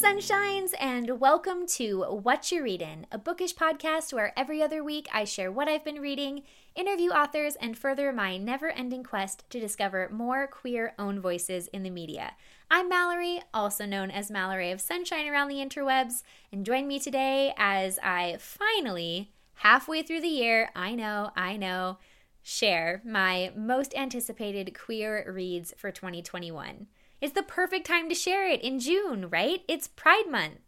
sunshines, 0.00 0.74
and 0.78 1.18
welcome 1.18 1.66
to 1.66 2.02
What 2.02 2.52
You 2.52 2.62
Readin', 2.62 3.06
a 3.10 3.18
bookish 3.18 3.56
podcast 3.56 4.12
where 4.12 4.32
every 4.38 4.62
other 4.62 4.84
week 4.84 5.08
I 5.12 5.24
share 5.24 5.50
what 5.50 5.66
I've 5.66 5.84
been 5.84 6.00
reading, 6.00 6.44
interview 6.76 7.10
authors, 7.10 7.56
and 7.56 7.76
further 7.76 8.12
my 8.12 8.36
never 8.36 8.70
ending 8.70 9.02
quest 9.02 9.42
to 9.50 9.58
discover 9.58 10.08
more 10.12 10.46
queer 10.46 10.94
own 11.00 11.18
voices 11.18 11.66
in 11.68 11.82
the 11.82 11.90
media. 11.90 12.34
I'm 12.70 12.88
Mallory, 12.88 13.42
also 13.52 13.86
known 13.86 14.12
as 14.12 14.30
Mallory 14.30 14.70
of 14.70 14.80
Sunshine 14.80 15.26
around 15.26 15.48
the 15.48 15.56
interwebs, 15.56 16.22
and 16.52 16.64
join 16.64 16.86
me 16.86 17.00
today 17.00 17.52
as 17.56 17.98
I 18.00 18.36
finally, 18.38 19.32
halfway 19.54 20.04
through 20.04 20.20
the 20.20 20.28
year, 20.28 20.70
I 20.76 20.94
know, 20.94 21.32
I 21.34 21.56
know, 21.56 21.98
share 22.40 23.02
my 23.04 23.50
most 23.56 23.96
anticipated 23.96 24.78
queer 24.78 25.28
reads 25.28 25.74
for 25.76 25.90
2021. 25.90 26.86
It's 27.20 27.34
the 27.34 27.42
perfect 27.42 27.84
time 27.84 28.08
to 28.08 28.14
share 28.14 28.46
it 28.48 28.62
in 28.62 28.78
June, 28.78 29.28
right? 29.28 29.62
It's 29.66 29.88
Pride 29.88 30.30
Month. 30.30 30.60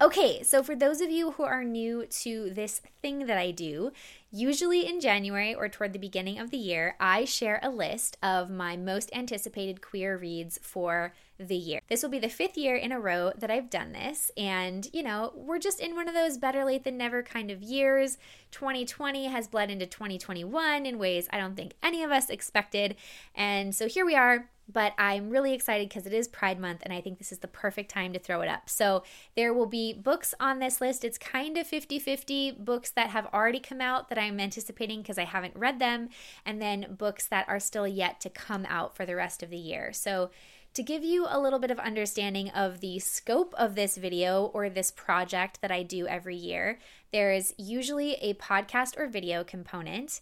Okay, 0.00 0.42
so 0.42 0.64
for 0.64 0.74
those 0.74 1.00
of 1.00 1.10
you 1.10 1.32
who 1.32 1.44
are 1.44 1.62
new 1.62 2.06
to 2.06 2.50
this 2.50 2.82
thing 3.00 3.26
that 3.26 3.38
I 3.38 3.52
do, 3.52 3.92
usually 4.32 4.86
in 4.86 5.00
January 5.00 5.54
or 5.54 5.68
toward 5.68 5.92
the 5.92 5.98
beginning 6.00 6.40
of 6.40 6.50
the 6.50 6.56
year, 6.56 6.96
I 6.98 7.24
share 7.24 7.60
a 7.62 7.70
list 7.70 8.16
of 8.20 8.50
my 8.50 8.76
most 8.76 9.10
anticipated 9.12 9.80
queer 9.82 10.16
reads 10.16 10.58
for 10.62 11.12
the 11.38 11.56
year. 11.56 11.80
This 11.88 12.02
will 12.02 12.10
be 12.10 12.18
the 12.18 12.28
fifth 12.28 12.56
year 12.56 12.76
in 12.76 12.92
a 12.92 13.00
row 13.00 13.32
that 13.38 13.50
I've 13.50 13.70
done 13.70 13.92
this. 13.92 14.30
And, 14.36 14.88
you 14.92 15.02
know, 15.02 15.32
we're 15.34 15.58
just 15.58 15.80
in 15.80 15.94
one 15.94 16.08
of 16.08 16.14
those 16.14 16.38
better 16.38 16.64
late 16.64 16.84
than 16.84 16.96
never 16.96 17.22
kind 17.22 17.50
of 17.50 17.62
years. 17.62 18.18
2020 18.50 19.26
has 19.26 19.48
bled 19.48 19.70
into 19.70 19.86
2021 19.86 20.86
in 20.86 20.98
ways 20.98 21.28
I 21.30 21.38
don't 21.38 21.56
think 21.56 21.74
any 21.82 22.02
of 22.02 22.10
us 22.10 22.30
expected. 22.30 22.96
And 23.34 23.74
so 23.74 23.88
here 23.88 24.04
we 24.04 24.16
are 24.16 24.48
but 24.70 24.92
I'm 24.98 25.30
really 25.30 25.54
excited 25.54 25.88
because 25.88 26.06
it 26.06 26.12
is 26.12 26.28
Pride 26.28 26.60
Month 26.60 26.82
and 26.82 26.92
I 26.92 27.00
think 27.00 27.18
this 27.18 27.32
is 27.32 27.38
the 27.38 27.48
perfect 27.48 27.90
time 27.90 28.12
to 28.12 28.18
throw 28.18 28.42
it 28.42 28.48
up. 28.48 28.68
So 28.68 29.02
there 29.34 29.54
will 29.54 29.66
be 29.66 29.94
books 29.94 30.34
on 30.38 30.58
this 30.58 30.80
list. 30.80 31.04
It's 31.04 31.18
kind 31.18 31.56
of 31.56 31.66
50 31.66 31.98
50 31.98 32.52
books 32.52 32.90
that 32.90 33.10
have 33.10 33.26
already 33.32 33.60
come 33.60 33.80
out 33.80 34.08
that 34.10 34.18
I'm 34.18 34.38
anticipating 34.38 35.00
because 35.00 35.18
I 35.18 35.24
haven't 35.24 35.56
read 35.56 35.78
them, 35.78 36.10
and 36.44 36.60
then 36.60 36.94
books 36.98 37.26
that 37.26 37.48
are 37.48 37.60
still 37.60 37.88
yet 37.88 38.20
to 38.20 38.30
come 38.30 38.66
out 38.68 38.94
for 38.94 39.06
the 39.06 39.16
rest 39.16 39.42
of 39.42 39.50
the 39.50 39.56
year. 39.56 39.92
So 39.92 40.30
to 40.74 40.82
give 40.82 41.02
you 41.02 41.26
a 41.28 41.40
little 41.40 41.58
bit 41.58 41.70
of 41.70 41.78
understanding 41.78 42.50
of 42.50 42.80
the 42.80 42.98
scope 42.98 43.54
of 43.58 43.74
this 43.74 43.96
video 43.96 44.44
or 44.46 44.68
this 44.68 44.90
project 44.90 45.60
that 45.60 45.70
I 45.70 45.82
do 45.82 46.06
every 46.06 46.36
year, 46.36 46.78
there 47.12 47.32
is 47.32 47.54
usually 47.56 48.14
a 48.14 48.34
podcast 48.34 48.98
or 48.98 49.06
video 49.06 49.44
component 49.44 50.20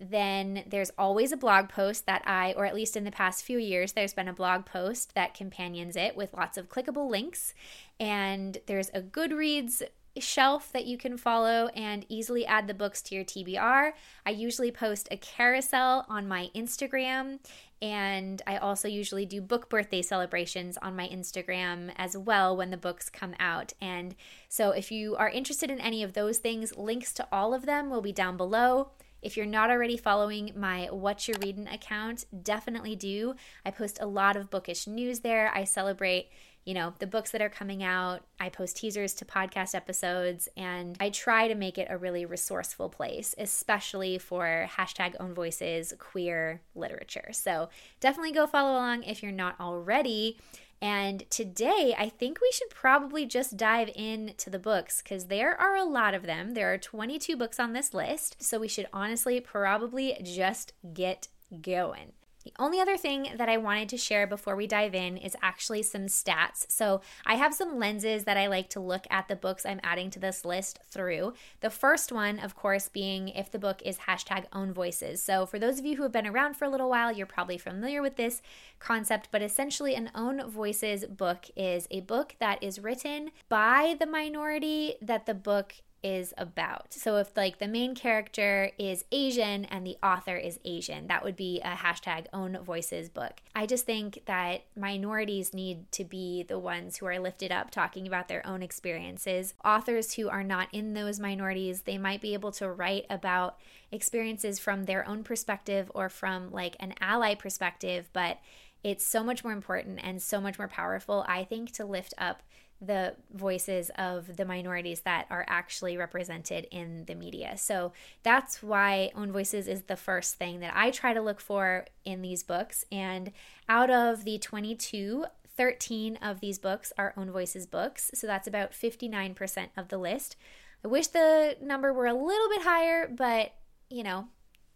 then 0.00 0.64
there's 0.66 0.90
always 0.98 1.32
a 1.32 1.36
blog 1.36 1.68
post 1.68 2.06
that 2.06 2.22
I, 2.26 2.52
or 2.56 2.64
at 2.66 2.74
least 2.74 2.96
in 2.96 3.04
the 3.04 3.10
past 3.10 3.44
few 3.44 3.58
years, 3.58 3.92
there's 3.92 4.14
been 4.14 4.28
a 4.28 4.32
blog 4.32 4.66
post 4.66 5.14
that 5.14 5.34
companions 5.34 5.96
it 5.96 6.16
with 6.16 6.34
lots 6.34 6.58
of 6.58 6.68
clickable 6.68 7.08
links. 7.08 7.54
And 8.00 8.58
there's 8.66 8.90
a 8.92 9.00
Goodreads 9.00 9.82
shelf 10.18 10.70
that 10.72 10.86
you 10.86 10.96
can 10.96 11.16
follow 11.16 11.68
and 11.74 12.06
easily 12.08 12.46
add 12.46 12.66
the 12.66 12.74
books 12.74 13.02
to 13.02 13.14
your 13.14 13.24
TBR. 13.24 13.92
I 14.24 14.30
usually 14.30 14.70
post 14.70 15.08
a 15.10 15.16
carousel 15.16 16.06
on 16.08 16.28
my 16.28 16.50
Instagram 16.54 17.38
and 17.84 18.40
I 18.46 18.56
also 18.56 18.88
usually 18.88 19.26
do 19.26 19.42
book 19.42 19.68
birthday 19.68 20.00
celebrations 20.00 20.78
on 20.78 20.96
my 20.96 21.06
Instagram 21.06 21.92
as 21.96 22.16
well 22.16 22.56
when 22.56 22.70
the 22.70 22.78
books 22.78 23.10
come 23.10 23.34
out. 23.38 23.74
And 23.78 24.14
so 24.48 24.70
if 24.70 24.90
you 24.90 25.16
are 25.16 25.28
interested 25.28 25.70
in 25.70 25.82
any 25.82 26.02
of 26.02 26.14
those 26.14 26.38
things, 26.38 26.78
links 26.78 27.12
to 27.12 27.28
all 27.30 27.52
of 27.52 27.66
them 27.66 27.90
will 27.90 28.00
be 28.00 28.10
down 28.10 28.38
below. 28.38 28.92
If 29.20 29.36
you're 29.36 29.44
not 29.44 29.68
already 29.68 29.98
following 29.98 30.52
my 30.56 30.86
What 30.86 31.28
You're 31.28 31.38
Reading 31.40 31.68
account, 31.68 32.24
definitely 32.42 32.96
do. 32.96 33.34
I 33.66 33.70
post 33.70 33.98
a 34.00 34.06
lot 34.06 34.36
of 34.36 34.48
bookish 34.48 34.86
news 34.86 35.20
there. 35.20 35.52
I 35.54 35.64
celebrate 35.64 36.30
you 36.64 36.74
know, 36.74 36.94
the 36.98 37.06
books 37.06 37.30
that 37.32 37.42
are 37.42 37.48
coming 37.48 37.82
out. 37.82 38.22
I 38.40 38.48
post 38.48 38.76
teasers 38.76 39.14
to 39.14 39.24
podcast 39.24 39.74
episodes, 39.74 40.48
and 40.56 40.96
I 41.00 41.10
try 41.10 41.48
to 41.48 41.54
make 41.54 41.78
it 41.78 41.88
a 41.90 41.98
really 41.98 42.24
resourceful 42.24 42.88
place, 42.88 43.34
especially 43.38 44.18
for 44.18 44.68
hashtag 44.76 45.14
own 45.20 45.34
voices 45.34 45.92
queer 45.98 46.62
literature. 46.74 47.28
So 47.32 47.68
definitely 48.00 48.32
go 48.32 48.46
follow 48.46 48.72
along 48.72 49.04
if 49.04 49.22
you're 49.22 49.32
not 49.32 49.60
already. 49.60 50.38
And 50.80 51.28
today, 51.30 51.94
I 51.96 52.08
think 52.10 52.40
we 52.40 52.50
should 52.52 52.68
probably 52.68 53.24
just 53.24 53.56
dive 53.56 53.90
into 53.94 54.50
the 54.50 54.58
books 54.58 55.00
because 55.00 55.26
there 55.26 55.58
are 55.58 55.76
a 55.76 55.84
lot 55.84 56.14
of 56.14 56.24
them. 56.24 56.52
There 56.52 56.72
are 56.72 56.78
22 56.78 57.36
books 57.36 57.58
on 57.58 57.72
this 57.72 57.94
list. 57.94 58.42
So 58.42 58.58
we 58.58 58.68
should 58.68 58.88
honestly 58.92 59.40
probably 59.40 60.18
just 60.22 60.72
get 60.92 61.28
going. 61.62 62.12
The 62.44 62.52
only 62.58 62.78
other 62.78 62.98
thing 62.98 63.28
that 63.36 63.48
I 63.48 63.56
wanted 63.56 63.88
to 63.88 63.96
share 63.96 64.26
before 64.26 64.54
we 64.54 64.66
dive 64.66 64.94
in 64.94 65.16
is 65.16 65.34
actually 65.40 65.82
some 65.82 66.06
stats. 66.06 66.66
So, 66.68 67.00
I 67.24 67.36
have 67.36 67.54
some 67.54 67.78
lenses 67.78 68.24
that 68.24 68.36
I 68.36 68.48
like 68.48 68.68
to 68.70 68.80
look 68.80 69.06
at 69.10 69.28
the 69.28 69.36
books 69.36 69.64
I'm 69.64 69.80
adding 69.82 70.10
to 70.10 70.18
this 70.18 70.44
list 70.44 70.78
through. 70.90 71.32
The 71.60 71.70
first 71.70 72.12
one, 72.12 72.38
of 72.38 72.54
course, 72.54 72.90
being 72.90 73.28
if 73.28 73.50
the 73.50 73.58
book 73.58 73.80
is 73.82 73.98
hashtag 73.98 74.44
own 74.52 74.74
voices. 74.74 75.22
So, 75.22 75.46
for 75.46 75.58
those 75.58 75.78
of 75.78 75.86
you 75.86 75.96
who 75.96 76.02
have 76.02 76.12
been 76.12 76.26
around 76.26 76.54
for 76.54 76.66
a 76.66 76.70
little 76.70 76.90
while, 76.90 77.10
you're 77.10 77.26
probably 77.26 77.56
familiar 77.56 78.02
with 78.02 78.16
this 78.16 78.42
concept, 78.78 79.28
but 79.30 79.40
essentially, 79.40 79.94
an 79.94 80.10
own 80.14 80.46
voices 80.50 81.06
book 81.06 81.46
is 81.56 81.88
a 81.90 82.00
book 82.00 82.36
that 82.40 82.62
is 82.62 82.78
written 82.78 83.30
by 83.48 83.96
the 83.98 84.06
minority 84.06 84.96
that 85.00 85.24
the 85.24 85.34
book 85.34 85.76
is 86.04 86.34
about. 86.36 86.92
So 86.92 87.16
if 87.16 87.34
like 87.34 87.58
the 87.58 87.66
main 87.66 87.94
character 87.94 88.70
is 88.78 89.06
Asian 89.10 89.64
and 89.64 89.86
the 89.86 89.96
author 90.02 90.36
is 90.36 90.60
Asian, 90.64 91.06
that 91.06 91.24
would 91.24 91.34
be 91.34 91.60
a 91.62 91.76
hashtag 91.76 92.26
own 92.32 92.58
voices 92.62 93.08
book. 93.08 93.40
I 93.54 93.64
just 93.64 93.86
think 93.86 94.22
that 94.26 94.64
minorities 94.76 95.54
need 95.54 95.90
to 95.92 96.04
be 96.04 96.42
the 96.42 96.58
ones 96.58 96.98
who 96.98 97.06
are 97.06 97.18
lifted 97.18 97.50
up 97.50 97.70
talking 97.70 98.06
about 98.06 98.28
their 98.28 98.46
own 98.46 98.62
experiences. 98.62 99.54
Authors 99.64 100.14
who 100.14 100.28
are 100.28 100.44
not 100.44 100.68
in 100.72 100.92
those 100.92 101.18
minorities, 101.18 101.82
they 101.82 101.96
might 101.96 102.20
be 102.20 102.34
able 102.34 102.52
to 102.52 102.70
write 102.70 103.06
about 103.08 103.56
experiences 103.90 104.58
from 104.58 104.84
their 104.84 105.08
own 105.08 105.24
perspective 105.24 105.90
or 105.94 106.10
from 106.10 106.52
like 106.52 106.76
an 106.80 106.92
ally 107.00 107.34
perspective, 107.34 108.10
but 108.12 108.38
it's 108.82 109.06
so 109.06 109.24
much 109.24 109.42
more 109.42 109.54
important 109.54 109.98
and 110.02 110.20
so 110.20 110.38
much 110.38 110.58
more 110.58 110.68
powerful, 110.68 111.24
I 111.26 111.44
think, 111.44 111.72
to 111.72 111.86
lift 111.86 112.12
up 112.18 112.42
the 112.86 113.14
voices 113.32 113.90
of 113.96 114.36
the 114.36 114.44
minorities 114.44 115.00
that 115.00 115.26
are 115.30 115.44
actually 115.48 115.96
represented 115.96 116.66
in 116.70 117.04
the 117.06 117.14
media. 117.14 117.56
So 117.56 117.92
that's 118.22 118.62
why 118.62 119.10
Own 119.14 119.32
Voices 119.32 119.68
is 119.68 119.82
the 119.82 119.96
first 119.96 120.36
thing 120.36 120.60
that 120.60 120.72
I 120.74 120.90
try 120.90 121.14
to 121.14 121.22
look 121.22 121.40
for 121.40 121.86
in 122.04 122.22
these 122.22 122.42
books. 122.42 122.84
And 122.90 123.32
out 123.68 123.90
of 123.90 124.24
the 124.24 124.38
22, 124.38 125.26
13 125.56 126.16
of 126.16 126.40
these 126.40 126.58
books 126.58 126.92
are 126.98 127.14
Own 127.16 127.30
Voices 127.30 127.66
books. 127.66 128.10
So 128.14 128.26
that's 128.26 128.48
about 128.48 128.72
59% 128.72 129.68
of 129.76 129.88
the 129.88 129.98
list. 129.98 130.36
I 130.84 130.88
wish 130.88 131.06
the 131.08 131.56
number 131.62 131.92
were 131.92 132.06
a 132.06 132.14
little 132.14 132.48
bit 132.48 132.62
higher, 132.62 133.08
but 133.08 133.54
you 133.88 134.02
know, 134.02 134.28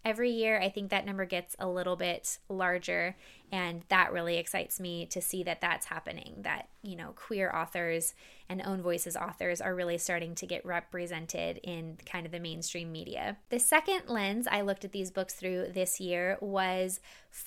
every 0.04 0.30
year 0.30 0.60
I 0.60 0.68
think 0.68 0.90
that 0.90 1.04
number 1.04 1.24
gets 1.24 1.56
a 1.58 1.68
little 1.68 1.96
bit 1.96 2.38
larger 2.48 3.16
and 3.50 3.82
that 3.88 4.12
really 4.12 4.36
excites 4.36 4.78
me 4.78 5.06
to 5.06 5.20
see 5.20 5.42
that 5.42 5.60
that's 5.60 5.86
happening 5.86 6.34
that 6.38 6.68
you 6.82 6.96
know 6.96 7.12
queer 7.16 7.52
authors 7.54 8.14
and 8.48 8.62
own 8.64 8.80
voices 8.80 9.16
authors 9.16 9.60
are 9.60 9.74
really 9.74 9.98
starting 9.98 10.34
to 10.36 10.46
get 10.46 10.64
represented 10.64 11.58
in 11.62 11.98
kind 12.06 12.24
of 12.24 12.32
the 12.32 12.40
mainstream 12.40 12.90
media. 12.92 13.36
The 13.50 13.58
second 13.58 14.02
lens 14.08 14.46
i 14.50 14.60
looked 14.60 14.84
at 14.84 14.92
these 14.92 15.10
books 15.10 15.34
through 15.34 15.72
this 15.72 16.00
year 16.00 16.38
was 16.40 17.00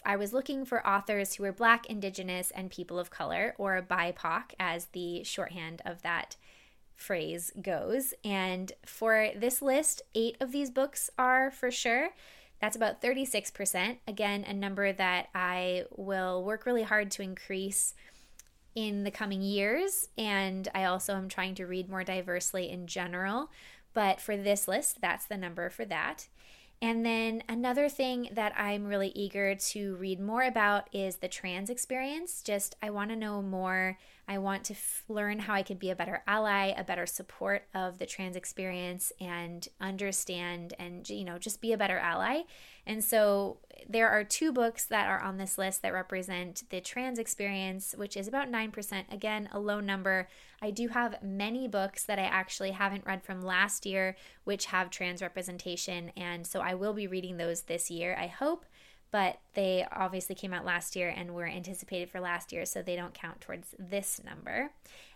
i 0.05 0.15
was 0.15 0.33
looking 0.33 0.65
for 0.65 0.85
authors 0.85 1.33
who 1.33 1.43
were 1.43 1.51
black 1.51 1.85
indigenous 1.87 2.51
and 2.51 2.69
people 2.69 2.99
of 2.99 3.09
color 3.09 3.55
or 3.57 3.81
bipoc 3.81 4.53
as 4.59 4.85
the 4.87 5.23
shorthand 5.23 5.81
of 5.85 6.01
that 6.01 6.35
phrase 7.01 7.51
goes. 7.61 8.13
And 8.23 8.71
for 8.85 9.29
this 9.35 9.61
list 9.61 10.03
eight 10.13 10.37
of 10.39 10.51
these 10.51 10.69
books 10.69 11.09
are 11.17 11.49
for 11.51 11.71
sure 11.71 12.09
that's 12.61 12.75
about 12.75 13.01
36%. 13.01 13.97
Again, 14.07 14.45
a 14.47 14.53
number 14.53 14.93
that 14.93 15.29
I 15.33 15.85
will 15.89 16.43
work 16.43 16.65
really 16.65 16.83
hard 16.83 17.09
to 17.11 17.23
increase 17.23 17.95
in 18.75 19.03
the 19.03 19.11
coming 19.11 19.41
years. 19.41 20.07
And 20.17 20.67
I 20.73 20.85
also 20.85 21.15
am 21.15 21.27
trying 21.27 21.55
to 21.55 21.65
read 21.65 21.89
more 21.89 22.03
diversely 22.03 22.69
in 22.69 22.87
general. 22.87 23.49
But 23.93 24.21
for 24.21 24.37
this 24.37 24.67
list, 24.67 25.01
that's 25.01 25.25
the 25.25 25.37
number 25.37 25.69
for 25.69 25.85
that. 25.85 26.27
And 26.83 27.05
then 27.05 27.43
another 27.47 27.87
thing 27.89 28.29
that 28.33 28.53
I'm 28.57 28.87
really 28.87 29.09
eager 29.09 29.53
to 29.53 29.95
read 29.97 30.19
more 30.19 30.41
about 30.41 30.89
is 30.91 31.17
the 31.17 31.27
trans 31.27 31.69
experience. 31.69 32.41
Just, 32.41 32.75
I 32.81 32.89
want 32.89 33.11
to 33.11 33.15
know 33.15 33.43
more. 33.43 33.99
I 34.27 34.39
want 34.39 34.63
to 34.65 34.73
f- 34.73 35.03
learn 35.07 35.37
how 35.39 35.53
I 35.53 35.61
can 35.61 35.77
be 35.77 35.91
a 35.91 35.95
better 35.95 36.23
ally, 36.25 36.73
a 36.75 36.83
better 36.83 37.05
support 37.05 37.67
of 37.75 37.99
the 37.99 38.07
trans 38.07 38.35
experience, 38.35 39.11
and 39.21 39.67
understand 39.79 40.73
and, 40.79 41.07
you 41.07 41.23
know, 41.23 41.37
just 41.37 41.61
be 41.61 41.71
a 41.71 41.77
better 41.77 41.99
ally. 41.99 42.41
And 42.85 43.03
so 43.03 43.57
there 43.87 44.09
are 44.09 44.23
two 44.23 44.51
books 44.51 44.85
that 44.85 45.07
are 45.07 45.19
on 45.19 45.37
this 45.37 45.57
list 45.57 45.81
that 45.81 45.93
represent 45.93 46.63
the 46.69 46.81
trans 46.81 47.19
experience, 47.19 47.93
which 47.97 48.15
is 48.15 48.27
about 48.27 48.51
9%. 48.51 49.11
Again, 49.11 49.49
a 49.51 49.59
low 49.59 49.79
number. 49.79 50.27
I 50.61 50.71
do 50.71 50.87
have 50.89 51.21
many 51.23 51.67
books 51.67 52.03
that 52.03 52.19
I 52.19 52.23
actually 52.23 52.71
haven't 52.71 53.05
read 53.05 53.23
from 53.23 53.41
last 53.41 53.85
year, 53.85 54.15
which 54.43 54.65
have 54.67 54.89
trans 54.89 55.21
representation. 55.21 56.11
And 56.15 56.45
so 56.45 56.59
I 56.61 56.73
will 56.75 56.93
be 56.93 57.07
reading 57.07 57.37
those 57.37 57.63
this 57.63 57.89
year, 57.91 58.15
I 58.19 58.27
hope. 58.27 58.65
but 59.11 59.39
they 59.53 59.85
obviously 59.91 60.35
came 60.35 60.53
out 60.53 60.65
last 60.65 60.95
year 60.95 61.13
and 61.15 61.33
were 61.35 61.45
anticipated 61.45 62.09
for 62.09 62.19
last 62.21 62.51
year, 62.53 62.65
so 62.65 62.81
they 62.81 62.95
don't 62.95 63.13
count 63.13 63.41
towards 63.41 63.75
this 63.77 64.21
number. 64.23 64.71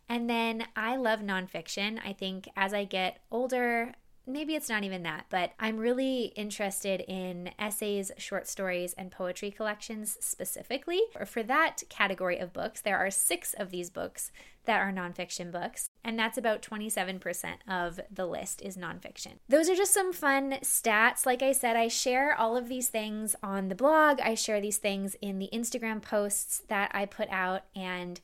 And 0.07 0.29
then 0.29 0.67
I 0.75 0.97
love 0.97 1.21
nonfiction. 1.21 2.00
I 2.06 2.13
think 2.13 2.50
as 2.56 2.73
I 2.73 2.83
get 2.83 3.19
older, 3.31 3.94
maybe 4.27 4.56
it's 4.56 4.69
not 4.69 4.83
even 4.83 5.04
that, 5.04 5.25
but 5.30 5.51
I'm 5.60 5.77
really 5.77 6.33
interested 6.36 7.01
in 7.07 7.51
essays, 7.60 8.12
short 8.18 8.48
stories, 8.48 8.94
and 8.94 9.12
poetry 9.12 9.51
collections 9.51 10.18
specifically. 10.19 11.01
Or 11.19 11.25
for 11.25 11.44
that 11.44 11.83
category 11.89 12.38
of 12.38 12.54
books, 12.54 12.81
there 12.81 12.98
are 12.98 13.12
six 13.12 13.54
of 13.54 13.72
these 13.72 13.89
books 13.89 14.31
that 14.66 14.81
are 14.81 14.92
nonfiction 14.92 15.51
books, 15.51 15.89
and 16.04 16.18
that's 16.18 16.38
about 16.38 16.62
27% 16.62 17.56
of 17.68 18.00
the 18.12 18.25
list 18.25 18.62
is 18.62 18.77
nonfiction. 18.77 19.33
Those 19.48 19.69
are 19.69 19.75
just 19.75 19.94
some 19.94 20.12
fun 20.12 20.54
stats. 20.63 21.25
Like 21.25 21.44
I 21.44 21.51
said, 21.51 21.75
I 21.75 21.88
share 21.88 22.36
all 22.36 22.57
of 22.57 22.68
these 22.68 22.89
things 22.89 23.36
on 23.44 23.69
the 23.69 23.75
blog, 23.75 24.19
I 24.22 24.33
share 24.33 24.60
these 24.60 24.77
things 24.77 25.16
in 25.22 25.39
the 25.39 25.50
Instagram 25.54 26.01
posts 26.01 26.63
that 26.68 26.92
I 26.94 27.06
put 27.06 27.30
out, 27.30 27.63
and 27.75 28.19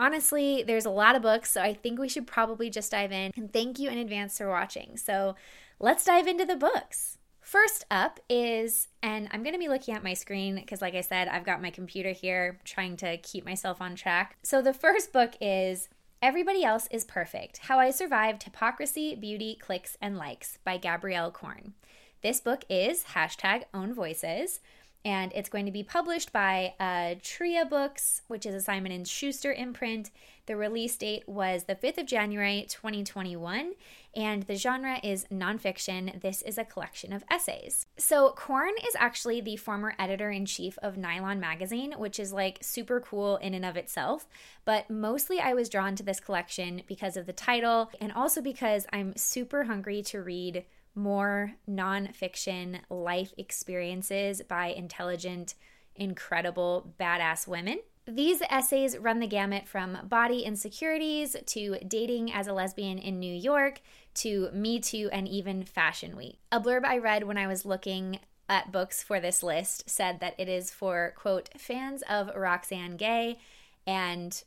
honestly, 0.00 0.64
there's 0.66 0.86
a 0.86 0.90
lot 0.90 1.14
of 1.14 1.22
books, 1.22 1.52
so 1.52 1.60
I 1.60 1.74
think 1.74 2.00
we 2.00 2.08
should 2.08 2.26
probably 2.26 2.70
just 2.70 2.90
dive 2.90 3.12
in. 3.12 3.30
And 3.36 3.52
thank 3.52 3.78
you 3.78 3.90
in 3.90 3.98
advance 3.98 4.38
for 4.38 4.48
watching. 4.48 4.96
So 4.96 5.36
let's 5.78 6.04
dive 6.04 6.26
into 6.26 6.46
the 6.46 6.56
books. 6.56 7.18
First 7.40 7.84
up 7.90 8.18
is, 8.28 8.88
and 9.02 9.28
I'm 9.30 9.42
going 9.42 9.54
to 9.54 9.58
be 9.58 9.68
looking 9.68 9.94
at 9.94 10.02
my 10.02 10.14
screen 10.14 10.56
because, 10.56 10.80
like 10.80 10.94
I 10.94 11.02
said, 11.02 11.28
I've 11.28 11.44
got 11.44 11.62
my 11.62 11.70
computer 11.70 12.12
here 12.12 12.58
trying 12.64 12.96
to 12.98 13.18
keep 13.18 13.44
myself 13.44 13.80
on 13.82 13.94
track. 13.94 14.36
So 14.42 14.62
the 14.62 14.72
first 14.72 15.12
book 15.12 15.34
is 15.40 15.88
Everybody 16.22 16.64
Else 16.64 16.88
is 16.90 17.04
Perfect 17.04 17.58
How 17.58 17.78
I 17.78 17.90
Survived 17.90 18.44
Hypocrisy, 18.44 19.14
Beauty, 19.14 19.56
Clicks, 19.60 19.98
and 20.00 20.16
Likes 20.16 20.58
by 20.64 20.76
Gabrielle 20.78 21.30
Korn. 21.30 21.74
This 22.22 22.40
book 22.40 22.64
is 22.68 23.04
hashtag 23.14 23.64
own 23.74 23.94
voices 23.94 24.60
and 25.04 25.32
it's 25.34 25.48
going 25.48 25.66
to 25.66 25.72
be 25.72 25.82
published 25.82 26.32
by 26.32 26.74
uh, 26.78 27.14
Tria 27.22 27.64
Books, 27.64 28.22
which 28.28 28.44
is 28.44 28.54
a 28.54 28.60
Simon 28.60 28.92
and 28.92 29.08
Schuster 29.08 29.52
imprint. 29.52 30.10
The 30.46 30.56
release 30.56 30.96
date 30.96 31.28
was 31.28 31.64
the 31.64 31.74
5th 31.74 31.98
of 31.98 32.06
January 32.06 32.66
2021, 32.68 33.72
and 34.16 34.42
the 34.42 34.56
genre 34.56 34.98
is 35.02 35.26
nonfiction. 35.32 36.20
This 36.20 36.42
is 36.42 36.58
a 36.58 36.64
collection 36.64 37.12
of 37.12 37.24
essays. 37.30 37.86
So, 37.96 38.30
Korn 38.32 38.72
is 38.86 38.96
actually 38.98 39.40
the 39.40 39.56
former 39.56 39.94
editor 39.98 40.30
in 40.30 40.44
chief 40.46 40.76
of 40.82 40.98
Nylon 40.98 41.40
Magazine, 41.40 41.94
which 41.96 42.18
is 42.18 42.32
like 42.32 42.58
super 42.60 43.00
cool 43.00 43.36
in 43.36 43.54
and 43.54 43.64
of 43.64 43.76
itself. 43.76 44.26
But 44.64 44.90
mostly 44.90 45.40
I 45.40 45.54
was 45.54 45.68
drawn 45.68 45.94
to 45.96 46.02
this 46.02 46.20
collection 46.20 46.82
because 46.86 47.16
of 47.16 47.26
the 47.26 47.32
title 47.32 47.90
and 48.00 48.12
also 48.12 48.42
because 48.42 48.86
I'm 48.92 49.16
super 49.16 49.64
hungry 49.64 50.02
to 50.02 50.20
read 50.20 50.64
more 50.94 51.52
nonfiction 51.68 52.80
life 52.90 53.32
experiences 53.36 54.42
by 54.42 54.66
intelligent, 54.66 55.54
incredible, 55.94 56.94
badass 56.98 57.46
women. 57.46 57.80
These 58.06 58.42
essays 58.50 58.98
run 58.98 59.20
the 59.20 59.26
gamut 59.26 59.68
from 59.68 59.98
body 60.04 60.40
insecurities 60.40 61.36
to 61.46 61.78
dating 61.86 62.32
as 62.32 62.46
a 62.46 62.52
lesbian 62.52 62.98
in 62.98 63.20
New 63.20 63.34
York 63.34 63.80
to 64.14 64.50
Me 64.52 64.80
Too 64.80 65.08
and 65.12 65.28
even 65.28 65.64
Fashion 65.64 66.16
Week. 66.16 66.38
A 66.50 66.60
blurb 66.60 66.84
I 66.84 66.98
read 66.98 67.24
when 67.24 67.38
I 67.38 67.46
was 67.46 67.64
looking 67.64 68.18
at 68.48 68.72
books 68.72 69.02
for 69.02 69.20
this 69.20 69.44
list 69.44 69.88
said 69.88 70.18
that 70.18 70.34
it 70.38 70.48
is 70.48 70.72
for, 70.72 71.14
quote, 71.16 71.50
fans 71.56 72.02
of 72.08 72.34
Roxane 72.34 72.96
Gay, 72.96 73.38
and 73.86 74.42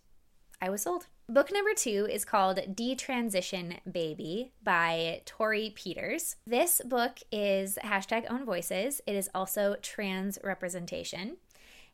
I 0.62 0.70
was 0.70 0.82
sold. 0.82 1.08
Book 1.30 1.54
number 1.54 1.74
two 1.74 2.06
is 2.12 2.26
called 2.26 2.58
Detransition 2.58 3.80
Baby 3.90 4.52
by 4.62 5.22
Torrey 5.26 5.72
Peters. 5.74 6.36
This 6.46 6.82
book 6.84 7.20
is 7.32 7.80
hashtag 7.82 8.30
own 8.30 8.44
voices. 8.44 9.00
It 9.08 9.16
is 9.16 9.30
also 9.34 9.78
trans 9.82 10.38
representation. 10.44 11.38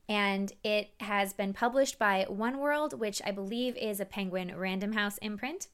And 0.09 0.51
it 0.63 0.89
has 0.99 1.33
been 1.33 1.53
published 1.53 1.99
by 1.99 2.25
One 2.27 2.57
World, 2.57 2.99
which 2.99 3.21
I 3.23 3.29
believe 3.29 3.77
is 3.77 3.99
a 3.99 4.05
Penguin 4.05 4.51
Random 4.57 4.93
House 4.93 5.19
imprint. 5.19 5.67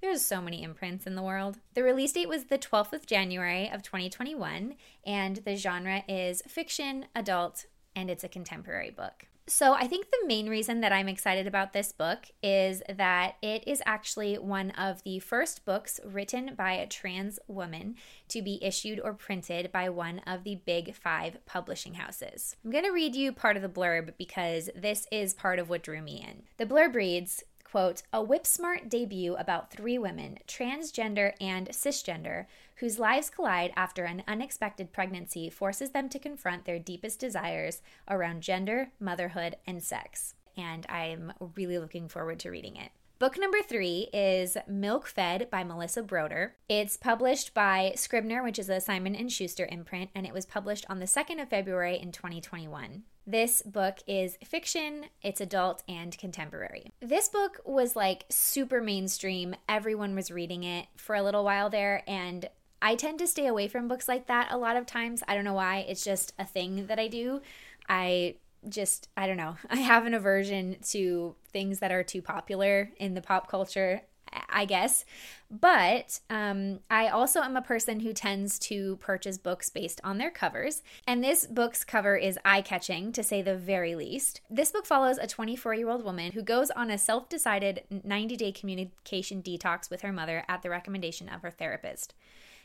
There's 0.00 0.22
so 0.22 0.40
many 0.40 0.62
imprints 0.62 1.04
in 1.04 1.16
the 1.16 1.22
world. 1.22 1.58
The 1.74 1.82
release 1.82 2.12
date 2.12 2.28
was 2.28 2.44
the 2.44 2.58
12th 2.58 2.92
of 2.92 3.06
January 3.06 3.68
of 3.68 3.82
2021, 3.82 4.76
and 5.04 5.36
the 5.38 5.56
genre 5.56 6.04
is 6.08 6.42
fiction, 6.46 7.06
adult, 7.16 7.66
and 7.96 8.08
it's 8.08 8.22
a 8.22 8.28
contemporary 8.28 8.90
book. 8.90 9.26
So, 9.46 9.74
I 9.74 9.88
think 9.88 10.06
the 10.10 10.26
main 10.26 10.48
reason 10.48 10.80
that 10.80 10.92
I'm 10.92 11.08
excited 11.08 11.46
about 11.46 11.72
this 11.72 11.90
book 11.90 12.26
is 12.42 12.82
that 12.88 13.36
it 13.42 13.66
is 13.66 13.82
actually 13.84 14.36
one 14.36 14.70
of 14.72 15.02
the 15.02 15.18
first 15.18 15.64
books 15.64 15.98
written 16.04 16.54
by 16.56 16.72
a 16.72 16.86
trans 16.86 17.38
woman 17.48 17.96
to 18.28 18.42
be 18.42 18.62
issued 18.62 19.00
or 19.00 19.12
printed 19.12 19.72
by 19.72 19.88
one 19.88 20.20
of 20.20 20.44
the 20.44 20.60
big 20.64 20.94
five 20.94 21.44
publishing 21.46 21.94
houses. 21.94 22.56
I'm 22.64 22.70
going 22.70 22.84
to 22.84 22.90
read 22.90 23.16
you 23.16 23.32
part 23.32 23.56
of 23.56 23.62
the 23.62 23.68
blurb 23.68 24.12
because 24.16 24.70
this 24.76 25.08
is 25.10 25.34
part 25.34 25.58
of 25.58 25.68
what 25.68 25.82
drew 25.82 26.00
me 26.00 26.24
in. 26.26 26.42
The 26.56 26.72
blurb 26.72 26.94
reads, 26.94 27.42
quote, 27.64 28.02
a 28.12 28.22
whip 28.22 28.46
smart 28.46 28.88
debut 28.88 29.36
about 29.36 29.70
three 29.70 29.98
women, 29.98 30.38
transgender 30.46 31.32
and 31.40 31.68
cisgender, 31.68 32.46
whose 32.80 32.98
lives 32.98 33.30
collide 33.30 33.72
after 33.76 34.04
an 34.04 34.22
unexpected 34.26 34.92
pregnancy 34.92 35.50
forces 35.50 35.90
them 35.90 36.08
to 36.08 36.18
confront 36.18 36.64
their 36.64 36.78
deepest 36.78 37.20
desires 37.20 37.82
around 38.08 38.42
gender, 38.42 38.90
motherhood, 38.98 39.54
and 39.66 39.82
sex. 39.82 40.34
And 40.56 40.86
I'm 40.88 41.32
really 41.54 41.78
looking 41.78 42.08
forward 42.08 42.40
to 42.40 42.50
reading 42.50 42.76
it. 42.76 42.90
Book 43.18 43.38
number 43.38 43.58
three 43.60 44.08
is 44.14 44.56
Milk 44.66 45.06
Fed 45.06 45.50
by 45.50 45.62
Melissa 45.62 46.02
Broder. 46.02 46.56
It's 46.70 46.96
published 46.96 47.52
by 47.52 47.92
Scribner, 47.94 48.42
which 48.42 48.58
is 48.58 48.70
a 48.70 48.80
Simon 48.80 49.28
Schuster 49.28 49.68
imprint, 49.70 50.08
and 50.14 50.26
it 50.26 50.32
was 50.32 50.46
published 50.46 50.86
on 50.88 51.00
the 51.00 51.04
2nd 51.04 51.42
of 51.42 51.50
February 51.50 51.98
in 51.98 52.12
2021. 52.12 53.02
This 53.26 53.60
book 53.60 53.98
is 54.06 54.38
fiction, 54.42 55.04
it's 55.22 55.42
adult 55.42 55.82
and 55.86 56.16
contemporary. 56.16 56.92
This 57.00 57.28
book 57.28 57.60
was 57.66 57.94
like 57.94 58.24
super 58.30 58.80
mainstream. 58.80 59.54
Everyone 59.68 60.14
was 60.14 60.30
reading 60.30 60.64
it 60.64 60.86
for 60.96 61.14
a 61.14 61.22
little 61.22 61.44
while 61.44 61.68
there, 61.68 62.02
and 62.08 62.48
I 62.82 62.94
tend 62.94 63.18
to 63.18 63.26
stay 63.26 63.46
away 63.46 63.68
from 63.68 63.88
books 63.88 64.08
like 64.08 64.26
that 64.26 64.48
a 64.50 64.58
lot 64.58 64.76
of 64.76 64.86
times. 64.86 65.22
I 65.28 65.34
don't 65.34 65.44
know 65.44 65.54
why, 65.54 65.84
it's 65.88 66.04
just 66.04 66.32
a 66.38 66.44
thing 66.44 66.86
that 66.86 66.98
I 66.98 67.08
do. 67.08 67.40
I 67.88 68.36
just, 68.68 69.08
I 69.16 69.26
don't 69.26 69.36
know, 69.36 69.56
I 69.70 69.76
have 69.76 70.06
an 70.06 70.14
aversion 70.14 70.76
to 70.90 71.34
things 71.52 71.80
that 71.80 71.92
are 71.92 72.02
too 72.02 72.22
popular 72.22 72.90
in 72.98 73.14
the 73.14 73.22
pop 73.22 73.48
culture 73.48 74.02
I 74.48 74.64
guess. 74.64 75.04
But 75.50 76.20
um, 76.30 76.80
I 76.90 77.08
also 77.08 77.40
am 77.40 77.56
a 77.56 77.62
person 77.62 78.00
who 78.00 78.12
tends 78.12 78.58
to 78.60 78.96
purchase 78.96 79.38
books 79.38 79.70
based 79.70 80.00
on 80.04 80.18
their 80.18 80.30
covers. 80.30 80.82
And 81.06 81.22
this 81.22 81.46
book's 81.46 81.84
cover 81.84 82.16
is 82.16 82.38
eye 82.44 82.62
catching, 82.62 83.12
to 83.12 83.22
say 83.22 83.42
the 83.42 83.56
very 83.56 83.94
least. 83.94 84.40
This 84.48 84.70
book 84.70 84.86
follows 84.86 85.18
a 85.18 85.26
24 85.26 85.74
year 85.74 85.88
old 85.88 86.04
woman 86.04 86.32
who 86.32 86.42
goes 86.42 86.70
on 86.70 86.90
a 86.90 86.98
self 86.98 87.28
decided 87.28 87.82
90 88.04 88.36
day 88.36 88.52
communication 88.52 89.42
detox 89.42 89.90
with 89.90 90.02
her 90.02 90.12
mother 90.12 90.44
at 90.48 90.62
the 90.62 90.70
recommendation 90.70 91.28
of 91.28 91.42
her 91.42 91.50
therapist 91.50 92.14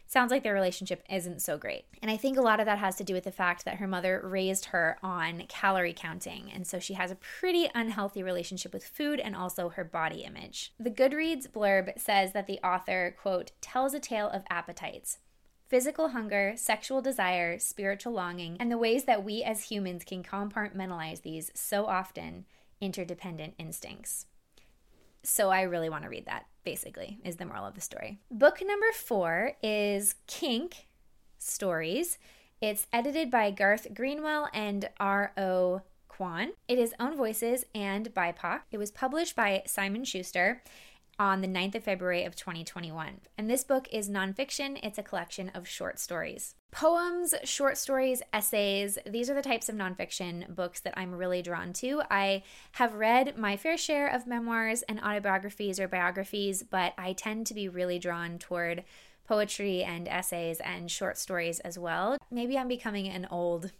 sounds 0.07 0.31
like 0.31 0.43
their 0.43 0.53
relationship 0.53 1.03
isn't 1.09 1.41
so 1.41 1.57
great. 1.57 1.85
And 2.01 2.11
I 2.11 2.17
think 2.17 2.37
a 2.37 2.41
lot 2.41 2.59
of 2.59 2.65
that 2.65 2.79
has 2.79 2.95
to 2.97 3.03
do 3.03 3.13
with 3.13 3.23
the 3.23 3.31
fact 3.31 3.65
that 3.65 3.77
her 3.77 3.87
mother 3.87 4.21
raised 4.23 4.65
her 4.65 4.97
on 5.01 5.43
calorie 5.47 5.93
counting. 5.93 6.51
And 6.53 6.65
so 6.65 6.79
she 6.79 6.93
has 6.93 7.11
a 7.11 7.15
pretty 7.15 7.69
unhealthy 7.73 8.23
relationship 8.23 8.73
with 8.73 8.85
food 8.85 9.19
and 9.19 9.35
also 9.35 9.69
her 9.69 9.83
body 9.83 10.23
image. 10.23 10.73
The 10.79 10.91
Goodreads 10.91 11.49
blurb 11.49 11.99
says 11.99 12.33
that 12.33 12.47
the 12.47 12.59
author, 12.59 13.15
quote, 13.19 13.51
tells 13.61 13.93
a 13.93 13.99
tale 13.99 14.29
of 14.29 14.43
appetites. 14.49 15.19
Physical 15.67 16.09
hunger, 16.09 16.53
sexual 16.55 17.01
desire, 17.01 17.57
spiritual 17.57 18.13
longing, 18.13 18.57
and 18.59 18.71
the 18.71 18.77
ways 18.77 19.05
that 19.05 19.23
we 19.23 19.41
as 19.41 19.63
humans 19.63 20.03
can 20.03 20.23
compartmentalize 20.23 21.23
these 21.23 21.51
so 21.55 21.87
often 21.87 22.45
interdependent 22.79 23.55
instincts. 23.57 24.27
So 25.25 25.49
I 25.49 25.63
really 25.63 25.89
want 25.89 26.03
to 26.03 26.09
read 26.09 26.27
that, 26.27 26.45
basically, 26.63 27.19
is 27.23 27.37
the 27.37 27.45
moral 27.45 27.65
of 27.65 27.73
the 27.73 27.81
story. 27.81 28.19
Book 28.29 28.59
number 28.63 28.91
four 28.93 29.53
is 29.63 30.13
Kink 30.27 30.87
Stories. 31.39 32.19
It's 32.61 32.85
edited 32.93 33.31
by 33.31 33.49
Garth 33.49 33.87
Greenwell 33.93 34.49
and 34.53 34.87
R.O. 34.99 35.81
Kwon. 36.09 36.49
It 36.67 36.77
is 36.77 36.93
own 36.99 37.17
voices 37.17 37.65
and 37.73 38.13
BIPOC. 38.13 38.61
It 38.71 38.77
was 38.77 38.91
published 38.91 39.35
by 39.35 39.63
Simon 39.65 40.05
Schuster 40.05 40.61
on 41.17 41.41
the 41.41 41.47
9th 41.47 41.75
of 41.75 41.83
February 41.83 42.23
of 42.23 42.35
2021. 42.35 43.21
And 43.37 43.49
this 43.49 43.63
book 43.63 43.87
is 43.91 44.09
nonfiction, 44.09 44.79
it's 44.83 44.97
a 44.97 45.03
collection 45.03 45.49
of 45.53 45.67
short 45.67 45.99
stories. 45.99 46.55
Poems, 46.71 47.33
short 47.43 47.77
stories, 47.77 48.21
essays, 48.33 48.97
these 49.05 49.29
are 49.29 49.33
the 49.33 49.41
types 49.41 49.69
of 49.69 49.75
nonfiction 49.75 50.53
books 50.53 50.81
that 50.81 50.93
I'm 50.97 51.15
really 51.15 51.41
drawn 51.41 51.71
to. 51.73 52.01
I 52.11 52.43
have 52.73 52.95
read 52.95 53.37
my 53.37 53.55
fair 53.55 53.77
share 53.77 54.07
of 54.07 54.27
memoirs 54.27 54.81
and 54.83 54.99
autobiographies 54.99 55.79
or 55.79 55.87
biographies, 55.87 56.63
but 56.63 56.93
I 56.97 57.13
tend 57.13 57.47
to 57.47 57.53
be 57.53 57.69
really 57.69 57.97
drawn 57.99 58.37
toward 58.37 58.83
poetry 59.25 59.83
and 59.83 60.07
essays 60.07 60.59
and 60.59 60.91
short 60.91 61.17
stories 61.17 61.59
as 61.61 61.79
well. 61.79 62.17
Maybe 62.29 62.57
I'm 62.57 62.67
becoming 62.67 63.07
an 63.07 63.27
old 63.31 63.71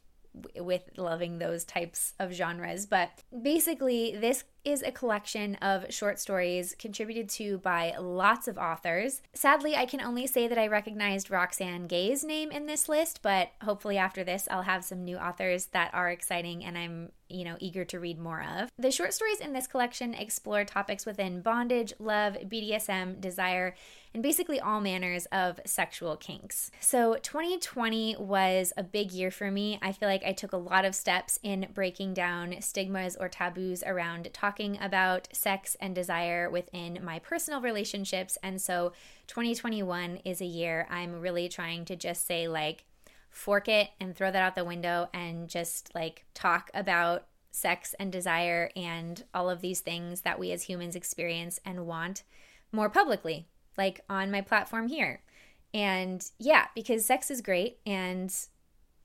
with 0.60 0.90
loving 0.98 1.40
those 1.40 1.64
types 1.64 2.14
of 2.20 2.32
genres, 2.32 2.86
but 2.86 3.10
basically, 3.42 4.16
this 4.18 4.44
is 4.64 4.82
a 4.82 4.92
collection 4.92 5.56
of 5.56 5.86
short 5.94 6.20
stories 6.20 6.76
contributed 6.80 7.30
to 7.30 7.60
by 7.60 7.96
lots 8.00 8.48
of 8.48 8.58
authors. 8.58 9.22
Sadly, 9.34 9.76
I 9.76 9.86
can 9.86 10.02
only 10.02 10.26
say 10.26 10.48
that 10.48 10.58
I 10.58 10.68
recognized 10.68 11.30
Roxane 11.30 11.88
Gay's 11.88 12.24
name 12.24 12.52
in 12.52 12.66
this 12.66 12.90
list, 12.90 13.20
but 13.22 13.52
hopefully 13.64 13.98
after 13.98 14.24
this, 14.24 14.48
I'll 14.50 14.64
have 14.64 14.84
some 14.84 15.06
new 15.06 15.18
authors 15.18 15.68
that 15.68 15.94
are 15.94 16.10
exciting 16.10 16.66
and 16.66 16.78
I'm 16.78 17.12
you 17.30 17.44
know, 17.44 17.58
eager 17.60 17.84
to 17.86 18.00
read 18.00 18.20
more 18.20 18.44
of. 18.60 18.70
The 18.78 18.92
short 18.92 19.14
stories 19.14 19.40
in 19.40 19.54
this 19.54 19.68
collection 19.68 20.14
explore 20.14 20.64
topics 20.64 21.06
within 21.06 21.42
bondage, 21.42 21.94
love, 22.00 22.36
BDSM, 22.36 23.20
desire, 23.20 23.76
and 24.16 24.24
basically 24.24 24.62
all 24.62 24.80
manners 24.80 25.26
of 25.26 25.60
sexual 25.66 26.16
kinks. 26.16 26.72
So 26.80 27.18
2020 27.22 28.16
was 28.18 28.72
a 28.78 28.84
big 28.84 29.12
year 29.12 29.30
for 29.30 29.52
me. 29.52 29.78
I 29.82 29.92
feel 29.92 30.08
like 30.08 30.24
I 30.24 30.32
took 30.32 30.54
a 30.54 30.58
lot 30.58 30.86
of 30.86 30.96
steps 30.96 31.38
in 31.44 31.68
breaking 31.74 32.14
down 32.14 32.62
stigmas 32.62 33.18
or 33.20 33.28
taboos 33.28 33.84
around 33.86 34.30
talking 34.32 34.78
about 34.80 35.28
sex 35.36 35.76
and 35.82 35.94
desire 35.94 36.50
within 36.50 37.00
my 37.04 37.20
personal 37.20 37.60
relationships. 37.60 38.38
And 38.42 38.62
so 38.62 38.94
2021 39.28 40.22
is 40.24 40.40
a 40.40 40.46
year 40.46 40.88
I'm 40.90 41.20
really 41.20 41.50
trying 41.50 41.84
to 41.84 41.98
just 41.98 42.26
say, 42.26 42.48
like, 42.48 42.86
fork 43.30 43.68
it 43.68 43.90
and 44.00 44.16
throw 44.16 44.32
that 44.32 44.42
out 44.42 44.56
the 44.56 44.64
window 44.64 45.10
and 45.14 45.50
just 45.50 45.94
like 45.94 46.24
talk 46.34 46.72
about 46.74 47.26
sex 47.52 47.94
and 48.00 48.14
desire 48.14 48.72
and 48.78 49.26
all 49.34 49.50
of 49.50 49.60
these 49.60 49.82
things 49.82 50.22
that 50.22 50.40
we 50.40 50.54
as 50.54 50.64
humans 50.64 50.96
experience 50.96 51.60
and 51.66 51.86
want 51.86 52.24
more 52.72 52.90
publicly 52.90 53.48
like 53.78 54.02
on 54.10 54.32
my 54.32 54.42
platform 54.42 54.88
here. 54.88 55.22
And 55.74 56.26
yeah, 56.40 56.68
because 56.74 57.06
sex 57.06 57.30
is 57.30 57.42
great. 57.42 57.80
And 57.86 58.34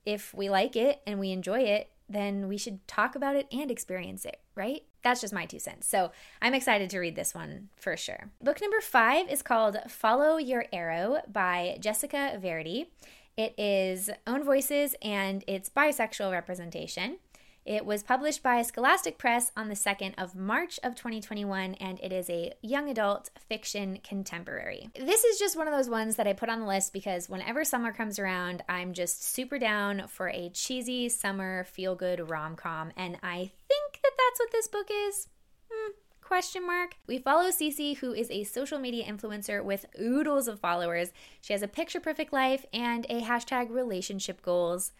if 0.05 0.33
we 0.33 0.49
like 0.49 0.75
it 0.75 1.01
and 1.05 1.19
we 1.19 1.31
enjoy 1.31 1.61
it, 1.61 1.89
then 2.07 2.47
we 2.47 2.57
should 2.57 2.85
talk 2.87 3.15
about 3.15 3.35
it 3.35 3.47
and 3.51 3.71
experience 3.71 4.25
it, 4.25 4.41
right? 4.55 4.83
That's 5.03 5.21
just 5.21 5.33
my 5.33 5.45
two 5.45 5.59
cents. 5.59 5.87
So 5.87 6.11
I'm 6.41 6.53
excited 6.53 6.89
to 6.89 6.99
read 6.99 7.15
this 7.15 7.33
one 7.33 7.69
for 7.75 7.95
sure. 7.97 8.31
Book 8.41 8.61
number 8.61 8.81
five 8.81 9.29
is 9.29 9.41
called 9.41 9.77
Follow 9.87 10.37
Your 10.37 10.65
Arrow 10.71 11.21
by 11.31 11.77
Jessica 11.79 12.37
Verdi. 12.39 12.89
It 13.37 13.57
is 13.57 14.09
own 14.27 14.43
voices 14.43 14.95
and 15.01 15.43
it's 15.47 15.69
bisexual 15.69 16.31
representation. 16.31 17.17
It 17.65 17.85
was 17.85 18.01
published 18.01 18.41
by 18.41 18.63
Scholastic 18.63 19.19
Press 19.19 19.51
on 19.55 19.69
the 19.69 19.75
2nd 19.75 20.15
of 20.17 20.35
March 20.35 20.79
of 20.83 20.95
2021 20.95 21.75
and 21.75 21.99
it 21.99 22.11
is 22.11 22.27
a 22.27 22.53
young 22.61 22.89
adult 22.89 23.29
fiction 23.47 23.99
contemporary. 24.03 24.89
This 24.95 25.23
is 25.23 25.37
just 25.37 25.55
one 25.55 25.67
of 25.67 25.73
those 25.73 25.89
ones 25.89 26.15
that 26.15 26.25
I 26.25 26.33
put 26.33 26.49
on 26.49 26.59
the 26.59 26.65
list 26.65 26.91
because 26.91 27.29
whenever 27.29 27.63
summer 27.63 27.91
comes 27.91 28.17
around, 28.17 28.63
I'm 28.67 28.93
just 28.93 29.23
super 29.23 29.59
down 29.59 30.07
for 30.07 30.29
a 30.29 30.49
cheesy 30.49 31.07
summer 31.07 31.63
feel-good 31.65 32.31
rom-com 32.31 32.93
and 32.97 33.17
I 33.21 33.51
think 33.67 33.99
that 34.01 34.11
that's 34.17 34.39
what 34.39 34.51
this 34.51 34.67
book 34.67 34.87
is. 34.89 35.27
Hmm, 35.71 35.91
question 36.23 36.65
mark. 36.65 36.95
We 37.05 37.19
follow 37.19 37.49
Cece, 37.51 37.97
who 37.97 38.11
is 38.11 38.31
a 38.31 38.43
social 38.43 38.79
media 38.79 39.05
influencer 39.05 39.63
with 39.63 39.85
oodles 40.01 40.47
of 40.47 40.59
followers. 40.59 41.13
She 41.41 41.53
has 41.53 41.61
a 41.61 41.67
picture 41.67 41.99
perfect 41.99 42.33
life 42.33 42.65
and 42.73 43.05
a 43.07 43.21
hashtag 43.21 43.69
relationship 43.69 44.41
goals 44.41 44.93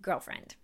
girlfriend. 0.00 0.54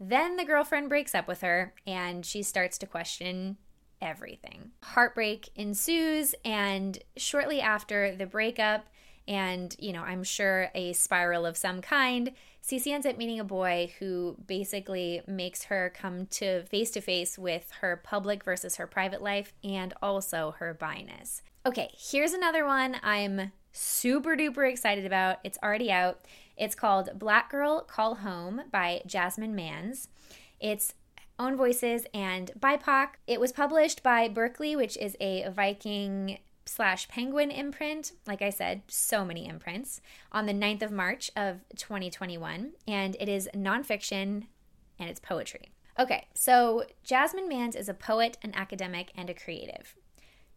Then 0.00 0.36
the 0.36 0.44
girlfriend 0.44 0.88
breaks 0.88 1.14
up 1.14 1.26
with 1.26 1.40
her 1.40 1.74
and 1.86 2.24
she 2.24 2.42
starts 2.42 2.78
to 2.78 2.86
question 2.86 3.56
everything. 4.00 4.70
Heartbreak 4.82 5.50
ensues, 5.56 6.34
and 6.44 6.98
shortly 7.16 7.60
after 7.60 8.14
the 8.14 8.26
breakup, 8.26 8.86
and 9.26 9.74
you 9.78 9.92
know, 9.92 10.02
I'm 10.02 10.22
sure 10.22 10.70
a 10.74 10.92
spiral 10.92 11.44
of 11.44 11.56
some 11.56 11.82
kind, 11.82 12.32
Cece 12.62 12.92
ends 12.92 13.06
up 13.06 13.18
meeting 13.18 13.40
a 13.40 13.44
boy 13.44 13.92
who 13.98 14.36
basically 14.46 15.22
makes 15.26 15.64
her 15.64 15.92
come 15.94 16.26
to 16.26 16.62
face 16.64 16.90
to 16.92 17.00
face 17.00 17.38
with 17.38 17.70
her 17.80 18.00
public 18.02 18.44
versus 18.44 18.76
her 18.76 18.86
private 18.86 19.22
life 19.22 19.52
and 19.64 19.94
also 20.02 20.54
her 20.58 20.76
biness. 20.78 21.42
Okay, 21.66 21.90
here's 21.94 22.32
another 22.32 22.64
one 22.64 22.96
I'm 23.02 23.52
super 23.72 24.36
duper 24.36 24.70
excited 24.70 25.06
about. 25.06 25.38
It's 25.44 25.58
already 25.62 25.90
out. 25.90 26.20
It's 26.58 26.74
called 26.74 27.10
Black 27.18 27.50
Girl 27.50 27.80
Call 27.82 28.16
Home 28.16 28.62
by 28.72 29.02
Jasmine 29.06 29.54
Mans. 29.54 30.08
It's 30.58 30.94
own 31.38 31.56
voices 31.56 32.04
and 32.12 32.50
BIPOC. 32.58 33.10
It 33.28 33.40
was 33.40 33.52
published 33.52 34.02
by 34.02 34.28
Berkley, 34.28 34.74
which 34.74 34.96
is 34.96 35.16
a 35.20 35.48
Viking 35.50 36.38
slash 36.66 37.06
Penguin 37.08 37.52
imprint. 37.52 38.12
Like 38.26 38.42
I 38.42 38.50
said, 38.50 38.82
so 38.88 39.24
many 39.24 39.46
imprints 39.46 40.00
on 40.32 40.46
the 40.46 40.52
9th 40.52 40.82
of 40.82 40.90
March 40.90 41.30
of 41.36 41.60
2021. 41.76 42.72
And 42.88 43.16
it 43.20 43.28
is 43.28 43.48
nonfiction 43.54 44.46
and 44.98 45.08
it's 45.08 45.20
poetry. 45.20 45.70
Okay, 45.96 46.26
so 46.34 46.84
Jasmine 47.04 47.48
Mans 47.48 47.76
is 47.76 47.88
a 47.88 47.94
poet, 47.94 48.36
an 48.42 48.52
academic, 48.54 49.10
and 49.16 49.30
a 49.30 49.34
creative. 49.34 49.94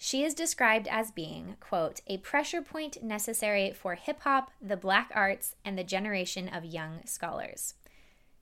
She 0.03 0.24
is 0.24 0.34
described 0.34 0.88
as 0.88 1.12
being, 1.12 1.58
quote, 1.60 2.01
a 2.08 2.17
pressure 2.17 2.63
point 2.63 3.03
necessary 3.03 3.72
for 3.72 3.93
hip 3.93 4.22
hop, 4.22 4.50
the 4.60 4.75
black 4.75 5.12
arts, 5.13 5.53
and 5.63 5.77
the 5.77 5.84
generation 5.84 6.50
of 6.50 6.65
young 6.65 7.05
scholars. 7.05 7.75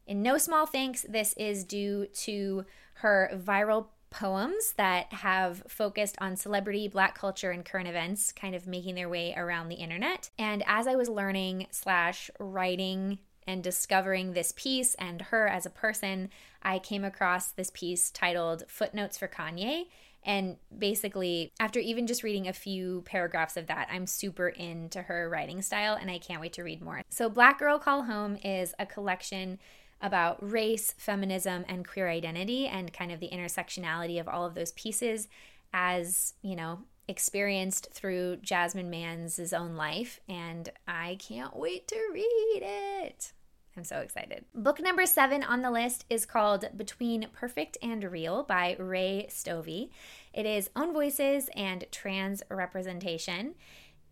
In 0.07 0.21
no 0.21 0.37
small 0.37 0.65
thanks, 0.65 1.05
this 1.09 1.33
is 1.33 1.65
due 1.65 2.05
to 2.13 2.63
her 2.93 3.29
viral 3.35 3.87
poems 4.09 4.73
that 4.77 5.11
have 5.11 5.63
focused 5.67 6.15
on 6.21 6.37
celebrity, 6.37 6.87
black 6.87 7.13
culture, 7.13 7.51
and 7.51 7.65
current 7.65 7.89
events, 7.89 8.31
kind 8.31 8.55
of 8.55 8.65
making 8.65 8.95
their 8.95 9.09
way 9.09 9.33
around 9.35 9.67
the 9.67 9.75
internet. 9.75 10.29
And 10.39 10.63
as 10.65 10.87
I 10.87 10.95
was 10.95 11.09
learning 11.09 11.67
slash 11.71 12.31
writing 12.39 13.19
and 13.45 13.61
discovering 13.61 14.31
this 14.31 14.53
piece 14.55 14.93
and 14.93 15.23
her 15.23 15.49
as 15.49 15.65
a 15.65 15.71
person, 15.71 16.29
I 16.63 16.79
came 16.79 17.03
across 17.03 17.51
this 17.51 17.71
piece 17.73 18.11
titled 18.11 18.63
Footnotes 18.69 19.17
for 19.17 19.27
Kanye. 19.27 19.87
And 20.23 20.57
basically, 20.77 21.51
after 21.59 21.79
even 21.79 22.07
just 22.07 22.23
reading 22.23 22.47
a 22.47 22.53
few 22.53 23.01
paragraphs 23.05 23.57
of 23.57 23.67
that, 23.67 23.87
I'm 23.91 24.05
super 24.05 24.49
into 24.49 25.03
her 25.03 25.29
writing 25.29 25.61
style 25.61 25.97
and 25.99 26.11
I 26.11 26.17
can't 26.17 26.41
wait 26.41 26.53
to 26.53 26.63
read 26.63 26.81
more. 26.81 27.01
So, 27.09 27.29
Black 27.29 27.59
Girl 27.59 27.79
Call 27.79 28.03
Home 28.03 28.37
is 28.43 28.73
a 28.77 28.85
collection 28.85 29.59
about 30.01 30.37
race, 30.41 30.93
feminism, 30.97 31.65
and 31.67 31.87
queer 31.87 32.09
identity 32.09 32.67
and 32.67 32.93
kind 32.93 33.11
of 33.11 33.19
the 33.19 33.29
intersectionality 33.29 34.19
of 34.19 34.27
all 34.27 34.45
of 34.45 34.55
those 34.55 34.71
pieces 34.73 35.27
as, 35.73 36.33
you 36.41 36.55
know, 36.55 36.79
experienced 37.07 37.89
through 37.91 38.37
Jasmine 38.37 38.89
Mans' 38.89 39.51
own 39.51 39.75
life. 39.75 40.19
And 40.29 40.69
I 40.87 41.17
can't 41.19 41.55
wait 41.55 41.87
to 41.89 41.97
read 42.13 42.61
it. 42.61 43.33
I'm 43.79 43.85
so 43.85 43.99
excited. 43.99 44.43
Book 44.53 44.81
number 44.81 45.05
seven 45.05 45.41
on 45.41 45.61
the 45.61 45.71
list 45.71 46.03
is 46.09 46.25
called 46.25 46.65
Between 46.75 47.29
Perfect 47.31 47.77
and 47.81 48.03
Real 48.03 48.43
by 48.43 48.75
Ray 48.77 49.27
Stoeve. 49.29 49.87
It 50.33 50.45
is 50.45 50.69
own 50.75 50.91
voices 50.91 51.49
and 51.55 51.85
trans 51.89 52.43
representation. 52.51 53.55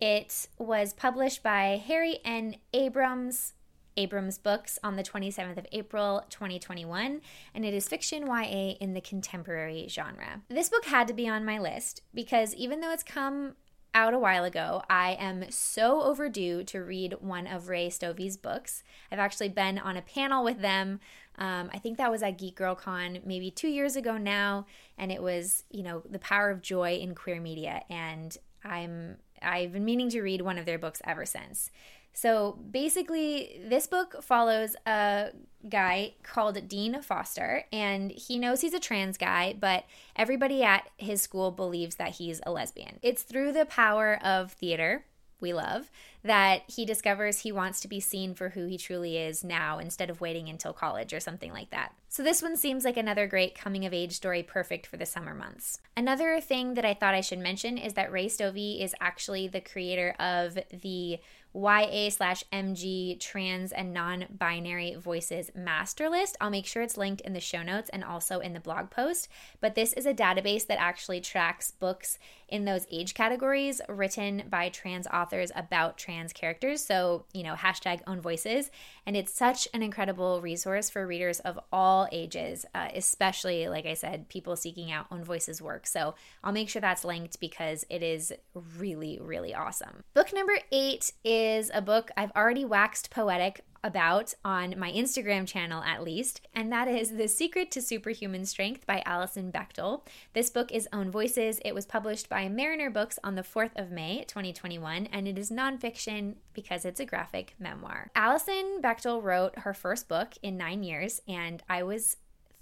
It 0.00 0.48
was 0.56 0.94
published 0.94 1.42
by 1.42 1.82
Harry 1.86 2.20
N. 2.24 2.56
Abrams. 2.72 3.52
Abrams 3.98 4.38
Books 4.38 4.78
on 4.82 4.96
the 4.96 5.02
27th 5.02 5.58
of 5.58 5.66
April 5.72 6.24
2021, 6.30 7.20
and 7.52 7.64
it 7.64 7.74
is 7.74 7.88
fiction 7.88 8.26
YA 8.26 8.76
in 8.80 8.94
the 8.94 9.02
contemporary 9.02 9.86
genre. 9.90 10.40
This 10.48 10.70
book 10.70 10.86
had 10.86 11.08
to 11.08 11.14
be 11.14 11.28
on 11.28 11.44
my 11.44 11.58
list 11.58 12.00
because 12.14 12.54
even 12.54 12.80
though 12.80 12.92
it's 12.92 13.02
come 13.02 13.56
out 13.98 14.14
a 14.14 14.18
while 14.18 14.44
ago. 14.44 14.80
I 14.88 15.16
am 15.18 15.50
so 15.50 16.02
overdue 16.02 16.62
to 16.64 16.78
read 16.78 17.16
one 17.20 17.48
of 17.48 17.68
Ray 17.68 17.88
Stoeve's 17.90 18.36
books. 18.36 18.84
I've 19.10 19.18
actually 19.18 19.48
been 19.48 19.76
on 19.76 19.96
a 19.96 20.02
panel 20.02 20.44
with 20.44 20.60
them. 20.60 21.00
Um, 21.36 21.68
I 21.74 21.78
think 21.78 21.98
that 21.98 22.10
was 22.10 22.22
at 22.22 22.38
Geek 22.38 22.54
Girl 22.54 22.76
Con 22.76 23.18
maybe 23.24 23.50
two 23.50 23.66
years 23.66 23.96
ago 23.96 24.16
now, 24.16 24.66
and 24.96 25.10
it 25.10 25.20
was 25.20 25.64
you 25.70 25.82
know 25.82 26.02
the 26.08 26.20
power 26.20 26.48
of 26.50 26.62
joy 26.62 26.94
in 26.94 27.16
queer 27.16 27.40
media, 27.40 27.82
and 27.90 28.36
I'm 28.64 29.16
I've 29.42 29.72
been 29.72 29.84
meaning 29.84 30.10
to 30.10 30.22
read 30.22 30.42
one 30.42 30.58
of 30.58 30.64
their 30.64 30.78
books 30.78 31.02
ever 31.04 31.26
since. 31.26 31.72
So 32.20 32.58
basically, 32.72 33.60
this 33.64 33.86
book 33.86 34.24
follows 34.24 34.74
a 34.84 35.30
guy 35.68 36.14
called 36.24 36.66
Dean 36.66 37.00
Foster, 37.00 37.62
and 37.72 38.10
he 38.10 38.40
knows 38.40 38.60
he's 38.60 38.74
a 38.74 38.80
trans 38.80 39.16
guy, 39.16 39.54
but 39.56 39.84
everybody 40.16 40.64
at 40.64 40.90
his 40.96 41.22
school 41.22 41.52
believes 41.52 41.94
that 41.94 42.16
he's 42.16 42.40
a 42.44 42.50
lesbian. 42.50 42.98
It's 43.02 43.22
through 43.22 43.52
the 43.52 43.66
power 43.66 44.18
of 44.20 44.50
theater, 44.50 45.04
we 45.40 45.52
love, 45.52 45.92
that 46.24 46.62
he 46.66 46.84
discovers 46.84 47.38
he 47.38 47.52
wants 47.52 47.80
to 47.82 47.88
be 47.88 48.00
seen 48.00 48.34
for 48.34 48.48
who 48.48 48.66
he 48.66 48.78
truly 48.78 49.16
is 49.16 49.44
now 49.44 49.78
instead 49.78 50.10
of 50.10 50.20
waiting 50.20 50.48
until 50.48 50.72
college 50.72 51.14
or 51.14 51.20
something 51.20 51.52
like 51.52 51.70
that. 51.70 51.94
So, 52.08 52.24
this 52.24 52.42
one 52.42 52.56
seems 52.56 52.84
like 52.84 52.96
another 52.96 53.28
great 53.28 53.54
coming 53.54 53.86
of 53.86 53.94
age 53.94 54.14
story 54.14 54.42
perfect 54.42 54.88
for 54.88 54.96
the 54.96 55.06
summer 55.06 55.34
months. 55.34 55.78
Another 55.96 56.40
thing 56.40 56.74
that 56.74 56.84
I 56.84 56.94
thought 56.94 57.14
I 57.14 57.20
should 57.20 57.38
mention 57.38 57.78
is 57.78 57.94
that 57.94 58.10
Ray 58.10 58.26
Stoeve 58.26 58.80
is 58.82 58.94
actually 59.00 59.46
the 59.46 59.60
creator 59.60 60.16
of 60.18 60.58
the 60.72 61.20
YA 61.54 62.10
slash 62.10 62.44
MG 62.52 63.18
trans 63.18 63.72
and 63.72 63.92
non 63.92 64.26
binary 64.30 64.94
voices 64.94 65.50
master 65.54 66.08
list. 66.08 66.36
I'll 66.40 66.50
make 66.50 66.66
sure 66.66 66.82
it's 66.82 66.96
linked 66.96 67.22
in 67.22 67.32
the 67.32 67.40
show 67.40 67.62
notes 67.62 67.90
and 67.90 68.04
also 68.04 68.40
in 68.40 68.52
the 68.52 68.60
blog 68.60 68.90
post. 68.90 69.28
But 69.60 69.74
this 69.74 69.92
is 69.92 70.06
a 70.06 70.14
database 70.14 70.66
that 70.66 70.80
actually 70.80 71.20
tracks 71.20 71.70
books 71.70 72.18
in 72.48 72.64
those 72.64 72.86
age 72.90 73.14
categories 73.14 73.80
written 73.88 74.44
by 74.48 74.68
trans 74.68 75.06
authors 75.06 75.50
about 75.54 75.98
trans 75.98 76.32
characters. 76.32 76.84
So, 76.84 77.24
you 77.32 77.42
know, 77.42 77.54
hashtag 77.54 78.00
own 78.06 78.20
voices. 78.20 78.70
And 79.06 79.16
it's 79.16 79.32
such 79.32 79.68
an 79.74 79.82
incredible 79.82 80.40
resource 80.40 80.90
for 80.90 81.06
readers 81.06 81.40
of 81.40 81.58
all 81.72 82.08
ages, 82.12 82.64
uh, 82.74 82.88
especially, 82.94 83.68
like 83.68 83.86
I 83.86 83.94
said, 83.94 84.28
people 84.28 84.56
seeking 84.56 84.92
out 84.92 85.06
Own 85.10 85.24
Voices 85.24 85.62
work. 85.62 85.86
So 85.86 86.14
I'll 86.44 86.52
make 86.52 86.68
sure 86.68 86.80
that's 86.80 87.04
linked 87.04 87.40
because 87.40 87.84
it 87.90 88.02
is 88.02 88.32
really, 88.54 89.18
really 89.20 89.54
awesome. 89.54 90.04
Book 90.14 90.32
number 90.32 90.58
eight 90.72 91.12
is 91.24 91.37
a 91.38 91.80
book 91.80 92.10
I've 92.16 92.32
already 92.32 92.64
waxed 92.64 93.10
poetic 93.10 93.60
about 93.84 94.34
on 94.44 94.74
my 94.76 94.90
Instagram 94.90 95.46
channel 95.46 95.84
at 95.84 96.02
least, 96.02 96.40
and 96.52 96.72
that 96.72 96.88
is 96.88 97.12
The 97.12 97.28
Secret 97.28 97.70
to 97.70 97.80
Superhuman 97.80 98.44
Strength 98.44 98.84
by 98.86 99.04
Alison 99.06 99.52
Bechdel. 99.52 100.04
This 100.32 100.50
book 100.50 100.72
is 100.72 100.88
Own 100.92 101.12
Voices. 101.12 101.60
It 101.64 101.76
was 101.76 101.86
published 101.86 102.28
by 102.28 102.48
Mariner 102.48 102.90
Books 102.90 103.20
on 103.22 103.36
the 103.36 103.42
4th 103.42 103.70
of 103.76 103.92
May, 103.92 104.24
2021, 104.26 105.06
and 105.12 105.28
it 105.28 105.38
is 105.38 105.52
nonfiction 105.52 106.34
because 106.54 106.84
it's 106.84 106.98
a 106.98 107.06
graphic 107.06 107.54
memoir. 107.60 108.10
Alison 108.16 108.80
Bechdel 108.82 109.22
wrote 109.22 109.60
her 109.60 109.72
first 109.72 110.08
book 110.08 110.32
in 110.42 110.56
nine 110.56 110.82
years, 110.82 111.22
and 111.28 111.62
I 111.68 111.84
was 111.84 112.16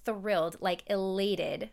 thrilled, 0.04 0.58
like 0.60 0.84
elated 0.86 1.70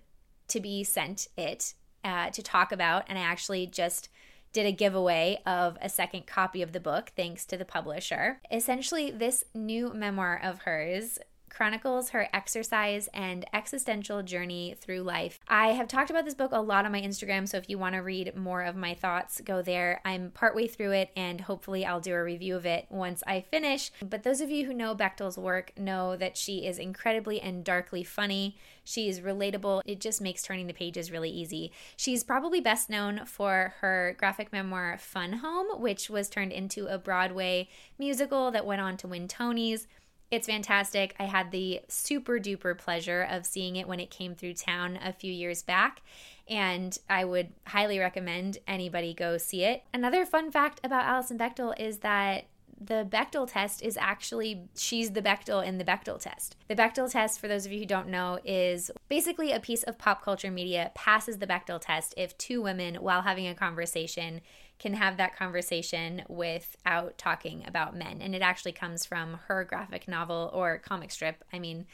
to 0.47 0.61
be 0.61 0.85
sent 0.85 1.27
it 1.35 1.73
uh, 2.05 2.29
to 2.29 2.41
talk 2.41 2.71
about, 2.71 3.03
and 3.09 3.17
I 3.17 3.23
actually 3.23 3.67
just 3.67 4.07
did 4.53 4.65
a 4.65 4.71
giveaway 4.71 5.41
of 5.45 5.77
a 5.81 5.89
second 5.89 6.27
copy 6.27 6.61
of 6.61 6.71
the 6.71 6.79
book 6.79 7.11
thanks 7.15 7.45
to 7.45 7.57
the 7.57 7.65
publisher. 7.65 8.39
Essentially, 8.51 9.11
this 9.11 9.43
new 9.53 9.93
memoir 9.93 10.39
of 10.41 10.59
hers 10.59 11.19
chronicles 11.53 12.09
her 12.09 12.27
exercise 12.33 13.07
and 13.13 13.45
existential 13.53 14.23
journey 14.23 14.75
through 14.79 15.01
life. 15.01 15.39
I 15.47 15.69
have 15.69 15.87
talked 15.87 16.09
about 16.09 16.25
this 16.25 16.33
book 16.33 16.51
a 16.51 16.61
lot 16.61 16.85
on 16.85 16.91
my 16.91 17.01
Instagram, 17.01 17.47
so 17.47 17.57
if 17.57 17.69
you 17.69 17.77
want 17.77 17.95
to 17.95 18.01
read 18.01 18.35
more 18.35 18.63
of 18.63 18.75
my 18.75 18.93
thoughts, 18.93 19.41
go 19.41 19.61
there. 19.61 20.01
I'm 20.03 20.31
partway 20.31 20.67
through 20.67 20.91
it 20.91 21.11
and 21.15 21.41
hopefully 21.41 21.85
I'll 21.85 21.99
do 21.99 22.13
a 22.13 22.23
review 22.23 22.55
of 22.55 22.65
it 22.65 22.87
once 22.89 23.23
I 23.27 23.41
finish. 23.41 23.91
But 24.01 24.23
those 24.23 24.41
of 24.41 24.49
you 24.49 24.65
who 24.65 24.73
know 24.73 24.95
Bechdel's 24.95 25.37
work 25.37 25.71
know 25.77 26.15
that 26.17 26.37
she 26.37 26.65
is 26.65 26.77
incredibly 26.77 27.39
and 27.39 27.63
darkly 27.63 28.03
funny. 28.03 28.57
She 28.83 29.07
is 29.07 29.21
relatable. 29.21 29.81
It 29.85 30.01
just 30.01 30.21
makes 30.21 30.43
turning 30.43 30.67
the 30.67 30.73
pages 30.73 31.11
really 31.11 31.29
easy. 31.29 31.71
She's 31.95 32.23
probably 32.23 32.59
best 32.59 32.89
known 32.89 33.25
for 33.25 33.75
her 33.79 34.15
graphic 34.17 34.51
memoir 34.51 34.97
Fun 34.97 35.33
Home, 35.33 35.79
which 35.79 36.09
was 36.09 36.29
turned 36.29 36.51
into 36.51 36.87
a 36.87 36.97
Broadway 36.97 37.69
musical 37.97 38.51
that 38.51 38.65
went 38.65 38.81
on 38.81 38.97
to 38.97 39.07
win 39.07 39.27
Tonys. 39.27 39.87
It's 40.33 40.47
fantastic. 40.47 41.15
I 41.19 41.25
had 41.25 41.51
the 41.51 41.81
super 41.87 42.39
duper 42.39 42.75
pleasure 42.75 43.21
of 43.21 43.45
seeing 43.45 43.75
it 43.75 43.87
when 43.87 43.99
it 43.99 44.09
came 44.09 44.33
through 44.33 44.55
town 44.55 44.97
a 45.05 45.13
few 45.13 45.31
years 45.31 45.61
back, 45.61 46.01
and 46.49 46.97
I 47.07 47.23
would 47.23 47.49
highly 47.67 47.99
recommend 47.99 48.57
anybody 48.67 49.13
go 49.13 49.37
see 49.37 49.63
it. 49.63 49.83
Another 49.93 50.25
fun 50.25 50.49
fact 50.49 50.81
about 50.83 51.05
Alison 51.05 51.37
Bechdel 51.37 51.79
is 51.79 51.99
that 51.99 52.45
the 52.81 53.07
Bechdel 53.07 53.47
test 53.47 53.83
is 53.83 53.95
actually 53.95 54.63
she's 54.75 55.11
the 55.11 55.21
Bechdel 55.21 55.63
in 55.63 55.77
the 55.77 55.85
Bechdel 55.85 56.19
test. 56.19 56.55
The 56.67 56.75
Bechdel 56.75 57.11
test, 57.11 57.39
for 57.39 57.47
those 57.47 57.67
of 57.67 57.71
you 57.71 57.81
who 57.81 57.85
don't 57.85 58.09
know, 58.09 58.39
is 58.43 58.89
basically 59.09 59.51
a 59.51 59.59
piece 59.59 59.83
of 59.83 59.99
pop 59.99 60.23
culture 60.23 60.49
media 60.49 60.89
passes 60.95 61.37
the 61.37 61.47
Bechdel 61.47 61.79
test 61.79 62.15
if 62.17 62.35
two 62.39 62.59
women, 62.59 62.95
while 62.95 63.21
having 63.21 63.47
a 63.47 63.53
conversation, 63.53 64.41
can 64.79 64.93
have 64.93 65.17
that 65.17 65.35
conversation 65.35 66.23
without 66.27 67.17
talking 67.17 67.63
about 67.65 67.95
men. 67.95 68.21
And 68.21 68.35
it 68.35 68.41
actually 68.41 68.73
comes 68.73 69.05
from 69.05 69.39
her 69.47 69.63
graphic 69.63 70.07
novel 70.07 70.49
or 70.53 70.77
comic 70.79 71.11
strip. 71.11 71.43
I 71.53 71.59
mean, 71.59 71.85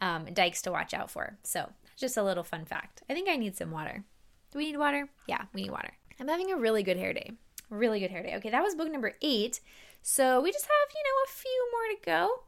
um, 0.00 0.26
Dykes 0.32 0.62
to 0.62 0.72
watch 0.72 0.94
out 0.94 1.10
for. 1.10 1.36
So, 1.42 1.70
just 1.96 2.16
a 2.16 2.22
little 2.22 2.44
fun 2.44 2.64
fact. 2.64 3.02
I 3.10 3.14
think 3.14 3.28
I 3.28 3.36
need 3.36 3.56
some 3.56 3.70
water. 3.70 4.04
Do 4.52 4.58
we 4.58 4.66
need 4.66 4.78
water? 4.78 5.08
Yeah, 5.26 5.42
we 5.52 5.62
need 5.62 5.70
water. 5.70 5.92
I'm 6.20 6.28
having 6.28 6.50
a 6.52 6.56
really 6.56 6.82
good 6.82 6.96
hair 6.96 7.12
day. 7.12 7.32
Really 7.70 8.00
good 8.00 8.10
hair 8.10 8.22
day. 8.22 8.36
Okay, 8.36 8.50
that 8.50 8.62
was 8.62 8.74
book 8.74 8.90
number 8.90 9.14
eight. 9.20 9.60
So 10.02 10.40
we 10.40 10.52
just 10.52 10.64
have, 10.64 10.94
you 10.94 11.02
know, 11.02 11.24
a 11.26 11.32
few 11.32 11.68
more 11.72 11.96
to 11.96 12.04
go. 12.04 12.42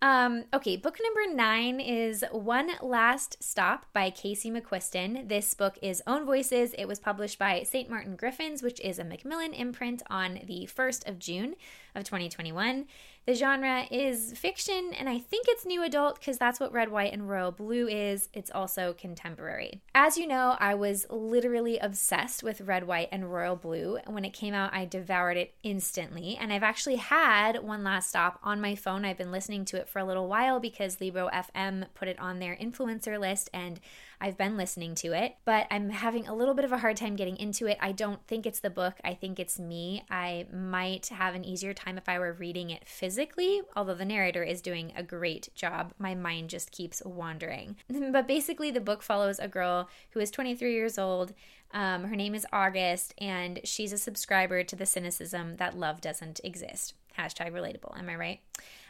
Um, 0.00 0.44
okay, 0.54 0.76
book 0.76 0.98
number 1.02 1.34
nine 1.34 1.80
is 1.80 2.24
One 2.30 2.70
Last 2.80 3.42
Stop 3.42 3.86
by 3.92 4.10
Casey 4.10 4.48
McQuiston. 4.48 5.28
This 5.28 5.54
book 5.54 5.76
is 5.82 6.04
Own 6.06 6.24
Voices. 6.24 6.72
It 6.78 6.86
was 6.86 7.00
published 7.00 7.36
by 7.36 7.64
St. 7.64 7.90
Martin 7.90 8.14
Griffins, 8.14 8.62
which 8.62 8.80
is 8.80 9.00
a 9.00 9.04
Macmillan 9.04 9.54
imprint 9.54 10.04
on 10.08 10.38
the 10.44 10.68
1st 10.72 11.08
of 11.08 11.18
June 11.18 11.56
of 11.96 12.04
2021. 12.04 12.86
The 13.28 13.34
genre 13.34 13.84
is 13.90 14.32
fiction, 14.38 14.94
and 14.98 15.06
I 15.06 15.18
think 15.18 15.44
it's 15.48 15.66
new 15.66 15.82
adult 15.82 16.18
because 16.18 16.38
that's 16.38 16.58
what 16.58 16.72
Red, 16.72 16.90
White, 16.90 17.12
and 17.12 17.28
Royal 17.28 17.52
Blue 17.52 17.86
is. 17.86 18.30
It's 18.32 18.50
also 18.50 18.94
contemporary. 18.94 19.82
As 19.94 20.16
you 20.16 20.26
know, 20.26 20.56
I 20.58 20.74
was 20.74 21.04
literally 21.10 21.76
obsessed 21.76 22.42
with 22.42 22.62
Red, 22.62 22.86
White, 22.86 23.10
and 23.12 23.30
Royal 23.30 23.54
Blue. 23.54 23.98
When 24.06 24.24
it 24.24 24.32
came 24.32 24.54
out, 24.54 24.72
I 24.72 24.86
devoured 24.86 25.36
it 25.36 25.52
instantly, 25.62 26.38
and 26.40 26.50
I've 26.50 26.62
actually 26.62 26.96
had 26.96 27.62
One 27.62 27.84
Last 27.84 28.08
Stop 28.08 28.40
on 28.42 28.62
my 28.62 28.74
phone. 28.74 29.04
I've 29.04 29.18
been 29.18 29.30
listening 29.30 29.66
to 29.66 29.76
it 29.76 29.90
for 29.90 29.98
a 29.98 30.06
little 30.06 30.26
while 30.26 30.58
because 30.58 30.98
Libro 30.98 31.28
FM 31.28 31.84
put 31.92 32.08
it 32.08 32.18
on 32.18 32.38
their 32.38 32.56
influencer 32.56 33.20
list, 33.20 33.50
and 33.52 33.78
I've 34.20 34.36
been 34.36 34.56
listening 34.56 34.94
to 34.96 35.12
it, 35.12 35.36
but 35.44 35.66
I'm 35.70 35.90
having 35.90 36.26
a 36.26 36.34
little 36.34 36.54
bit 36.54 36.64
of 36.64 36.72
a 36.72 36.78
hard 36.78 36.96
time 36.96 37.16
getting 37.16 37.36
into 37.36 37.66
it. 37.66 37.78
I 37.80 37.92
don't 37.92 38.26
think 38.26 38.46
it's 38.46 38.60
the 38.60 38.70
book, 38.70 38.94
I 39.04 39.14
think 39.14 39.38
it's 39.38 39.58
me. 39.58 40.04
I 40.10 40.46
might 40.52 41.06
have 41.08 41.34
an 41.34 41.44
easier 41.44 41.72
time 41.72 41.98
if 41.98 42.08
I 42.08 42.18
were 42.18 42.32
reading 42.32 42.70
it 42.70 42.86
physically, 42.86 43.62
although 43.76 43.94
the 43.94 44.04
narrator 44.04 44.42
is 44.42 44.60
doing 44.60 44.92
a 44.96 45.02
great 45.02 45.48
job. 45.54 45.92
My 45.98 46.14
mind 46.14 46.50
just 46.50 46.72
keeps 46.72 47.02
wandering. 47.04 47.76
but 48.12 48.26
basically, 48.26 48.70
the 48.70 48.80
book 48.80 49.02
follows 49.02 49.38
a 49.38 49.48
girl 49.48 49.88
who 50.10 50.20
is 50.20 50.30
23 50.30 50.72
years 50.72 50.98
old. 50.98 51.32
Um, 51.72 52.04
her 52.04 52.16
name 52.16 52.34
is 52.34 52.46
August, 52.52 53.14
and 53.18 53.60
she's 53.64 53.92
a 53.92 53.98
subscriber 53.98 54.64
to 54.64 54.76
the 54.76 54.86
cynicism 54.86 55.56
that 55.56 55.78
love 55.78 56.00
doesn't 56.00 56.40
exist. 56.42 56.94
Hashtag 57.18 57.52
relatable, 57.52 57.98
am 57.98 58.08
I 58.08 58.16
right? 58.16 58.40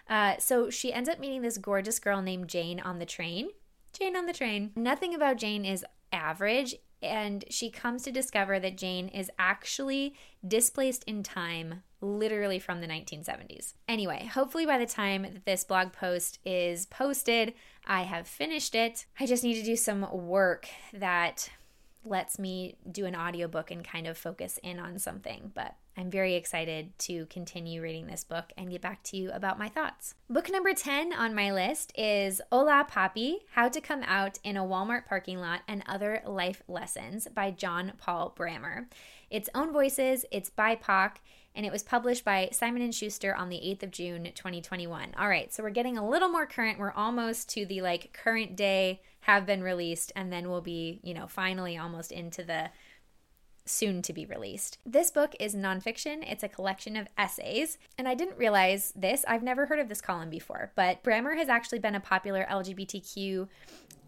Uh, 0.08 0.36
so 0.38 0.70
she 0.70 0.92
ends 0.92 1.08
up 1.08 1.18
meeting 1.18 1.42
this 1.42 1.58
gorgeous 1.58 1.98
girl 1.98 2.22
named 2.22 2.48
Jane 2.48 2.80
on 2.80 2.98
the 2.98 3.06
train. 3.06 3.50
Jane 3.92 4.16
on 4.16 4.26
the 4.26 4.32
train. 4.32 4.72
Nothing 4.76 5.14
about 5.14 5.38
Jane 5.38 5.64
is 5.64 5.84
average, 6.12 6.74
and 7.02 7.44
she 7.50 7.70
comes 7.70 8.02
to 8.02 8.12
discover 8.12 8.58
that 8.60 8.76
Jane 8.76 9.08
is 9.08 9.30
actually 9.38 10.14
displaced 10.46 11.04
in 11.04 11.22
time 11.22 11.82
literally 12.00 12.58
from 12.58 12.80
the 12.80 12.86
1970s. 12.86 13.74
Anyway, 13.88 14.30
hopefully 14.32 14.66
by 14.66 14.78
the 14.78 14.86
time 14.86 15.22
that 15.22 15.44
this 15.44 15.64
blog 15.64 15.92
post 15.92 16.38
is 16.44 16.86
posted, 16.86 17.54
I 17.86 18.02
have 18.02 18.26
finished 18.26 18.74
it. 18.74 19.06
I 19.18 19.26
just 19.26 19.42
need 19.42 19.54
to 19.54 19.64
do 19.64 19.76
some 19.76 20.06
work 20.12 20.68
that 20.92 21.50
lets 22.04 22.38
me 22.38 22.76
do 22.90 23.04
an 23.04 23.16
audiobook 23.16 23.70
and 23.70 23.84
kind 23.84 24.06
of 24.06 24.16
focus 24.16 24.58
in 24.62 24.78
on 24.78 24.98
something, 24.98 25.50
but 25.54 25.74
I'm 25.98 26.12
very 26.12 26.36
excited 26.36 26.96
to 27.00 27.26
continue 27.26 27.82
reading 27.82 28.06
this 28.06 28.22
book 28.22 28.52
and 28.56 28.70
get 28.70 28.80
back 28.80 29.02
to 29.04 29.16
you 29.16 29.32
about 29.32 29.58
my 29.58 29.68
thoughts. 29.68 30.14
Book 30.30 30.48
number 30.48 30.72
10 30.72 31.12
on 31.12 31.34
my 31.34 31.52
list 31.52 31.90
is 31.98 32.40
Hola 32.52 32.86
Papi 32.88 33.38
How 33.54 33.68
to 33.68 33.80
Come 33.80 34.04
Out 34.04 34.38
in 34.44 34.56
a 34.56 34.62
Walmart 34.62 35.06
Parking 35.06 35.40
Lot 35.40 35.62
and 35.66 35.82
Other 35.88 36.22
Life 36.24 36.62
Lessons 36.68 37.26
by 37.34 37.50
John 37.50 37.94
Paul 37.98 38.32
Brammer. 38.38 38.86
It's 39.28 39.50
own 39.56 39.72
voices, 39.72 40.24
it's 40.30 40.50
BIPOC, 40.50 41.16
and 41.56 41.66
it 41.66 41.72
was 41.72 41.82
published 41.82 42.24
by 42.24 42.50
Simon 42.52 42.88
& 42.90 42.92
Schuster 42.92 43.34
on 43.34 43.48
the 43.48 43.56
8th 43.56 43.82
of 43.82 43.90
June 43.90 44.30
2021. 44.32 45.14
All 45.18 45.28
right, 45.28 45.52
so 45.52 45.64
we're 45.64 45.70
getting 45.70 45.98
a 45.98 46.08
little 46.08 46.28
more 46.28 46.46
current. 46.46 46.78
We're 46.78 46.92
almost 46.92 47.48
to 47.50 47.66
the 47.66 47.82
like 47.82 48.12
current 48.12 48.54
day 48.54 49.00
have 49.22 49.46
been 49.46 49.64
released 49.64 50.12
and 50.14 50.32
then 50.32 50.48
we'll 50.48 50.60
be, 50.60 51.00
you 51.02 51.12
know, 51.12 51.26
finally 51.26 51.76
almost 51.76 52.12
into 52.12 52.44
the 52.44 52.70
soon 53.68 54.02
to 54.02 54.12
be 54.12 54.26
released. 54.26 54.78
This 54.84 55.10
book 55.10 55.34
is 55.38 55.54
nonfiction, 55.54 56.28
it's 56.30 56.42
a 56.42 56.48
collection 56.48 56.96
of 56.96 57.08
essays. 57.16 57.78
And 57.96 58.08
I 58.08 58.14
didn't 58.14 58.38
realize 58.38 58.92
this, 58.96 59.24
I've 59.28 59.42
never 59.42 59.66
heard 59.66 59.78
of 59.78 59.88
this 59.88 60.00
column 60.00 60.30
before, 60.30 60.72
but 60.74 61.02
Brammer 61.02 61.36
has 61.36 61.48
actually 61.48 61.78
been 61.78 61.94
a 61.94 62.00
popular 62.00 62.46
LGBTQ 62.50 63.48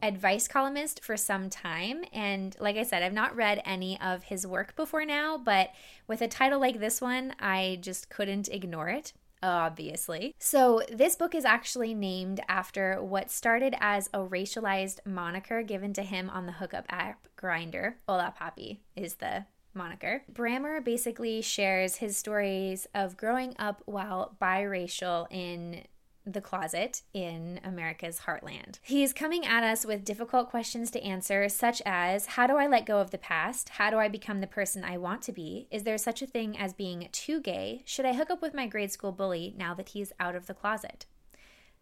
advice 0.02 0.48
columnist 0.48 1.04
for 1.04 1.16
some 1.16 1.50
time. 1.50 2.04
And 2.12 2.56
like 2.58 2.76
I 2.76 2.82
said, 2.82 3.02
I've 3.02 3.12
not 3.12 3.36
read 3.36 3.62
any 3.64 4.00
of 4.00 4.24
his 4.24 4.46
work 4.46 4.74
before 4.76 5.04
now, 5.04 5.36
but 5.36 5.70
with 6.06 6.22
a 6.22 6.28
title 6.28 6.60
like 6.60 6.80
this 6.80 7.00
one, 7.00 7.34
I 7.38 7.78
just 7.80 8.08
couldn't 8.08 8.48
ignore 8.48 8.88
it 8.88 9.12
obviously. 9.42 10.34
So, 10.38 10.82
this 10.90 11.16
book 11.16 11.34
is 11.34 11.44
actually 11.44 11.94
named 11.94 12.40
after 12.48 13.02
what 13.02 13.30
started 13.30 13.74
as 13.80 14.08
a 14.12 14.18
racialized 14.18 15.04
moniker 15.04 15.62
given 15.62 15.92
to 15.94 16.02
him 16.02 16.30
on 16.30 16.46
the 16.46 16.52
hookup 16.52 16.86
app 16.88 17.28
Grindr. 17.40 17.94
Hola 18.08 18.34
Papi 18.40 18.78
is 18.96 19.14
the 19.14 19.46
moniker. 19.74 20.22
Brammer 20.32 20.84
basically 20.84 21.42
shares 21.42 21.96
his 21.96 22.16
stories 22.16 22.86
of 22.94 23.16
growing 23.16 23.54
up 23.58 23.82
while 23.86 24.36
biracial 24.40 25.26
in 25.30 25.84
the 26.26 26.40
closet 26.40 27.02
in 27.14 27.60
America's 27.64 28.20
heartland. 28.26 28.78
He's 28.82 29.12
coming 29.12 29.46
at 29.46 29.64
us 29.64 29.84
with 29.86 30.04
difficult 30.04 30.50
questions 30.50 30.90
to 30.92 31.02
answer, 31.02 31.48
such 31.48 31.80
as 31.86 32.26
How 32.26 32.46
do 32.46 32.56
I 32.56 32.66
let 32.66 32.86
go 32.86 33.00
of 33.00 33.10
the 33.10 33.18
past? 33.18 33.70
How 33.70 33.90
do 33.90 33.96
I 33.98 34.08
become 34.08 34.40
the 34.40 34.46
person 34.46 34.84
I 34.84 34.98
want 34.98 35.22
to 35.22 35.32
be? 35.32 35.66
Is 35.70 35.84
there 35.84 35.98
such 35.98 36.22
a 36.22 36.26
thing 36.26 36.58
as 36.58 36.72
being 36.72 37.08
too 37.12 37.40
gay? 37.40 37.82
Should 37.84 38.04
I 38.04 38.14
hook 38.14 38.30
up 38.30 38.42
with 38.42 38.54
my 38.54 38.66
grade 38.66 38.92
school 38.92 39.12
bully 39.12 39.54
now 39.56 39.74
that 39.74 39.90
he's 39.90 40.12
out 40.20 40.34
of 40.34 40.46
the 40.46 40.54
closet? 40.54 41.06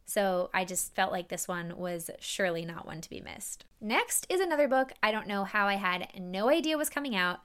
So 0.08 0.48
I 0.54 0.64
just 0.64 0.94
felt 0.94 1.12
like 1.12 1.28
this 1.28 1.46
one 1.46 1.76
was 1.76 2.10
surely 2.18 2.64
not 2.64 2.86
one 2.86 3.02
to 3.02 3.10
be 3.10 3.20
missed. 3.20 3.66
Next 3.78 4.26
is 4.30 4.40
another 4.40 4.66
book 4.66 4.92
I 5.02 5.12
don't 5.12 5.26
know 5.26 5.44
how 5.44 5.66
I 5.66 5.74
had 5.74 6.08
no 6.18 6.48
idea 6.48 6.78
was 6.78 6.88
coming 6.88 7.14
out. 7.14 7.40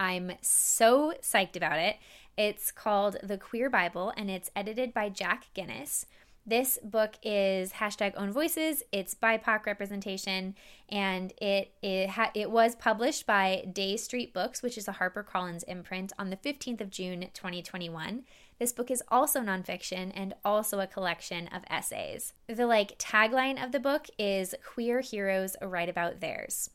I'm 0.00 0.32
so 0.40 1.14
psyched 1.22 1.54
about 1.56 1.78
it. 1.78 1.96
It's 2.36 2.72
called 2.72 3.18
The 3.22 3.38
Queer 3.38 3.70
Bible 3.70 4.12
and 4.16 4.30
it's 4.30 4.50
edited 4.56 4.92
by 4.92 5.10
Jack 5.10 5.46
Guinness. 5.54 6.06
This 6.48 6.78
book 6.82 7.16
is 7.22 7.72
hashtag 7.72 8.14
own 8.16 8.32
voices. 8.32 8.82
It's 8.90 9.14
BIPOC 9.14 9.66
representation, 9.66 10.54
and 10.88 11.30
it 11.42 11.74
it, 11.82 12.08
ha- 12.08 12.30
it 12.32 12.50
was 12.50 12.74
published 12.74 13.26
by 13.26 13.66
Day 13.70 13.98
Street 13.98 14.32
Books, 14.32 14.62
which 14.62 14.78
is 14.78 14.88
a 14.88 14.94
HarperCollins 14.94 15.62
imprint, 15.68 16.14
on 16.18 16.30
the 16.30 16.38
15th 16.38 16.80
of 16.80 16.88
June 16.88 17.28
2021. 17.34 18.22
This 18.58 18.72
book 18.72 18.90
is 18.90 19.02
also 19.08 19.40
nonfiction 19.40 20.10
and 20.14 20.32
also 20.42 20.80
a 20.80 20.86
collection 20.86 21.48
of 21.48 21.64
essays. 21.68 22.32
The 22.46 22.66
like 22.66 22.98
tagline 22.98 23.62
of 23.62 23.72
the 23.72 23.78
book 23.78 24.06
is 24.18 24.54
"Queer 24.64 25.00
heroes 25.00 25.54
write 25.60 25.90
about 25.90 26.20
theirs." 26.20 26.70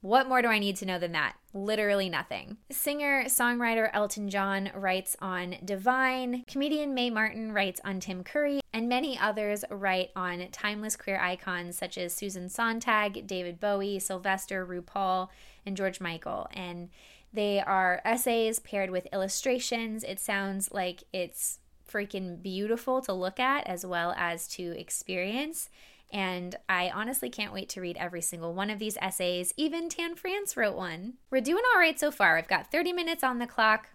What 0.00 0.28
more 0.28 0.42
do 0.42 0.48
I 0.48 0.60
need 0.60 0.76
to 0.76 0.86
know 0.86 0.98
than 0.98 1.12
that? 1.12 1.34
Literally 1.52 2.08
nothing. 2.08 2.58
Singer 2.70 3.24
songwriter 3.24 3.90
Elton 3.92 4.30
John 4.30 4.70
writes 4.74 5.16
on 5.20 5.56
Divine, 5.64 6.44
comedian 6.46 6.94
Mae 6.94 7.10
Martin 7.10 7.52
writes 7.52 7.80
on 7.84 7.98
Tim 7.98 8.22
Curry, 8.22 8.60
and 8.72 8.88
many 8.88 9.18
others 9.18 9.64
write 9.70 10.10
on 10.14 10.46
timeless 10.52 10.94
queer 10.94 11.18
icons 11.18 11.76
such 11.76 11.98
as 11.98 12.14
Susan 12.14 12.48
Sontag, 12.48 13.26
David 13.26 13.58
Bowie, 13.58 13.98
Sylvester, 13.98 14.64
RuPaul, 14.64 15.30
and 15.66 15.76
George 15.76 16.00
Michael. 16.00 16.46
And 16.52 16.90
they 17.32 17.60
are 17.60 18.00
essays 18.04 18.60
paired 18.60 18.90
with 18.90 19.08
illustrations. 19.12 20.04
It 20.04 20.20
sounds 20.20 20.70
like 20.70 21.04
it's 21.12 21.58
freaking 21.90 22.40
beautiful 22.40 23.00
to 23.02 23.12
look 23.12 23.40
at 23.40 23.66
as 23.66 23.84
well 23.84 24.14
as 24.16 24.46
to 24.48 24.78
experience. 24.78 25.70
And 26.10 26.56
I 26.68 26.90
honestly 26.94 27.28
can't 27.28 27.52
wait 27.52 27.68
to 27.70 27.80
read 27.80 27.96
every 27.98 28.22
single 28.22 28.54
one 28.54 28.70
of 28.70 28.78
these 28.78 28.96
essays. 29.00 29.52
Even 29.56 29.88
Tan 29.88 30.16
France 30.16 30.56
wrote 30.56 30.76
one. 30.76 31.14
We're 31.30 31.40
doing 31.40 31.62
all 31.72 31.80
right 31.80 31.98
so 31.98 32.10
far. 32.10 32.38
I've 32.38 32.48
got 32.48 32.70
30 32.72 32.92
minutes 32.92 33.22
on 33.22 33.38
the 33.38 33.46
clock 33.46 33.88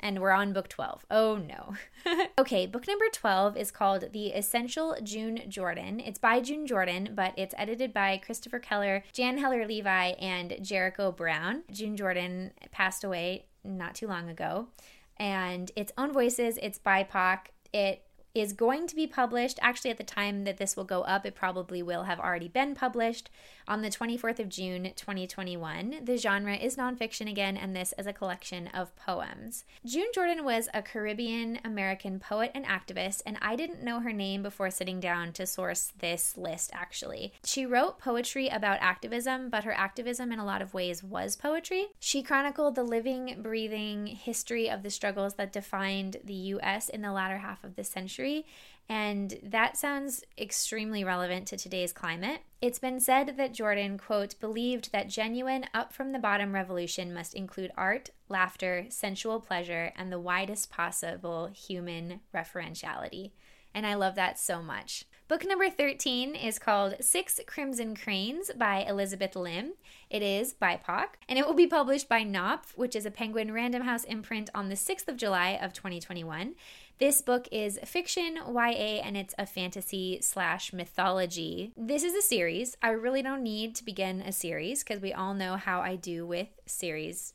and 0.00 0.20
we're 0.20 0.30
on 0.30 0.52
book 0.52 0.68
12. 0.68 1.06
Oh 1.10 1.36
no. 1.36 1.74
okay, 2.38 2.66
book 2.66 2.86
number 2.86 3.06
12 3.10 3.56
is 3.56 3.70
called 3.70 4.12
The 4.12 4.28
Essential 4.28 4.96
June 5.02 5.40
Jordan. 5.48 5.98
It's 5.98 6.18
by 6.18 6.40
June 6.40 6.66
Jordan, 6.66 7.10
but 7.14 7.32
it's 7.36 7.54
edited 7.56 7.94
by 7.94 8.18
Christopher 8.18 8.58
Keller, 8.58 9.02
Jan 9.12 9.38
Heller 9.38 9.66
Levi, 9.66 10.08
and 10.20 10.58
Jericho 10.60 11.10
Brown. 11.10 11.62
June 11.72 11.96
Jordan 11.96 12.52
passed 12.70 13.02
away 13.02 13.46
not 13.64 13.94
too 13.94 14.06
long 14.06 14.28
ago. 14.28 14.68
And 15.16 15.70
it's 15.76 15.92
own 15.96 16.12
voices, 16.12 16.58
it's 16.60 16.78
BIPOC. 16.78 17.38
It 17.72 18.02
is 18.34 18.52
going 18.52 18.86
to 18.88 18.96
be 18.96 19.06
published. 19.06 19.58
Actually, 19.62 19.92
at 19.92 19.98
the 19.98 20.04
time 20.04 20.44
that 20.44 20.56
this 20.56 20.76
will 20.76 20.84
go 20.84 21.02
up, 21.02 21.24
it 21.24 21.34
probably 21.34 21.82
will 21.82 22.02
have 22.02 22.18
already 22.18 22.48
been 22.48 22.74
published 22.74 23.30
on 23.66 23.82
the 23.82 23.88
24th 23.88 24.38
of 24.38 24.48
June, 24.48 24.92
2021. 24.96 26.00
The 26.02 26.16
genre 26.16 26.54
is 26.54 26.76
nonfiction 26.76 27.30
again, 27.30 27.56
and 27.56 27.74
this 27.74 27.94
is 27.98 28.06
a 28.06 28.12
collection 28.12 28.68
of 28.68 28.94
poems. 28.96 29.64
June 29.84 30.08
Jordan 30.14 30.44
was 30.44 30.68
a 30.74 30.82
Caribbean 30.82 31.58
American 31.64 32.20
poet 32.20 32.50
and 32.54 32.64
activist, 32.66 33.22
and 33.24 33.38
I 33.40 33.56
didn't 33.56 33.82
know 33.82 34.00
her 34.00 34.12
name 34.12 34.42
before 34.42 34.70
sitting 34.70 35.00
down 35.00 35.32
to 35.32 35.46
source 35.46 35.92
this 35.98 36.36
list, 36.36 36.70
actually. 36.74 37.32
She 37.44 37.66
wrote 37.66 37.98
poetry 37.98 38.48
about 38.48 38.78
activism, 38.80 39.48
but 39.50 39.64
her 39.64 39.72
activism 39.72 40.32
in 40.32 40.38
a 40.38 40.44
lot 40.44 40.62
of 40.62 40.74
ways 40.74 41.02
was 41.02 41.36
poetry. 41.36 41.86
She 42.00 42.22
chronicled 42.22 42.74
the 42.74 42.84
living, 42.84 43.36
breathing 43.42 44.06
history 44.06 44.68
of 44.68 44.82
the 44.82 44.90
struggles 44.90 45.34
that 45.34 45.52
defined 45.52 46.18
the 46.24 46.34
U.S. 46.34 46.88
in 46.88 47.02
the 47.02 47.12
latter 47.12 47.38
half 47.38 47.64
of 47.64 47.76
the 47.76 47.84
century 47.84 48.44
and 48.88 49.38
that 49.42 49.76
sounds 49.76 50.24
extremely 50.38 51.04
relevant 51.04 51.46
to 51.48 51.56
today's 51.56 51.92
climate. 51.92 52.40
It's 52.60 52.78
been 52.78 53.00
said 53.00 53.36
that 53.36 53.54
Jordan, 53.54 53.98
quote, 53.98 54.38
believed 54.40 54.92
that 54.92 55.08
genuine 55.08 55.66
up 55.72 55.92
from 55.92 56.12
the 56.12 56.18
bottom 56.18 56.54
revolution 56.54 57.12
must 57.14 57.34
include 57.34 57.72
art, 57.76 58.10
laughter, 58.28 58.86
sensual 58.90 59.40
pleasure, 59.40 59.92
and 59.96 60.12
the 60.12 60.20
widest 60.20 60.70
possible 60.70 61.46
human 61.48 62.20
referentiality. 62.34 63.32
And 63.74 63.86
I 63.86 63.94
love 63.94 64.14
that 64.14 64.38
so 64.38 64.62
much. 64.62 65.04
Book 65.26 65.46
number 65.46 65.70
13 65.70 66.34
is 66.34 66.58
called 66.58 66.96
Six 67.00 67.40
Crimson 67.46 67.96
Cranes 67.96 68.50
by 68.56 68.84
Elizabeth 68.86 69.34
Lim. 69.34 69.72
It 70.10 70.22
is 70.22 70.52
BIPOC, 70.52 71.06
and 71.30 71.38
it 71.38 71.46
will 71.46 71.54
be 71.54 71.66
published 71.66 72.10
by 72.10 72.24
Knopf, 72.24 72.76
which 72.76 72.94
is 72.94 73.06
a 73.06 73.10
Penguin 73.10 73.50
Random 73.50 73.82
House 73.82 74.04
imprint 74.04 74.50
on 74.54 74.68
the 74.68 74.74
6th 74.74 75.08
of 75.08 75.16
July 75.16 75.58
of 75.60 75.72
2021. 75.72 76.54
This 77.00 77.20
book 77.20 77.48
is 77.50 77.80
fiction, 77.84 78.36
YA, 78.36 79.02
and 79.02 79.16
it's 79.16 79.34
a 79.36 79.46
fantasy 79.46 80.18
slash 80.22 80.72
mythology. 80.72 81.72
This 81.76 82.04
is 82.04 82.14
a 82.14 82.22
series. 82.22 82.76
I 82.82 82.90
really 82.90 83.20
don't 83.20 83.42
need 83.42 83.74
to 83.76 83.84
begin 83.84 84.20
a 84.20 84.30
series 84.30 84.84
because 84.84 85.02
we 85.02 85.12
all 85.12 85.34
know 85.34 85.56
how 85.56 85.80
I 85.80 85.96
do 85.96 86.24
with 86.24 86.48
series 86.66 87.32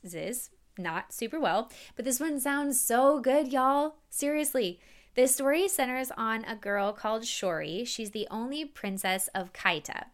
not 0.78 1.12
super 1.12 1.38
well. 1.38 1.70
But 1.94 2.04
this 2.04 2.20
one 2.20 2.40
sounds 2.40 2.80
so 2.80 3.20
good, 3.20 3.52
y'all. 3.52 3.96
Seriously. 4.08 4.80
This 5.14 5.34
story 5.34 5.68
centers 5.68 6.10
on 6.16 6.44
a 6.44 6.56
girl 6.56 6.92
called 6.92 7.22
Shiori. 7.22 7.86
She's 7.86 8.12
the 8.12 8.28
only 8.30 8.64
princess 8.64 9.28
of 9.34 9.52
Kiata. 9.52 10.06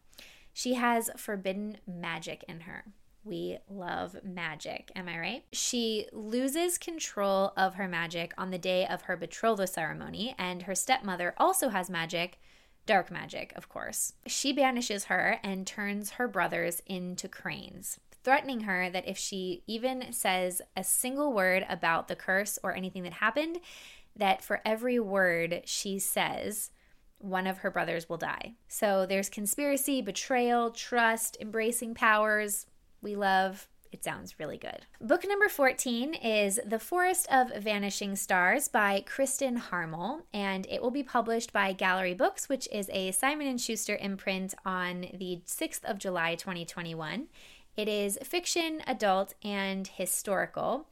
She 0.52 0.74
has 0.74 1.10
forbidden 1.16 1.78
magic 1.86 2.44
in 2.48 2.60
her. 2.60 2.84
We 3.26 3.58
love 3.68 4.16
magic, 4.22 4.92
am 4.94 5.08
I 5.08 5.18
right? 5.18 5.44
She 5.50 6.06
loses 6.12 6.78
control 6.78 7.52
of 7.56 7.74
her 7.74 7.88
magic 7.88 8.32
on 8.38 8.52
the 8.52 8.56
day 8.58 8.86
of 8.86 9.02
her 9.02 9.16
betrothal 9.16 9.66
ceremony, 9.66 10.36
and 10.38 10.62
her 10.62 10.76
stepmother 10.76 11.34
also 11.36 11.70
has 11.70 11.90
magic, 11.90 12.38
dark 12.86 13.10
magic, 13.10 13.52
of 13.56 13.68
course. 13.68 14.12
She 14.28 14.52
banishes 14.52 15.06
her 15.06 15.40
and 15.42 15.66
turns 15.66 16.10
her 16.10 16.28
brothers 16.28 16.80
into 16.86 17.26
cranes, 17.26 17.98
threatening 18.22 18.60
her 18.60 18.88
that 18.90 19.08
if 19.08 19.18
she 19.18 19.64
even 19.66 20.12
says 20.12 20.62
a 20.76 20.84
single 20.84 21.32
word 21.32 21.66
about 21.68 22.06
the 22.06 22.14
curse 22.14 22.60
or 22.62 22.76
anything 22.76 23.02
that 23.02 23.14
happened, 23.14 23.58
that 24.14 24.40
for 24.40 24.62
every 24.64 25.00
word 25.00 25.62
she 25.64 25.98
says, 25.98 26.70
one 27.18 27.48
of 27.48 27.58
her 27.58 27.72
brothers 27.72 28.08
will 28.08 28.18
die. 28.18 28.54
So 28.68 29.04
there's 29.04 29.28
conspiracy, 29.28 30.00
betrayal, 30.00 30.70
trust, 30.70 31.36
embracing 31.40 31.94
powers, 31.94 32.66
we 33.02 33.16
love. 33.16 33.68
It 33.92 34.04
sounds 34.04 34.38
really 34.38 34.58
good. 34.58 34.84
Book 35.00 35.24
number 35.26 35.48
14 35.48 36.14
is 36.14 36.60
The 36.66 36.78
Forest 36.78 37.28
of 37.30 37.50
Vanishing 37.62 38.16
Stars 38.16 38.68
by 38.68 39.02
Kristen 39.06 39.56
Harmel, 39.56 40.22
and 40.34 40.66
it 40.68 40.82
will 40.82 40.90
be 40.90 41.02
published 41.02 41.52
by 41.52 41.72
Gallery 41.72 42.12
Books, 42.12 42.48
which 42.48 42.68
is 42.72 42.90
a 42.92 43.12
Simon 43.12 43.56
& 43.56 43.58
Schuster 43.58 43.96
imprint 43.96 44.54
on 44.66 45.06
the 45.14 45.40
6th 45.46 45.84
of 45.84 45.98
July 45.98 46.34
2021. 46.34 47.28
It 47.76 47.88
is 47.88 48.18
fiction, 48.22 48.82
adult, 48.86 49.34
and 49.42 49.86
historical. 49.86 50.88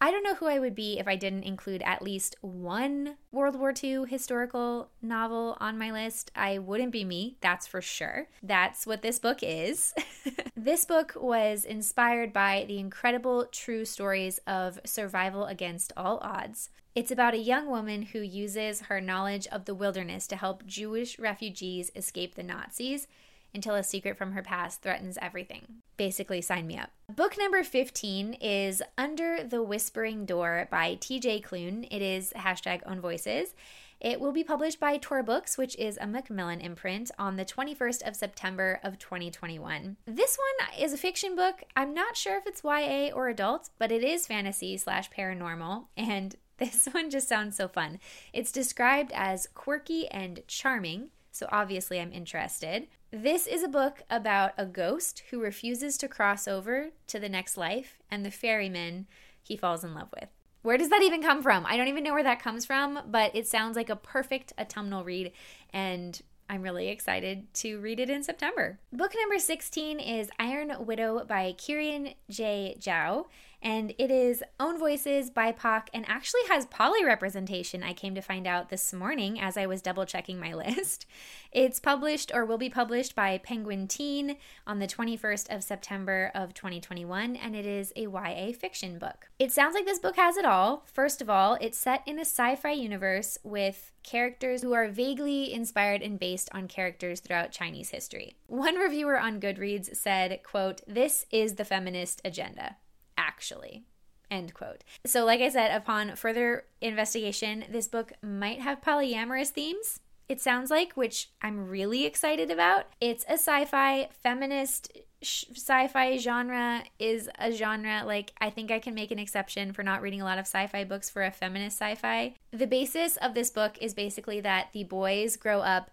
I 0.00 0.12
don't 0.12 0.22
know 0.22 0.34
who 0.36 0.46
I 0.46 0.60
would 0.60 0.76
be 0.76 0.98
if 0.98 1.08
I 1.08 1.16
didn't 1.16 1.42
include 1.42 1.82
at 1.82 2.02
least 2.02 2.36
one 2.40 3.16
World 3.32 3.58
War 3.58 3.74
II 3.82 4.04
historical 4.06 4.90
novel 5.02 5.56
on 5.60 5.76
my 5.76 5.90
list. 5.90 6.30
I 6.36 6.58
wouldn't 6.58 6.92
be 6.92 7.04
me, 7.04 7.36
that's 7.40 7.66
for 7.66 7.82
sure. 7.82 8.28
That's 8.40 8.86
what 8.86 9.02
this 9.02 9.18
book 9.18 9.38
is. 9.42 9.94
this 10.56 10.84
book 10.84 11.14
was 11.16 11.64
inspired 11.64 12.32
by 12.32 12.64
the 12.68 12.78
incredible 12.78 13.46
true 13.46 13.84
stories 13.84 14.38
of 14.46 14.78
survival 14.84 15.46
against 15.46 15.92
all 15.96 16.18
odds. 16.22 16.70
It's 16.94 17.10
about 17.10 17.34
a 17.34 17.38
young 17.38 17.68
woman 17.68 18.02
who 18.02 18.20
uses 18.20 18.82
her 18.82 19.00
knowledge 19.00 19.48
of 19.48 19.64
the 19.64 19.74
wilderness 19.74 20.28
to 20.28 20.36
help 20.36 20.64
Jewish 20.64 21.18
refugees 21.18 21.90
escape 21.96 22.34
the 22.36 22.42
Nazis 22.44 23.08
until 23.54 23.74
a 23.74 23.82
secret 23.82 24.16
from 24.16 24.32
her 24.32 24.42
past 24.42 24.82
threatens 24.82 25.18
everything. 25.20 25.82
Basically, 25.96 26.40
sign 26.40 26.66
me 26.66 26.78
up. 26.78 26.90
Book 27.14 27.36
number 27.38 27.62
15 27.64 28.34
is 28.34 28.82
Under 28.96 29.42
the 29.42 29.62
Whispering 29.62 30.24
Door 30.24 30.68
by 30.70 30.96
TJ 30.96 31.42
Klune. 31.42 31.86
It 31.90 32.02
is 32.02 32.32
hashtag 32.36 32.82
own 32.86 33.00
voices. 33.00 33.54
It 34.00 34.20
will 34.20 34.30
be 34.30 34.44
published 34.44 34.78
by 34.78 34.96
Tor 34.96 35.24
Books, 35.24 35.58
which 35.58 35.76
is 35.76 35.98
a 36.00 36.06
Macmillan 36.06 36.60
imprint, 36.60 37.10
on 37.18 37.36
the 37.36 37.44
21st 37.44 38.06
of 38.06 38.14
September 38.14 38.78
of 38.84 38.98
2021. 38.98 39.96
This 40.06 40.38
one 40.38 40.80
is 40.80 40.92
a 40.92 40.98
fiction 40.98 41.34
book. 41.34 41.64
I'm 41.74 41.94
not 41.94 42.16
sure 42.16 42.36
if 42.36 42.46
it's 42.46 42.62
YA 42.62 43.12
or 43.12 43.28
adult, 43.28 43.70
but 43.78 43.90
it 43.90 44.04
is 44.04 44.26
fantasy 44.26 44.76
slash 44.76 45.10
paranormal, 45.10 45.86
and 45.96 46.36
this 46.58 46.86
one 46.92 47.10
just 47.10 47.28
sounds 47.28 47.56
so 47.56 47.66
fun. 47.66 47.98
It's 48.32 48.52
described 48.52 49.10
as 49.14 49.48
quirky 49.54 50.06
and 50.08 50.42
charming, 50.46 51.10
so 51.38 51.46
obviously 51.52 52.00
I'm 52.00 52.12
interested. 52.12 52.88
This 53.10 53.46
is 53.46 53.62
a 53.62 53.68
book 53.68 54.02
about 54.10 54.52
a 54.58 54.66
ghost 54.66 55.22
who 55.30 55.40
refuses 55.40 55.96
to 55.98 56.08
cross 56.08 56.48
over 56.48 56.88
to 57.06 57.18
the 57.18 57.28
next 57.28 57.56
life 57.56 57.98
and 58.10 58.26
the 58.26 58.30
ferryman 58.30 59.06
he 59.40 59.56
falls 59.56 59.84
in 59.84 59.94
love 59.94 60.08
with. 60.12 60.28
Where 60.62 60.76
does 60.76 60.90
that 60.90 61.02
even 61.02 61.22
come 61.22 61.42
from? 61.42 61.64
I 61.64 61.76
don't 61.76 61.88
even 61.88 62.02
know 62.02 62.12
where 62.12 62.24
that 62.24 62.42
comes 62.42 62.66
from, 62.66 62.98
but 63.06 63.34
it 63.34 63.46
sounds 63.46 63.76
like 63.76 63.88
a 63.88 63.96
perfect 63.96 64.52
autumnal 64.58 65.04
read, 65.04 65.32
and 65.72 66.20
I'm 66.50 66.62
really 66.62 66.88
excited 66.88 67.52
to 67.54 67.78
read 67.78 68.00
it 68.00 68.10
in 68.10 68.24
September. 68.24 68.80
Book 68.92 69.12
number 69.18 69.38
16 69.38 70.00
is 70.00 70.30
Iron 70.38 70.72
Widow 70.80 71.24
by 71.24 71.54
Xiran 71.56 72.14
Jay 72.28 72.76
Zhao, 72.80 73.26
and 73.60 73.92
it 73.98 74.10
is 74.10 74.42
own 74.60 74.78
voices, 74.78 75.30
BIPOC, 75.30 75.88
and 75.92 76.04
actually 76.08 76.42
has 76.48 76.66
poly 76.66 77.04
representation. 77.04 77.82
I 77.82 77.92
came 77.92 78.14
to 78.14 78.20
find 78.20 78.46
out 78.46 78.68
this 78.68 78.92
morning 78.92 79.40
as 79.40 79.56
I 79.56 79.66
was 79.66 79.82
double 79.82 80.04
checking 80.04 80.38
my 80.38 80.54
list. 80.68 81.06
It's 81.50 81.80
published 81.80 82.30
or 82.32 82.44
will 82.44 82.58
be 82.58 82.70
published 82.70 83.14
by 83.14 83.38
Penguin 83.38 83.88
Teen 83.88 84.36
on 84.66 84.78
the 84.78 84.86
21st 84.86 85.54
of 85.54 85.64
September 85.64 86.30
of 86.34 86.54
2021, 86.54 87.36
and 87.36 87.56
it 87.56 87.66
is 87.66 87.92
a 87.96 88.02
YA 88.02 88.52
fiction 88.52 88.98
book. 88.98 89.28
It 89.38 89.50
sounds 89.50 89.74
like 89.74 89.86
this 89.86 89.98
book 89.98 90.16
has 90.16 90.36
it 90.36 90.44
all. 90.44 90.84
First 90.86 91.20
of 91.20 91.28
all, 91.28 91.56
it's 91.60 91.78
set 91.78 92.02
in 92.06 92.18
a 92.18 92.22
sci 92.22 92.54
fi 92.56 92.72
universe 92.72 93.38
with 93.42 93.92
characters 94.02 94.62
who 94.62 94.72
are 94.72 94.88
vaguely 94.88 95.52
inspired 95.52 96.02
and 96.02 96.18
based 96.18 96.48
on 96.52 96.68
characters 96.68 97.20
throughout 97.20 97.52
Chinese 97.52 97.90
history. 97.90 98.36
One 98.46 98.76
reviewer 98.76 99.18
on 99.18 99.40
Goodreads 99.40 99.96
said, 99.96 100.40
quote, 100.42 100.80
"This 100.86 101.26
is 101.30 101.56
the 101.56 101.64
feminist 101.64 102.20
agenda." 102.24 102.76
Actually. 103.18 103.84
End 104.30 104.54
quote. 104.54 104.84
So, 105.04 105.24
like 105.24 105.40
I 105.40 105.48
said, 105.50 105.74
upon 105.74 106.16
further 106.16 106.64
investigation, 106.80 107.64
this 107.70 107.88
book 107.88 108.12
might 108.22 108.60
have 108.60 108.80
polyamorous 108.80 109.48
themes, 109.48 110.00
it 110.28 110.40
sounds 110.42 110.70
like, 110.70 110.92
which 110.92 111.30
I'm 111.40 111.68
really 111.68 112.04
excited 112.04 112.50
about. 112.50 112.84
It's 113.00 113.24
a 113.24 113.32
sci 113.32 113.64
fi, 113.64 114.08
feminist 114.22 114.92
sci 115.22 115.88
fi 115.88 116.18
genre 116.18 116.84
is 116.98 117.30
a 117.38 117.50
genre. 117.50 118.02
Like, 118.04 118.32
I 118.38 118.50
think 118.50 118.70
I 118.70 118.78
can 118.78 118.94
make 118.94 119.10
an 119.10 119.18
exception 119.18 119.72
for 119.72 119.82
not 119.82 120.02
reading 120.02 120.20
a 120.20 120.24
lot 120.24 120.38
of 120.38 120.46
sci 120.46 120.66
fi 120.66 120.84
books 120.84 121.08
for 121.08 121.24
a 121.24 121.30
feminist 121.30 121.78
sci 121.78 121.94
fi. 121.94 122.34
The 122.52 122.66
basis 122.66 123.16
of 123.16 123.34
this 123.34 123.50
book 123.50 123.78
is 123.80 123.94
basically 123.94 124.40
that 124.42 124.68
the 124.74 124.84
boys 124.84 125.36
grow 125.36 125.60
up, 125.60 125.90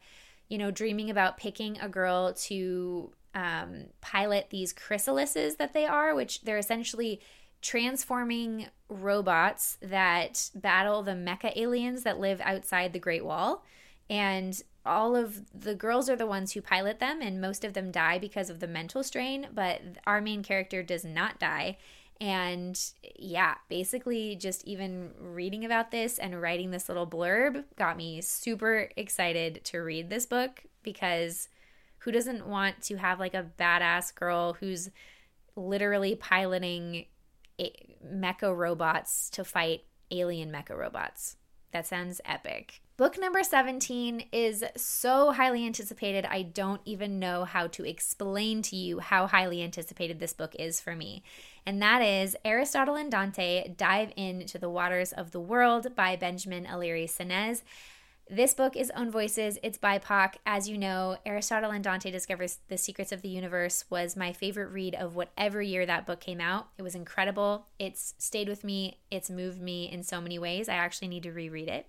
you 0.49 0.57
know, 0.57 0.69
dreaming 0.69 1.09
about 1.09 1.37
picking 1.37 1.79
a 1.79 1.87
girl 1.87 2.33
to 2.33 3.11
um, 3.35 3.87
pilot 4.01 4.47
these 4.49 4.73
chrysalises 4.73 5.57
that 5.57 5.73
they 5.73 5.85
are, 5.85 6.15
which 6.15 6.41
they're 6.41 6.57
essentially 6.57 7.19
transforming 7.61 8.67
robots 8.89 9.77
that 9.81 10.49
battle 10.55 11.03
the 11.03 11.11
mecha 11.11 11.51
aliens 11.55 12.03
that 12.03 12.19
live 12.19 12.39
outside 12.41 12.93
the 12.93 12.99
Great 12.99 13.25
Wall. 13.25 13.63
And 14.09 14.59
all 14.85 15.15
of 15.15 15.41
the 15.51 15.75
girls 15.75 16.09
are 16.09 16.15
the 16.15 16.27
ones 16.27 16.53
who 16.53 16.61
pilot 16.61 16.99
them 16.99 17.21
and 17.21 17.41
most 17.41 17.65
of 17.65 17.73
them 17.73 17.91
die 17.91 18.19
because 18.19 18.51
of 18.51 18.59
the 18.59 18.67
mental 18.67 19.01
strain 19.01 19.47
but 19.51 19.81
our 20.05 20.21
main 20.21 20.43
character 20.43 20.83
does 20.83 21.03
not 21.03 21.39
die. 21.39 21.77
And 22.21 22.79
yeah 23.17 23.55
basically 23.67 24.35
just 24.35 24.63
even 24.65 25.09
reading 25.19 25.65
about 25.65 25.89
this 25.89 26.19
and 26.19 26.39
writing 26.39 26.69
this 26.69 26.87
little 26.87 27.07
blurb 27.07 27.63
got 27.77 27.97
me 27.97 28.21
super 28.21 28.89
excited 28.95 29.61
to 29.65 29.79
read 29.79 30.09
this 30.09 30.27
book 30.27 30.63
because 30.83 31.49
who 32.05 32.11
doesn't 32.11 32.47
want 32.47 32.81
to 32.83 32.97
have 32.97 33.19
like 33.19 33.33
a 33.33 33.47
badass 33.59 34.13
girl 34.13 34.53
who's 34.53 34.89
literally 35.55 36.15
piloting 36.15 37.05
mecha 38.07 38.55
robots 38.55 39.29
to 39.31 39.43
fight 39.43 39.81
alien 40.11 40.51
mecha 40.51 40.77
robots 40.77 41.35
that 41.71 41.85
sounds 41.85 42.21
epic 42.23 42.81
Book 42.97 43.19
number 43.19 43.43
17 43.43 44.27
is 44.31 44.63
so 44.77 45.33
highly 45.33 45.65
anticipated, 45.65 46.23
I 46.23 46.43
don't 46.43 46.79
even 46.85 47.19
know 47.19 47.43
how 47.43 47.67
to 47.67 47.83
explain 47.83 48.61
to 48.61 48.77
you 48.77 48.99
how 48.99 49.27
highly 49.27 49.61
anticipated 49.61 50.21
this 50.21 50.31
book 50.31 50.55
is 50.57 50.79
for 50.79 50.95
me. 50.95 51.21
And 51.65 51.81
that 51.81 52.01
is 52.01 52.37
Aristotle 52.45 52.95
and 52.95 53.11
Dante 53.11 53.67
Dive 53.75 54.13
Into 54.15 54.57
the 54.57 54.69
Waters 54.69 55.11
of 55.11 55.31
the 55.31 55.41
World 55.41 55.93
by 55.93 56.15
Benjamin 56.15 56.63
Alire 56.63 57.03
Sáenz. 57.03 57.63
This 58.29 58.55
book 58.55 58.75
is 58.75 58.91
Own 58.95 59.11
Voices. 59.11 59.59
It's 59.61 59.77
BIPOC. 59.77 60.37
As 60.47 60.67
you 60.67 60.79
know, 60.79 61.17
Aristotle 61.27 61.69
and 61.69 61.83
Dante 61.83 62.09
Discovers 62.09 62.57
the 62.69 62.77
Secrets 62.77 63.11
of 63.11 63.21
the 63.21 63.29
Universe 63.29 63.85
was 63.87 64.17
my 64.17 64.33
favorite 64.33 64.71
read 64.71 64.95
of 64.95 65.15
whatever 65.15 65.61
year 65.61 65.85
that 65.85 66.07
book 66.07 66.21
came 66.21 66.41
out. 66.41 66.69
It 66.79 66.81
was 66.81 66.95
incredible. 66.95 67.67
It's 67.77 68.15
stayed 68.17 68.49
with 68.49 68.63
me. 68.63 68.97
It's 69.11 69.29
moved 69.29 69.61
me 69.61 69.91
in 69.91 70.01
so 70.01 70.19
many 70.21 70.39
ways. 70.39 70.67
I 70.67 70.73
actually 70.73 71.09
need 71.09 71.21
to 71.21 71.31
reread 71.31 71.67
it. 71.67 71.87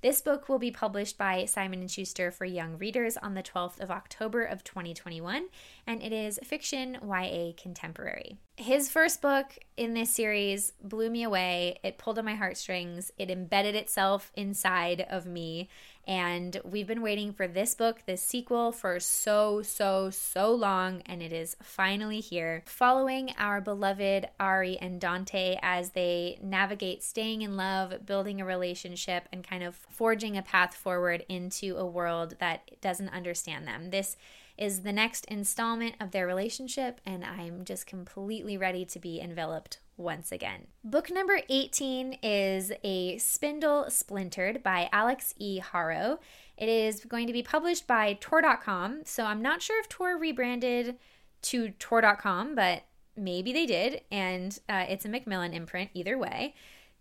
This 0.00 0.20
book 0.22 0.48
will 0.48 0.60
be 0.60 0.70
published 0.70 1.18
by 1.18 1.44
Simon 1.46 1.86
& 1.86 1.88
Schuster 1.88 2.30
for 2.30 2.44
young 2.44 2.78
readers 2.78 3.16
on 3.16 3.34
the 3.34 3.42
12th 3.42 3.80
of 3.80 3.90
October 3.90 4.44
of 4.44 4.62
2021, 4.62 5.48
and 5.88 6.02
it 6.02 6.12
is 6.12 6.38
fiction 6.44 6.98
YA 7.02 7.50
contemporary. 7.56 8.38
His 8.56 8.88
first 8.88 9.20
book 9.20 9.58
in 9.76 9.94
this 9.94 10.10
series 10.10 10.72
blew 10.80 11.10
me 11.10 11.24
away. 11.24 11.80
It 11.82 11.98
pulled 11.98 12.16
on 12.16 12.26
my 12.26 12.36
heartstrings. 12.36 13.10
It 13.18 13.28
embedded 13.28 13.74
itself 13.74 14.30
inside 14.36 15.04
of 15.10 15.26
me, 15.26 15.68
and 16.08 16.58
we've 16.64 16.86
been 16.86 17.02
waiting 17.02 17.34
for 17.34 17.46
this 17.46 17.74
book, 17.74 18.00
this 18.06 18.22
sequel, 18.22 18.72
for 18.72 18.98
so, 18.98 19.60
so, 19.60 20.08
so 20.08 20.50
long, 20.54 21.02
and 21.04 21.22
it 21.22 21.34
is 21.34 21.54
finally 21.62 22.20
here. 22.20 22.62
Following 22.64 23.34
our 23.38 23.60
beloved 23.60 24.26
Ari 24.40 24.78
and 24.78 24.98
Dante 24.98 25.58
as 25.60 25.90
they 25.90 26.38
navigate 26.42 27.02
staying 27.02 27.42
in 27.42 27.58
love, 27.58 28.06
building 28.06 28.40
a 28.40 28.46
relationship, 28.46 29.28
and 29.30 29.46
kind 29.46 29.62
of 29.62 29.74
forging 29.74 30.38
a 30.38 30.42
path 30.42 30.74
forward 30.74 31.26
into 31.28 31.76
a 31.76 31.84
world 31.84 32.36
that 32.40 32.80
doesn't 32.80 33.10
understand 33.10 33.68
them. 33.68 33.90
This 33.90 34.16
is 34.58 34.82
the 34.82 34.92
next 34.92 35.24
installment 35.26 35.94
of 36.00 36.10
their 36.10 36.26
relationship, 36.26 37.00
and 37.06 37.24
I'm 37.24 37.64
just 37.64 37.86
completely 37.86 38.58
ready 38.58 38.84
to 38.86 38.98
be 38.98 39.20
enveloped 39.20 39.78
once 39.96 40.32
again. 40.32 40.66
Book 40.84 41.10
number 41.10 41.40
18 41.48 42.18
is 42.22 42.72
A 42.84 43.18
Spindle 43.18 43.90
Splintered 43.90 44.62
by 44.62 44.88
Alix 44.92 45.34
E. 45.38 45.60
Harrow. 45.60 46.20
It 46.56 46.68
is 46.68 47.04
going 47.04 47.26
to 47.26 47.32
be 47.32 47.42
published 47.42 47.86
by 47.86 48.18
Tor.com, 48.20 49.02
so 49.04 49.24
I'm 49.24 49.42
not 49.42 49.62
sure 49.62 49.80
if 49.80 49.88
Tor 49.88 50.18
rebranded 50.18 50.96
to 51.42 51.70
Tor.com, 51.78 52.54
but 52.54 52.82
maybe 53.16 53.52
they 53.52 53.66
did, 53.66 54.02
and 54.10 54.58
uh, 54.68 54.86
it's 54.88 55.04
a 55.04 55.08
Macmillan 55.08 55.54
imprint 55.54 55.90
either 55.94 56.18
way. 56.18 56.54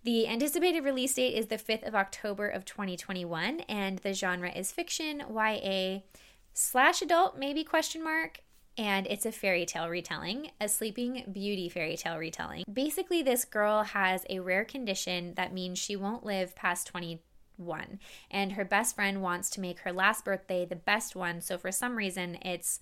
The 0.03 0.27
anticipated 0.27 0.83
release 0.83 1.15
date 1.15 1.35
is 1.35 1.47
the 1.47 1.57
5th 1.57 1.87
of 1.87 1.95
October 1.95 2.47
of 2.47 2.65
2021, 2.65 3.61
and 3.61 3.99
the 3.99 4.13
genre 4.13 4.51
is 4.51 4.71
fiction, 4.71 5.23
YA, 5.29 5.99
slash 6.57 7.01
adult, 7.01 7.37
maybe 7.37 7.63
question 7.63 8.03
mark. 8.03 8.39
And 8.77 9.07
it's 9.07 9.25
a 9.25 9.31
fairy 9.31 9.65
tale 9.65 9.89
retelling, 9.89 10.51
a 10.61 10.69
sleeping 10.69 11.23
beauty 11.31 11.67
fairy 11.67 11.97
tale 11.97 12.17
retelling. 12.17 12.63
Basically, 12.71 13.23
this 13.23 13.43
girl 13.43 13.83
has 13.83 14.23
a 14.29 14.39
rare 14.39 14.65
condition 14.65 15.33
that 15.35 15.53
means 15.53 15.79
she 15.79 15.95
won't 15.95 16.25
live 16.25 16.55
past 16.55 16.85
21. 16.87 17.99
And 18.29 18.51
her 18.51 18.65
best 18.65 18.95
friend 18.95 19.23
wants 19.23 19.49
to 19.51 19.61
make 19.61 19.79
her 19.79 19.91
last 19.91 20.25
birthday 20.25 20.63
the 20.63 20.75
best 20.75 21.15
one. 21.15 21.41
So, 21.41 21.57
for 21.57 21.71
some 21.71 21.95
reason, 21.95 22.37
it's 22.43 22.79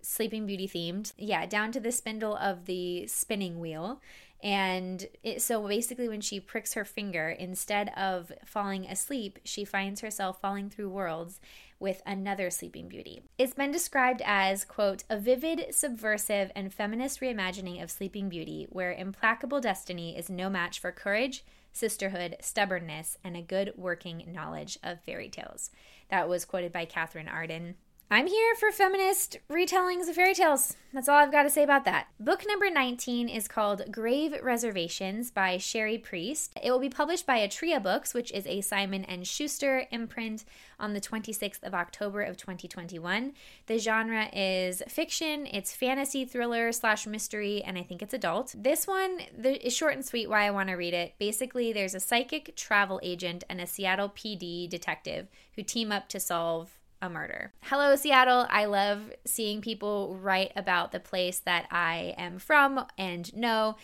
Sleeping 0.00 0.46
Beauty 0.46 0.66
themed. 0.66 1.12
Yeah, 1.18 1.44
down 1.44 1.72
to 1.72 1.80
the 1.80 1.92
spindle 1.92 2.36
of 2.36 2.64
the 2.64 3.06
spinning 3.06 3.60
wheel. 3.60 4.00
And 4.42 5.06
it, 5.22 5.42
so 5.42 5.66
basically, 5.66 6.08
when 6.08 6.22
she 6.22 6.40
pricks 6.40 6.72
her 6.72 6.86
finger, 6.86 7.28
instead 7.28 7.90
of 7.96 8.32
falling 8.46 8.86
asleep, 8.86 9.40
she 9.44 9.64
finds 9.64 10.00
herself 10.00 10.40
falling 10.40 10.70
through 10.70 10.88
worlds 10.88 11.38
with 11.80 12.02
another 12.06 12.50
Sleeping 12.50 12.88
Beauty. 12.88 13.22
It's 13.38 13.54
been 13.54 13.70
described 13.70 14.22
as, 14.24 14.64
quote, 14.64 15.04
a 15.08 15.18
vivid, 15.18 15.74
subversive, 15.74 16.50
and 16.54 16.72
feminist 16.72 17.20
reimagining 17.20 17.82
of 17.82 17.90
Sleeping 17.90 18.28
Beauty, 18.28 18.66
where 18.70 18.92
implacable 18.92 19.60
destiny 19.60 20.16
is 20.16 20.28
no 20.28 20.50
match 20.50 20.80
for 20.80 20.92
courage, 20.92 21.44
sisterhood, 21.72 22.36
stubbornness, 22.40 23.16
and 23.22 23.36
a 23.36 23.42
good 23.42 23.72
working 23.76 24.24
knowledge 24.26 24.78
of 24.82 25.00
fairy 25.00 25.28
tales. 25.28 25.70
That 26.10 26.28
was 26.28 26.44
quoted 26.44 26.72
by 26.72 26.84
Katherine 26.84 27.28
Arden. 27.28 27.76
I'm 28.10 28.26
here 28.26 28.54
for 28.54 28.72
feminist 28.72 29.36
retellings 29.50 30.08
of 30.08 30.14
fairy 30.14 30.32
tales. 30.32 30.74
That's 30.94 31.10
all 31.10 31.18
I've 31.18 31.30
got 31.30 31.42
to 31.42 31.50
say 31.50 31.62
about 31.62 31.84
that. 31.84 32.06
Book 32.18 32.42
number 32.48 32.70
19 32.70 33.28
is 33.28 33.46
called 33.46 33.92
Grave 33.92 34.34
Reservations 34.42 35.30
by 35.30 35.58
Cherie 35.58 35.98
Priest. 35.98 36.58
It 36.62 36.70
will 36.70 36.78
be 36.78 36.88
published 36.88 37.26
by 37.26 37.40
Atria 37.40 37.82
Books, 37.82 38.14
which 38.14 38.32
is 38.32 38.46
a 38.46 38.62
Simon 38.62 39.04
and 39.04 39.26
Schuster 39.26 39.84
imprint 39.90 40.46
on 40.80 40.94
the 40.94 41.02
26th 41.02 41.62
of 41.62 41.74
October 41.74 42.22
of 42.22 42.38
2021. 42.38 43.34
The 43.66 43.78
genre 43.78 44.30
is 44.32 44.82
fiction, 44.88 45.46
it's 45.46 45.74
fantasy 45.74 46.24
thriller 46.24 46.72
slash 46.72 47.06
mystery, 47.06 47.62
and 47.62 47.76
I 47.76 47.82
think 47.82 48.00
it's 48.00 48.14
adult. 48.14 48.54
This 48.56 48.86
one 48.86 49.20
is 49.36 49.76
short 49.76 49.92
and 49.92 50.04
sweet 50.04 50.30
why 50.30 50.46
I 50.46 50.50
want 50.50 50.70
to 50.70 50.76
read 50.76 50.94
it. 50.94 51.12
Basically, 51.18 51.74
there's 51.74 51.94
a 51.94 52.00
psychic 52.00 52.56
travel 52.56 53.00
agent 53.02 53.44
and 53.50 53.60
a 53.60 53.66
Seattle 53.66 54.08
PD 54.08 54.66
detective 54.66 55.28
who 55.56 55.62
team 55.62 55.92
up 55.92 56.08
to 56.08 56.18
solve 56.18 56.77
a 57.00 57.08
murder. 57.08 57.52
Hello, 57.62 57.96
Seattle. 57.96 58.46
I 58.50 58.64
love 58.64 59.12
seeing 59.24 59.60
people 59.60 60.16
write 60.20 60.52
about 60.56 60.92
the 60.92 61.00
place 61.00 61.38
that 61.40 61.66
I 61.70 62.14
am 62.18 62.38
from 62.38 62.84
and 62.96 63.34
know 63.36 63.76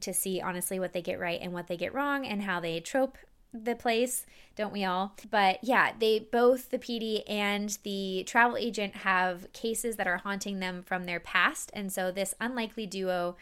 to 0.00 0.12
see 0.12 0.40
honestly 0.40 0.78
what 0.78 0.92
they 0.92 1.02
get 1.02 1.20
right 1.20 1.40
and 1.40 1.52
what 1.52 1.68
they 1.68 1.76
get 1.76 1.94
wrong 1.94 2.26
and 2.26 2.42
how 2.42 2.60
they 2.60 2.80
trope 2.80 3.18
the 3.52 3.74
place, 3.74 4.26
don't 4.54 4.72
we 4.72 4.84
all? 4.84 5.14
But 5.30 5.60
yeah, 5.62 5.92
they 5.98 6.18
both, 6.18 6.70
the 6.70 6.78
PD 6.78 7.22
and 7.26 7.78
the 7.82 8.24
travel 8.26 8.56
agent, 8.56 8.96
have 8.96 9.52
cases 9.52 9.96
that 9.96 10.06
are 10.06 10.18
haunting 10.18 10.60
them 10.60 10.82
from 10.82 11.04
their 11.04 11.20
past. 11.20 11.70
And 11.72 11.92
so 11.92 12.10
this 12.10 12.34
unlikely 12.40 12.86
duo 12.86 13.36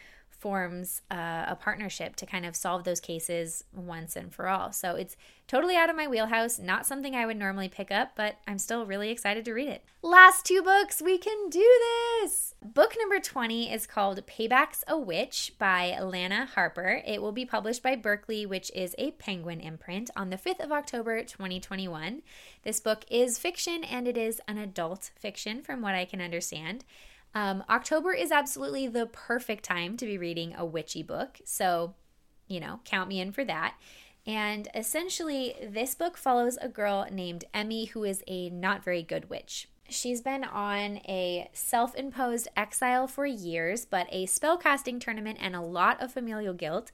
forms 0.45 1.01
uh, 1.09 1.45
a 1.47 1.57
partnership 1.59 2.15
to 2.15 2.23
kind 2.23 2.45
of 2.45 2.55
solve 2.55 2.83
those 2.83 2.99
cases 2.99 3.63
once 3.73 4.15
and 4.15 4.31
for 4.31 4.47
all. 4.47 4.71
So 4.71 4.95
it's 4.95 5.17
totally 5.47 5.75
out 5.75 5.89
of 5.89 5.95
my 5.95 6.07
wheelhouse, 6.07 6.59
not 6.59 6.85
something 6.85 7.15
I 7.15 7.25
would 7.25 7.37
normally 7.37 7.67
pick 7.67 7.89
up, 7.89 8.11
but 8.15 8.35
I'm 8.47 8.59
still 8.59 8.85
really 8.85 9.09
excited 9.09 9.43
to 9.45 9.53
read 9.53 9.69
it. 9.69 9.83
Last 10.03 10.45
two 10.45 10.61
books, 10.61 11.01
we 11.01 11.17
can 11.17 11.49
do 11.49 11.67
this! 12.21 12.53
Book 12.63 12.93
number 12.99 13.19
20 13.19 13.73
is 13.73 13.87
called 13.87 14.23
Payback's 14.27 14.83
a 14.87 14.95
Witch 14.95 15.53
by 15.57 15.97
Lana 15.99 16.45
Harper. 16.45 17.01
It 17.07 17.23
will 17.23 17.31
be 17.31 17.43
published 17.43 17.81
by 17.81 17.95
Berkley, 17.95 18.45
which 18.45 18.69
is 18.75 18.93
a 18.99 19.11
Penguin 19.11 19.59
imprint, 19.59 20.11
on 20.15 20.29
the 20.29 20.37
5th 20.37 20.63
of 20.63 20.71
October 20.71 21.23
2021. 21.23 22.21
This 22.61 22.79
book 22.79 23.03
is 23.09 23.39
fiction 23.39 23.83
and 23.83 24.07
it 24.07 24.15
is 24.15 24.39
an 24.47 24.59
adult 24.59 25.09
fiction, 25.15 25.63
from 25.63 25.81
what 25.81 25.95
I 25.95 26.05
can 26.05 26.21
understand. 26.21 26.85
Um, 27.35 27.65
October 27.69 28.13
is 28.13 28.31
absolutely 28.31 28.87
the 28.87 29.07
perfect 29.07 29.65
time 29.65 29.97
to 29.97 30.05
be 30.05 30.17
reading 30.17 30.55
a 30.57 30.65
witchy 30.65 31.03
book. 31.03 31.41
So, 31.43 31.93
you 32.47 32.61
know, 32.61 32.79
count 32.85 33.09
me 33.09 33.19
in 33.19 33.33
for 33.33 33.43
that. 33.43 33.75
And 34.25 34.69
essentially, 34.73 35.53
this 35.61 35.93
book 35.93 36.17
follows 36.17 36.57
a 36.59 36.69
girl 36.69 37.05
named 37.11 37.43
Emmy 37.53 37.85
who 37.85 38.05
is 38.05 38.23
a 38.25 38.49
not 38.49 38.83
very 38.83 39.03
good 39.03 39.29
witch. 39.29 39.67
She's 39.87 40.21
been 40.21 40.43
on 40.43 40.97
a 41.07 41.49
self 41.53 41.93
imposed 41.93 42.47
exile 42.55 43.05
for 43.05 43.25
years, 43.25 43.85
but 43.85 44.07
a 44.09 44.25
spellcasting 44.25 44.99
tournament 44.99 45.37
and 45.39 45.55
a 45.55 45.61
lot 45.61 46.01
of 46.01 46.11
familial 46.13 46.53
guilt 46.53 46.91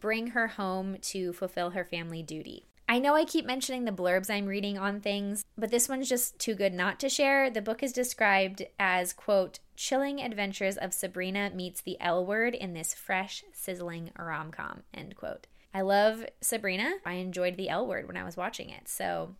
bring 0.00 0.28
her 0.28 0.48
home 0.48 0.96
to 1.02 1.32
fulfill 1.32 1.70
her 1.70 1.84
family 1.84 2.22
duty. 2.22 2.66
I 2.88 2.98
know 2.98 3.14
I 3.14 3.24
keep 3.24 3.46
mentioning 3.46 3.84
the 3.84 3.92
blurbs 3.92 4.28
I'm 4.28 4.46
reading 4.46 4.76
on 4.76 5.00
things, 5.00 5.44
but 5.56 5.70
this 5.70 5.88
one's 5.88 6.08
just 6.08 6.38
too 6.38 6.54
good 6.54 6.74
not 6.74 7.00
to 7.00 7.08
share. 7.08 7.48
The 7.48 7.62
book 7.62 7.82
is 7.82 7.92
described 7.92 8.62
as, 8.78 9.12
quote, 9.12 9.60
chilling 9.76 10.20
adventures 10.20 10.76
of 10.76 10.92
Sabrina 10.92 11.50
meets 11.54 11.80
the 11.80 11.96
L 12.00 12.24
word 12.26 12.54
in 12.54 12.74
this 12.74 12.92
fresh, 12.92 13.44
sizzling 13.52 14.10
rom 14.18 14.50
com, 14.50 14.82
end 14.92 15.16
quote. 15.16 15.46
I 15.74 15.80
love 15.80 16.26
Sabrina. 16.40 16.94
I 17.06 17.14
enjoyed 17.14 17.56
the 17.56 17.70
L 17.70 17.86
word 17.86 18.06
when 18.06 18.16
I 18.16 18.24
was 18.24 18.36
watching 18.36 18.68
it. 18.68 18.88
So 18.88 19.36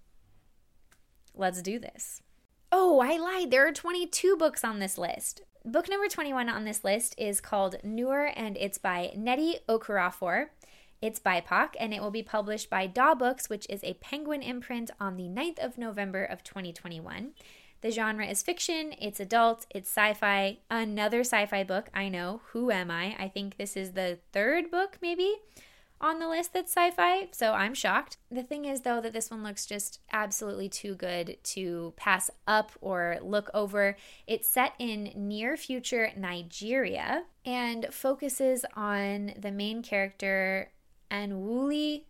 let's 1.34 1.60
do 1.60 1.78
this. 1.78 2.22
Oh, 2.70 3.00
I 3.00 3.18
lied. 3.18 3.50
There 3.50 3.66
are 3.66 3.72
22 3.72 4.36
books 4.36 4.64
on 4.64 4.78
this 4.78 4.96
list. 4.96 5.42
Book 5.64 5.88
number 5.88 6.08
21 6.08 6.48
on 6.48 6.64
this 6.64 6.82
list 6.84 7.14
is 7.18 7.40
called 7.40 7.76
Noor 7.84 8.32
and 8.34 8.56
it's 8.56 8.78
by 8.78 9.12
Nnedi 9.16 9.56
Okorafor. 9.68 10.46
It's 11.02 11.18
BIPOC 11.18 11.70
and 11.80 11.92
it 11.92 12.00
will 12.00 12.12
be 12.12 12.22
published 12.22 12.70
by 12.70 12.86
Daw 12.86 13.14
Books, 13.16 13.50
which 13.50 13.66
is 13.68 13.82
a 13.82 13.94
Penguin 13.94 14.40
imprint 14.40 14.92
on 15.00 15.16
the 15.16 15.24
9th 15.24 15.58
of 15.58 15.76
November 15.76 16.24
of 16.24 16.44
2021. 16.44 17.32
The 17.80 17.90
genre 17.90 18.24
is 18.24 18.44
fiction, 18.44 18.94
it's 19.00 19.18
adult, 19.18 19.66
it's 19.68 19.90
sci 19.90 20.14
fi. 20.14 20.58
Another 20.70 21.20
sci 21.20 21.44
fi 21.46 21.64
book, 21.64 21.88
I 21.92 22.08
know. 22.08 22.42
Who 22.52 22.70
am 22.70 22.92
I? 22.92 23.16
I 23.18 23.26
think 23.26 23.56
this 23.56 23.76
is 23.76 23.92
the 23.92 24.20
third 24.32 24.70
book, 24.70 24.98
maybe, 25.02 25.34
on 26.00 26.20
the 26.20 26.28
list 26.28 26.52
that's 26.52 26.70
sci 26.70 26.92
fi, 26.92 27.26
so 27.32 27.52
I'm 27.52 27.74
shocked. 27.74 28.18
The 28.30 28.44
thing 28.44 28.66
is, 28.66 28.82
though, 28.82 29.00
that 29.00 29.12
this 29.12 29.32
one 29.32 29.42
looks 29.42 29.66
just 29.66 29.98
absolutely 30.12 30.68
too 30.68 30.94
good 30.94 31.38
to 31.42 31.94
pass 31.96 32.30
up 32.46 32.70
or 32.80 33.18
look 33.20 33.50
over. 33.52 33.96
It's 34.28 34.48
set 34.48 34.74
in 34.78 35.10
near 35.16 35.56
future 35.56 36.12
Nigeria 36.16 37.24
and 37.44 37.88
focuses 37.90 38.64
on 38.76 39.32
the 39.36 39.50
main 39.50 39.82
character 39.82 40.70
Anwuli 41.12 42.04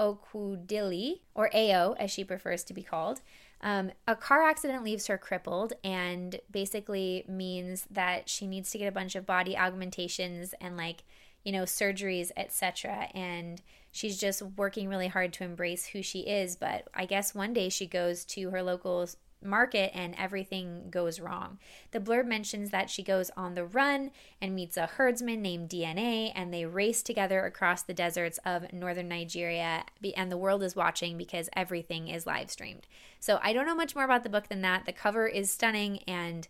Okudili, 0.00 1.20
or 1.34 1.50
Ao 1.54 1.94
as 1.98 2.10
she 2.10 2.24
prefers 2.24 2.64
to 2.64 2.74
be 2.74 2.82
called. 2.82 3.20
Um, 3.60 3.90
a 4.06 4.14
car 4.14 4.42
accident 4.42 4.84
leaves 4.84 5.08
her 5.08 5.18
crippled 5.18 5.72
and 5.82 6.38
basically 6.50 7.24
means 7.28 7.86
that 7.90 8.28
she 8.28 8.46
needs 8.46 8.70
to 8.70 8.78
get 8.78 8.86
a 8.86 8.92
bunch 8.92 9.16
of 9.16 9.26
body 9.26 9.56
augmentations 9.58 10.54
and 10.60 10.76
like 10.76 11.02
you 11.44 11.52
know 11.52 11.62
surgeries 11.62 12.30
etc 12.36 13.08
and 13.14 13.62
she's 13.90 14.18
just 14.18 14.42
working 14.42 14.88
really 14.88 15.08
hard 15.08 15.32
to 15.32 15.44
embrace 15.44 15.86
who 15.86 16.02
she 16.02 16.20
is 16.20 16.56
but 16.56 16.86
i 16.94 17.04
guess 17.06 17.34
one 17.34 17.52
day 17.52 17.68
she 17.68 17.86
goes 17.86 18.24
to 18.24 18.50
her 18.50 18.62
local 18.62 19.08
market 19.42 19.90
and 19.94 20.14
everything 20.16 20.90
goes 20.90 21.20
wrong. 21.20 21.58
The 21.92 22.00
blurb 22.00 22.26
mentions 22.26 22.70
that 22.70 22.90
she 22.90 23.02
goes 23.02 23.30
on 23.36 23.54
the 23.54 23.64
run 23.64 24.10
and 24.40 24.54
meets 24.54 24.76
a 24.76 24.86
herdsman 24.86 25.42
named 25.42 25.68
DNA 25.68 26.32
and 26.34 26.52
they 26.52 26.66
race 26.66 27.02
together 27.02 27.44
across 27.44 27.82
the 27.82 27.94
deserts 27.94 28.38
of 28.44 28.72
northern 28.72 29.08
Nigeria 29.08 29.84
and 30.16 30.32
the 30.32 30.36
world 30.36 30.62
is 30.62 30.76
watching 30.76 31.16
because 31.16 31.48
everything 31.54 32.08
is 32.08 32.26
live 32.26 32.50
streamed. 32.50 32.86
So 33.20 33.38
I 33.42 33.52
don't 33.52 33.66
know 33.66 33.74
much 33.74 33.94
more 33.94 34.04
about 34.04 34.22
the 34.22 34.28
book 34.28 34.48
than 34.48 34.62
that. 34.62 34.86
The 34.86 34.92
cover 34.92 35.26
is 35.26 35.50
stunning 35.50 35.98
and 36.06 36.48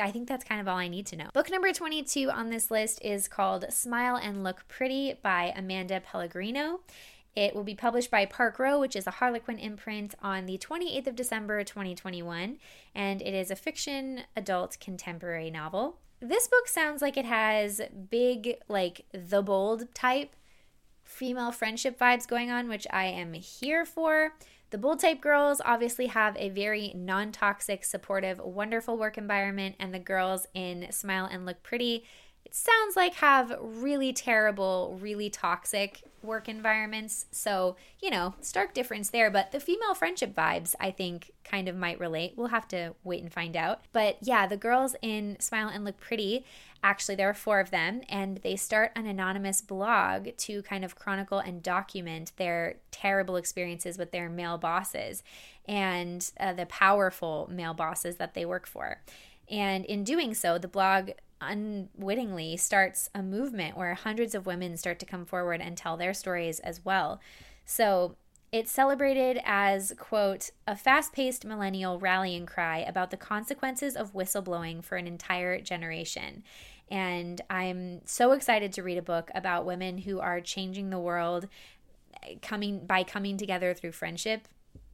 I 0.00 0.10
think 0.10 0.28
that's 0.28 0.44
kind 0.44 0.60
of 0.60 0.68
all 0.68 0.76
I 0.76 0.88
need 0.88 1.06
to 1.06 1.16
know. 1.16 1.28
Book 1.34 1.50
number 1.50 1.72
22 1.72 2.30
on 2.30 2.50
this 2.50 2.70
list 2.70 3.00
is 3.02 3.26
called 3.26 3.64
Smile 3.72 4.16
and 4.16 4.44
Look 4.44 4.66
Pretty 4.68 5.14
by 5.22 5.52
Amanda 5.56 6.00
Pellegrino. 6.00 6.80
It 7.38 7.54
will 7.54 7.62
be 7.62 7.76
published 7.76 8.10
by 8.10 8.26
Park 8.26 8.58
Row, 8.58 8.80
which 8.80 8.96
is 8.96 9.06
a 9.06 9.12
Harlequin 9.12 9.60
imprint, 9.60 10.16
on 10.20 10.46
the 10.46 10.58
28th 10.58 11.06
of 11.06 11.14
December 11.14 11.62
2021, 11.62 12.58
and 12.96 13.22
it 13.22 13.32
is 13.32 13.52
a 13.52 13.54
fiction 13.54 14.22
adult 14.34 14.76
contemporary 14.80 15.48
novel. 15.48 16.00
This 16.18 16.48
book 16.48 16.66
sounds 16.66 17.00
like 17.00 17.16
it 17.16 17.26
has 17.26 17.80
big, 18.10 18.56
like 18.66 19.04
the 19.12 19.40
bold 19.40 19.94
type 19.94 20.34
female 21.04 21.52
friendship 21.52 21.96
vibes 21.96 22.26
going 22.26 22.50
on, 22.50 22.68
which 22.68 22.88
I 22.90 23.04
am 23.04 23.34
here 23.34 23.84
for. 23.84 24.34
The 24.70 24.78
bold 24.78 24.98
type 24.98 25.20
girls 25.20 25.62
obviously 25.64 26.06
have 26.06 26.36
a 26.36 26.48
very 26.48 26.92
non 26.96 27.30
toxic, 27.30 27.84
supportive, 27.84 28.40
wonderful 28.40 28.98
work 28.98 29.16
environment, 29.16 29.76
and 29.78 29.94
the 29.94 30.00
girls 30.00 30.48
in 30.54 30.90
Smile 30.90 31.28
and 31.30 31.46
Look 31.46 31.62
Pretty 31.62 32.04
it 32.44 32.54
sounds 32.54 32.96
like 32.96 33.14
have 33.14 33.56
really 33.60 34.12
terrible, 34.12 34.98
really 35.00 35.28
toxic 35.28 36.02
work 36.22 36.48
environments. 36.48 37.26
So, 37.30 37.76
you 38.00 38.10
know, 38.10 38.34
stark 38.40 38.74
difference 38.74 39.10
there. 39.10 39.30
But 39.30 39.52
the 39.52 39.60
female 39.60 39.94
friendship 39.94 40.34
vibes, 40.34 40.74
I 40.80 40.90
think, 40.90 41.32
kind 41.44 41.68
of 41.68 41.76
might 41.76 42.00
relate. 42.00 42.34
We'll 42.36 42.48
have 42.48 42.66
to 42.68 42.94
wait 43.04 43.22
and 43.22 43.32
find 43.32 43.56
out. 43.56 43.82
But 43.92 44.16
yeah, 44.20 44.46
the 44.46 44.56
girls 44.56 44.96
in 45.02 45.36
Smile 45.40 45.68
and 45.68 45.84
Look 45.84 46.00
Pretty, 46.00 46.44
actually, 46.82 47.16
there 47.16 47.28
are 47.28 47.34
four 47.34 47.60
of 47.60 47.70
them, 47.70 48.02
and 48.08 48.38
they 48.38 48.56
start 48.56 48.92
an 48.96 49.06
anonymous 49.06 49.60
blog 49.60 50.28
to 50.38 50.62
kind 50.62 50.84
of 50.84 50.96
chronicle 50.96 51.38
and 51.38 51.62
document 51.62 52.32
their 52.36 52.76
terrible 52.90 53.36
experiences 53.36 53.98
with 53.98 54.10
their 54.10 54.28
male 54.28 54.58
bosses 54.58 55.22
and 55.66 56.30
uh, 56.40 56.52
the 56.54 56.66
powerful 56.66 57.48
male 57.52 57.74
bosses 57.74 58.16
that 58.16 58.34
they 58.34 58.44
work 58.44 58.66
for. 58.66 59.02
And 59.50 59.84
in 59.84 60.04
doing 60.04 60.34
so, 60.34 60.58
the 60.58 60.68
blog 60.68 61.10
unwittingly 61.40 62.56
starts 62.56 63.10
a 63.14 63.22
movement 63.22 63.76
where 63.76 63.94
hundreds 63.94 64.34
of 64.34 64.46
women 64.46 64.76
start 64.76 64.98
to 64.98 65.06
come 65.06 65.24
forward 65.24 65.60
and 65.60 65.76
tell 65.76 65.96
their 65.96 66.14
stories 66.14 66.60
as 66.60 66.84
well. 66.84 67.20
So 67.64 68.16
it's 68.50 68.72
celebrated 68.72 69.40
as, 69.44 69.92
quote, 69.98 70.50
a 70.66 70.74
fast 70.74 71.12
paced 71.12 71.44
millennial 71.44 71.98
rallying 71.98 72.46
cry 72.46 72.78
about 72.78 73.10
the 73.10 73.16
consequences 73.16 73.94
of 73.94 74.14
whistleblowing 74.14 74.82
for 74.82 74.96
an 74.96 75.06
entire 75.06 75.60
generation. 75.60 76.42
And 76.90 77.40
I'm 77.50 78.00
so 78.06 78.32
excited 78.32 78.72
to 78.72 78.82
read 78.82 78.96
a 78.96 79.02
book 79.02 79.30
about 79.34 79.66
women 79.66 79.98
who 79.98 80.20
are 80.20 80.40
changing 80.40 80.88
the 80.88 80.98
world 80.98 81.48
coming 82.40 82.86
by 82.86 83.04
coming 83.04 83.36
together 83.36 83.74
through 83.74 83.92
friendship. 83.92 84.48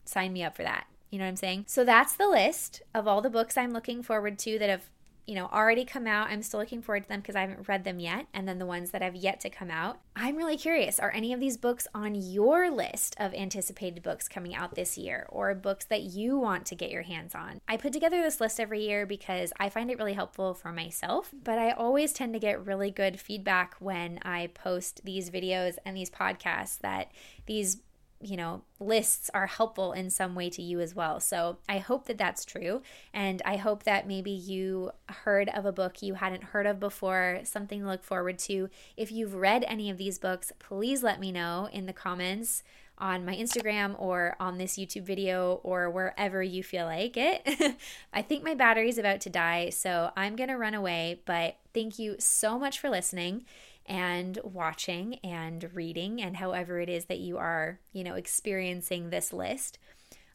Sign 0.04 0.32
me 0.32 0.42
up 0.42 0.56
for 0.56 0.64
that. 0.64 0.86
You 1.10 1.18
know 1.18 1.26
what 1.26 1.30
I'm 1.30 1.36
saying? 1.36 1.66
So 1.68 1.84
that's 1.84 2.14
the 2.14 2.26
list 2.26 2.82
of 2.92 3.06
all 3.06 3.22
the 3.22 3.30
books 3.30 3.56
I'm 3.56 3.72
looking 3.72 4.02
forward 4.02 4.36
to 4.40 4.58
that 4.58 4.68
have 4.68 4.90
you 5.26 5.34
know, 5.34 5.46
already 5.46 5.84
come 5.84 6.06
out. 6.06 6.28
I'm 6.28 6.42
still 6.42 6.60
looking 6.60 6.82
forward 6.82 7.04
to 7.04 7.08
them 7.08 7.20
because 7.20 7.36
I 7.36 7.40
haven't 7.40 7.68
read 7.68 7.84
them 7.84 7.98
yet. 7.98 8.26
And 8.34 8.46
then 8.46 8.58
the 8.58 8.66
ones 8.66 8.90
that 8.90 9.02
have 9.02 9.14
yet 9.14 9.40
to 9.40 9.50
come 9.50 9.70
out. 9.70 9.98
I'm 10.16 10.36
really 10.36 10.56
curious 10.56 11.00
are 11.00 11.12
any 11.12 11.32
of 11.32 11.40
these 11.40 11.56
books 11.56 11.86
on 11.94 12.14
your 12.14 12.70
list 12.70 13.16
of 13.18 13.32
anticipated 13.34 14.02
books 14.02 14.28
coming 14.28 14.54
out 14.54 14.74
this 14.74 14.98
year 14.98 15.26
or 15.30 15.54
books 15.54 15.86
that 15.86 16.02
you 16.02 16.38
want 16.38 16.66
to 16.66 16.74
get 16.74 16.90
your 16.90 17.02
hands 17.02 17.34
on? 17.34 17.60
I 17.66 17.76
put 17.76 17.92
together 17.92 18.22
this 18.22 18.40
list 18.40 18.60
every 18.60 18.86
year 18.86 19.06
because 19.06 19.52
I 19.58 19.68
find 19.68 19.90
it 19.90 19.98
really 19.98 20.12
helpful 20.12 20.54
for 20.54 20.72
myself, 20.72 21.30
but 21.42 21.58
I 21.58 21.70
always 21.72 22.12
tend 22.12 22.34
to 22.34 22.38
get 22.38 22.64
really 22.64 22.90
good 22.90 23.18
feedback 23.18 23.76
when 23.78 24.18
I 24.22 24.48
post 24.48 25.00
these 25.04 25.30
videos 25.30 25.76
and 25.84 25.96
these 25.96 26.10
podcasts 26.10 26.78
that 26.78 27.12
these 27.46 27.78
you 28.20 28.36
know, 28.36 28.62
lists 28.80 29.30
are 29.34 29.46
helpful 29.46 29.92
in 29.92 30.10
some 30.10 30.34
way 30.34 30.48
to 30.50 30.62
you 30.62 30.80
as 30.80 30.94
well. 30.94 31.20
So 31.20 31.58
I 31.68 31.78
hope 31.78 32.06
that 32.06 32.18
that's 32.18 32.44
true. 32.44 32.82
And 33.12 33.42
I 33.44 33.56
hope 33.56 33.82
that 33.84 34.08
maybe 34.08 34.30
you 34.30 34.92
heard 35.08 35.48
of 35.50 35.66
a 35.66 35.72
book 35.72 36.02
you 36.02 36.14
hadn't 36.14 36.44
heard 36.44 36.66
of 36.66 36.80
before, 36.80 37.40
something 37.44 37.80
to 37.80 37.86
look 37.86 38.04
forward 38.04 38.38
to. 38.40 38.68
If 38.96 39.12
you've 39.12 39.34
read 39.34 39.64
any 39.66 39.90
of 39.90 39.98
these 39.98 40.18
books, 40.18 40.52
please 40.58 41.02
let 41.02 41.20
me 41.20 41.32
know 41.32 41.68
in 41.72 41.86
the 41.86 41.92
comments 41.92 42.62
on 42.98 43.24
my 43.24 43.34
Instagram 43.34 44.00
or 44.00 44.36
on 44.38 44.58
this 44.58 44.76
YouTube 44.76 45.02
video 45.02 45.60
or 45.62 45.90
wherever 45.90 46.42
you 46.42 46.62
feel 46.62 46.86
like 46.86 47.16
it. 47.16 47.76
I 48.12 48.22
think 48.22 48.44
my 48.44 48.54
battery's 48.54 48.98
about 48.98 49.20
to 49.22 49.30
die, 49.30 49.70
so 49.70 50.12
I'm 50.16 50.36
to 50.36 50.54
run 50.54 50.74
away. 50.74 51.20
But 51.24 51.56
thank 51.72 51.98
you 51.98 52.16
so 52.18 52.58
much 52.58 52.78
for 52.78 52.88
listening 52.88 53.44
and 53.86 54.38
watching 54.42 55.16
and 55.22 55.68
reading 55.74 56.22
and 56.22 56.36
however 56.36 56.80
it 56.80 56.88
is 56.88 57.06
that 57.06 57.20
you 57.20 57.36
are, 57.38 57.80
you 57.92 58.04
know, 58.04 58.14
experiencing 58.14 59.10
this 59.10 59.32
list. 59.32 59.78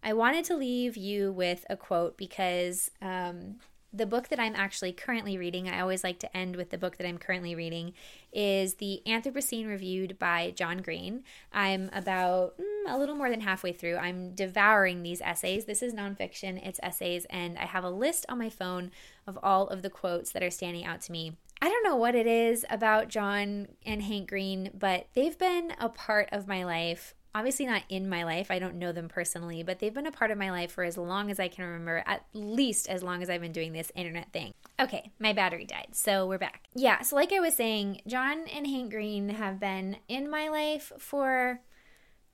I 0.03 0.13
wanted 0.13 0.45
to 0.45 0.55
leave 0.57 0.95
you 0.95 1.31
with 1.31 1.65
a 1.69 1.75
quote 1.75 2.17
because 2.17 2.89
um, 3.01 3.55
the 3.91 4.05
book 4.05 4.27
that 4.27 4.39
I'm 4.39 4.55
actually 4.55 4.91
currently 4.93 5.37
reading, 5.37 5.67
I 5.67 5.79
always 5.79 6.03
like 6.03 6.19
to 6.19 6.37
end 6.37 6.55
with 6.55 6.69
the 6.69 6.77
book 6.77 6.97
that 6.97 7.07
I'm 7.07 7.17
currently 7.17 7.55
reading, 7.55 7.93
is 8.31 8.75
The 8.75 9.01
Anthropocene 9.05 9.67
Reviewed 9.67 10.19
by 10.19 10.51
John 10.51 10.77
Green. 10.79 11.23
I'm 11.51 11.89
about 11.91 12.55
mm, 12.59 12.63
a 12.87 12.97
little 12.97 13.15
more 13.15 13.29
than 13.29 13.41
halfway 13.41 13.73
through. 13.73 13.97
I'm 13.97 14.35
devouring 14.35 15.01
these 15.01 15.21
essays. 15.21 15.65
This 15.65 15.81
is 15.81 15.93
nonfiction, 15.93 16.65
it's 16.65 16.79
essays, 16.83 17.25
and 17.29 17.57
I 17.57 17.65
have 17.65 17.83
a 17.83 17.89
list 17.89 18.25
on 18.29 18.37
my 18.37 18.49
phone 18.49 18.91
of 19.25 19.39
all 19.41 19.67
of 19.67 19.81
the 19.81 19.89
quotes 19.89 20.31
that 20.31 20.43
are 20.43 20.51
standing 20.51 20.85
out 20.85 21.01
to 21.01 21.11
me. 21.11 21.37
I 21.61 21.67
don't 21.67 21.83
know 21.83 21.97
what 21.97 22.15
it 22.15 22.27
is 22.27 22.65
about 22.69 23.09
John 23.09 23.67
and 23.85 24.03
Hank 24.03 24.29
Green, 24.29 24.69
but 24.73 25.07
they've 25.13 25.37
been 25.37 25.73
a 25.79 25.89
part 25.89 26.29
of 26.31 26.47
my 26.47 26.63
life 26.63 27.15
obviously 27.35 27.65
not 27.65 27.83
in 27.89 28.09
my 28.09 28.23
life. 28.23 28.49
I 28.49 28.59
don't 28.59 28.75
know 28.75 28.91
them 28.91 29.07
personally, 29.07 29.63
but 29.63 29.79
they've 29.79 29.93
been 29.93 30.07
a 30.07 30.11
part 30.11 30.31
of 30.31 30.37
my 30.37 30.49
life 30.49 30.71
for 30.71 30.83
as 30.83 30.97
long 30.97 31.29
as 31.29 31.39
I 31.39 31.47
can 31.47 31.65
remember, 31.65 32.03
at 32.05 32.25
least 32.33 32.87
as 32.89 33.03
long 33.03 33.21
as 33.21 33.29
I've 33.29 33.41
been 33.41 33.51
doing 33.51 33.73
this 33.73 33.91
internet 33.95 34.31
thing. 34.31 34.53
Okay, 34.79 35.11
my 35.19 35.33
battery 35.33 35.65
died, 35.65 35.89
so 35.91 36.27
we're 36.27 36.37
back. 36.37 36.67
Yeah, 36.73 37.01
so 37.01 37.15
like 37.15 37.31
I 37.31 37.39
was 37.39 37.55
saying, 37.55 38.01
John 38.07 38.45
and 38.53 38.65
Hank 38.65 38.91
Green 38.91 39.29
have 39.29 39.59
been 39.59 39.97
in 40.07 40.29
my 40.29 40.49
life 40.49 40.91
for 40.97 41.61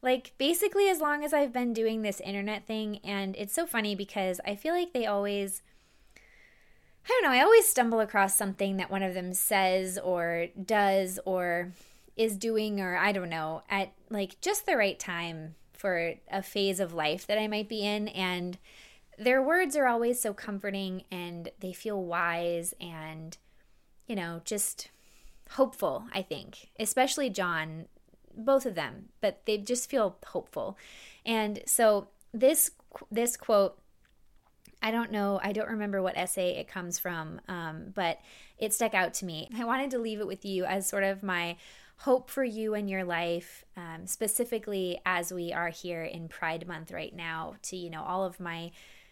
like 0.01 0.33
basically 0.37 0.87
as 0.87 1.01
long 1.01 1.23
as 1.23 1.33
I've 1.33 1.51
been 1.51 1.73
doing 1.73 2.01
this 2.01 2.21
internet 2.21 2.65
thing, 2.65 2.99
and 3.03 3.35
it's 3.35 3.53
so 3.53 3.65
funny 3.65 3.95
because 3.95 4.39
I 4.45 4.55
feel 4.55 4.73
like 4.73 4.93
they 4.93 5.05
always. 5.05 5.61
I 7.05 7.09
don't 7.09 7.23
know, 7.23 7.37
I 7.37 7.43
always 7.43 7.67
stumble 7.67 7.99
across 7.99 8.35
something 8.35 8.77
that 8.77 8.89
one 8.89 9.03
of 9.03 9.13
them 9.13 9.33
says 9.33 9.99
or 9.99 10.47
does 10.59 11.19
or 11.23 11.71
is 12.15 12.37
doing 12.37 12.79
or 12.79 12.95
I 12.95 13.11
don't 13.11 13.29
know 13.29 13.63
at 13.69 13.91
like 14.09 14.39
just 14.41 14.65
the 14.65 14.77
right 14.77 14.97
time 14.99 15.55
for 15.73 16.13
a 16.31 16.41
phase 16.41 16.79
of 16.79 16.93
life 16.93 17.27
that 17.27 17.37
I 17.37 17.47
might 17.47 17.67
be 17.67 17.85
in 17.85 18.07
and 18.09 18.57
their 19.17 19.41
words 19.41 19.75
are 19.75 19.87
always 19.87 20.21
so 20.21 20.33
comforting 20.33 21.03
and 21.11 21.49
they 21.59 21.73
feel 21.73 22.01
wise 22.01 22.73
and 22.79 23.37
you 24.07 24.15
know 24.15 24.41
just 24.45 24.89
hopeful 25.51 26.05
I 26.13 26.21
think 26.21 26.69
especially 26.79 27.29
John 27.29 27.85
both 28.37 28.65
of 28.65 28.75
them 28.75 29.09
but 29.21 29.41
they 29.45 29.57
just 29.57 29.89
feel 29.89 30.17
hopeful 30.25 30.77
and 31.25 31.61
so 31.65 32.07
this 32.33 32.71
this 33.11 33.35
quote 33.37 33.77
I 34.85 34.91
don't 34.91 35.11
know, 35.11 35.39
I 35.41 35.51
don't 35.51 35.69
remember 35.69 36.03
what 36.03 36.15
essay 36.15 36.57
it 36.57 36.67
comes 36.67 36.99
from, 36.99 37.41
um, 37.47 37.91
but 37.95 38.19
it 38.59 38.71
stuck 38.71 38.93
out 38.93 39.15
to 39.15 39.25
me. 39.25 39.49
I 39.57 39.65
wanted 39.65 39.89
to 39.91 39.97
leave 39.97 40.19
it 40.19 40.27
with 40.27 40.45
you 40.45 40.63
as 40.65 40.87
sort 40.87 41.03
of 41.03 41.23
my 41.23 41.57
hope 41.97 42.29
for 42.29 42.43
you 42.43 42.73
and 42.73 42.89
your 42.89 43.03
life, 43.03 43.63
um, 43.77 44.05
specifically 44.05 44.99
as 45.05 45.31
we 45.31 45.53
are 45.53 45.69
here 45.69 46.03
in 46.03 46.27
Pride 46.27 46.67
Month 46.67 46.91
right 46.91 47.15
now. 47.15 47.55
To, 47.63 47.77
you 47.77 47.89
know, 47.89 48.03
all 48.03 48.23
of 48.25 48.39
my 48.39 48.71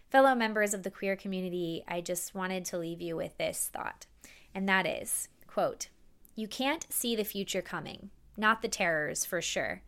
fellow 0.09 0.35
members 0.35 0.73
of 0.73 0.83
the 0.83 0.91
queer 0.91 1.15
community, 1.15 1.83
I 1.87 2.01
just 2.01 2.35
wanted 2.35 2.65
to 2.65 2.77
leave 2.77 3.01
you 3.01 3.15
with 3.15 3.37
this 3.37 3.69
thought. 3.73 4.05
And 4.53 4.69
that 4.69 4.85
is, 4.85 5.29
quote, 5.47 5.87
you 6.35 6.47
can't 6.47 6.85
see 6.89 7.15
the 7.15 7.23
future 7.23 7.61
coming, 7.61 8.09
not 8.37 8.61
the 8.61 8.67
terrors 8.67 9.25
for 9.25 9.41
sure, 9.41 9.81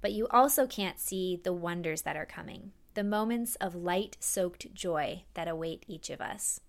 but 0.00 0.12
you 0.12 0.28
also 0.28 0.66
can't 0.66 0.98
see 0.98 1.40
the 1.42 1.52
wonders 1.52 2.02
that 2.02 2.16
are 2.16 2.26
coming, 2.26 2.72
the 2.94 3.04
moments 3.04 3.56
of 3.56 3.74
light 3.74 4.16
soaked 4.20 4.72
joy 4.72 5.24
that 5.34 5.48
await 5.48 5.84
each 5.86 6.10
of 6.10 6.20
us. 6.20 6.60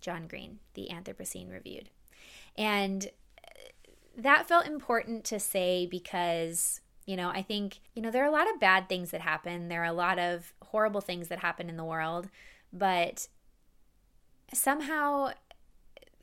John 0.00 0.26
Green, 0.26 0.60
The 0.74 0.88
Anthropocene 0.90 1.50
Reviewed. 1.50 1.90
And 2.56 3.10
that 4.16 4.48
felt 4.48 4.66
important 4.66 5.24
to 5.24 5.38
say 5.38 5.86
because 5.86 6.80
you 7.06 7.16
know, 7.16 7.28
I 7.28 7.42
think, 7.42 7.78
you 7.94 8.02
know, 8.02 8.10
there 8.10 8.24
are 8.24 8.28
a 8.28 8.32
lot 8.32 8.52
of 8.52 8.58
bad 8.58 8.88
things 8.88 9.12
that 9.12 9.20
happen. 9.20 9.68
There 9.68 9.82
are 9.82 9.84
a 9.84 9.92
lot 9.92 10.18
of 10.18 10.52
horrible 10.60 11.00
things 11.00 11.28
that 11.28 11.38
happen 11.38 11.68
in 11.70 11.76
the 11.76 11.84
world, 11.84 12.28
but 12.72 13.28
somehow 14.52 15.30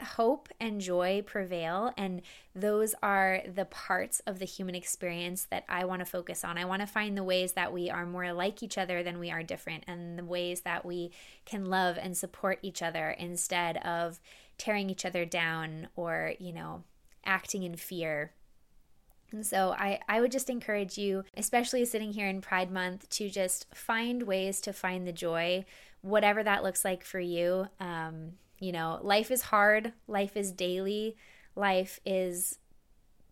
hope 0.01 0.49
and 0.59 0.81
joy 0.81 1.23
prevail. 1.25 1.93
And 1.97 2.21
those 2.53 2.93
are 3.01 3.41
the 3.47 3.63
parts 3.63 4.19
of 4.27 4.39
the 4.39 4.45
human 4.45 4.75
experience 4.75 5.47
that 5.51 5.63
I 5.69 5.85
want 5.85 6.01
to 6.01 6.05
focus 6.05 6.43
on. 6.43 6.57
I 6.57 6.65
want 6.65 6.81
to 6.81 6.87
find 6.87 7.17
the 7.17 7.23
ways 7.23 7.53
that 7.53 7.71
we 7.71 7.89
are 7.89 8.05
more 8.05 8.33
like 8.33 8.61
each 8.61 8.77
other 8.77 9.03
than 9.03 9.19
we 9.19 9.31
are 9.31 9.41
different, 9.41 9.85
and 9.87 10.19
the 10.19 10.25
ways 10.25 10.61
that 10.61 10.85
we 10.85 11.11
can 11.45 11.65
love 11.65 11.97
and 11.97 12.17
support 12.17 12.59
each 12.61 12.81
other 12.81 13.11
instead 13.11 13.77
of 13.77 14.19
tearing 14.57 14.89
each 14.89 15.05
other 15.05 15.23
down 15.23 15.87
or, 15.95 16.33
you 16.39 16.51
know, 16.51 16.83
acting 17.25 17.63
in 17.63 17.75
fear. 17.75 18.31
And 19.31 19.45
so 19.45 19.75
I, 19.77 19.99
I 20.07 20.21
would 20.21 20.31
just 20.31 20.49
encourage 20.49 20.97
you, 20.97 21.23
especially 21.35 21.85
sitting 21.85 22.13
here 22.13 22.27
in 22.27 22.41
Pride 22.41 22.71
Month, 22.71 23.09
to 23.09 23.29
just 23.29 23.65
find 23.73 24.23
ways 24.23 24.61
to 24.61 24.73
find 24.73 25.07
the 25.07 25.11
joy, 25.11 25.65
whatever 26.01 26.43
that 26.43 26.63
looks 26.63 26.85
like 26.85 27.03
for 27.03 27.19
you. 27.19 27.67
Um, 27.79 28.33
you 28.59 28.71
know, 28.71 28.99
life 29.01 29.31
is 29.31 29.43
hard, 29.43 29.93
life 30.07 30.37
is 30.37 30.51
daily, 30.51 31.17
life 31.55 31.99
is 32.05 32.59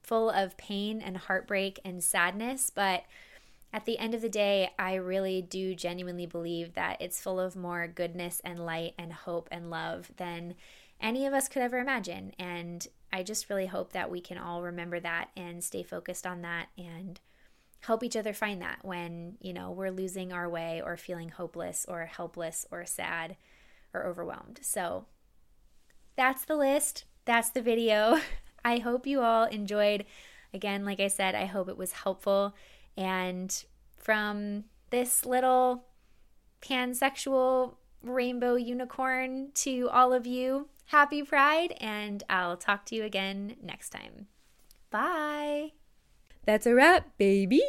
full 0.01 0.29
of 0.31 0.57
pain 0.57 1.01
and 1.01 1.15
heartbreak 1.17 1.79
and 1.85 2.03
sadness, 2.03 2.71
but 2.73 3.03
at 3.73 3.85
the 3.85 3.99
end 3.99 4.13
of 4.13 4.21
the 4.21 4.29
day, 4.29 4.71
I 4.77 4.95
really 4.95 5.41
do 5.41 5.75
genuinely 5.75 6.25
believe 6.25 6.73
that 6.73 6.97
it's 6.99 7.21
full 7.21 7.39
of 7.39 7.55
more 7.55 7.87
goodness 7.87 8.41
and 8.43 8.65
light 8.65 8.93
and 8.97 9.13
hope 9.13 9.47
and 9.51 9.69
love 9.69 10.11
than 10.17 10.55
any 10.99 11.25
of 11.25 11.33
us 11.33 11.47
could 11.47 11.61
ever 11.61 11.79
imagine. 11.79 12.33
And 12.37 12.85
I 13.13 13.23
just 13.23 13.49
really 13.49 13.65
hope 13.65 13.93
that 13.93 14.09
we 14.09 14.21
can 14.21 14.37
all 14.37 14.61
remember 14.61 14.99
that 14.99 15.29
and 15.35 15.63
stay 15.63 15.83
focused 15.83 16.25
on 16.25 16.41
that 16.41 16.67
and 16.77 17.19
help 17.81 18.03
each 18.03 18.15
other 18.15 18.33
find 18.33 18.61
that 18.61 18.79
when, 18.83 19.37
you 19.41 19.53
know, 19.53 19.71
we're 19.71 19.91
losing 19.91 20.31
our 20.31 20.47
way 20.47 20.81
or 20.83 20.95
feeling 20.95 21.29
hopeless 21.29 21.85
or 21.87 22.05
helpless 22.05 22.65
or 22.71 22.85
sad 22.85 23.35
or 23.93 24.05
overwhelmed. 24.05 24.59
So 24.61 25.05
that's 26.15 26.45
the 26.45 26.55
list. 26.55 27.05
That's 27.25 27.49
the 27.49 27.61
video. 27.61 28.19
I 28.65 28.77
hope 28.77 29.07
you 29.07 29.21
all 29.21 29.45
enjoyed. 29.45 30.05
Again, 30.53 30.85
like 30.85 30.99
I 30.99 31.07
said, 31.07 31.33
I 31.33 31.45
hope 31.45 31.67
it 31.69 31.77
was 31.77 31.91
helpful. 31.91 32.55
And 32.95 33.63
from 33.97 34.65
this 34.91 35.25
little 35.25 35.85
pansexual 36.61 37.75
rainbow 38.03 38.55
unicorn 38.55 39.49
to 39.55 39.89
all 39.91 40.13
of 40.13 40.27
you, 40.27 40.67
happy 40.91 41.23
Pride, 41.23 41.73
and 41.79 42.21
I'll 42.29 42.57
talk 42.57 42.85
to 42.87 42.95
you 42.95 43.03
again 43.03 43.55
next 43.63 43.89
time. 43.89 44.27
Bye. 44.89 45.71
That's 46.45 46.65
a 46.65 46.75
wrap, 46.75 47.17
baby. 47.17 47.61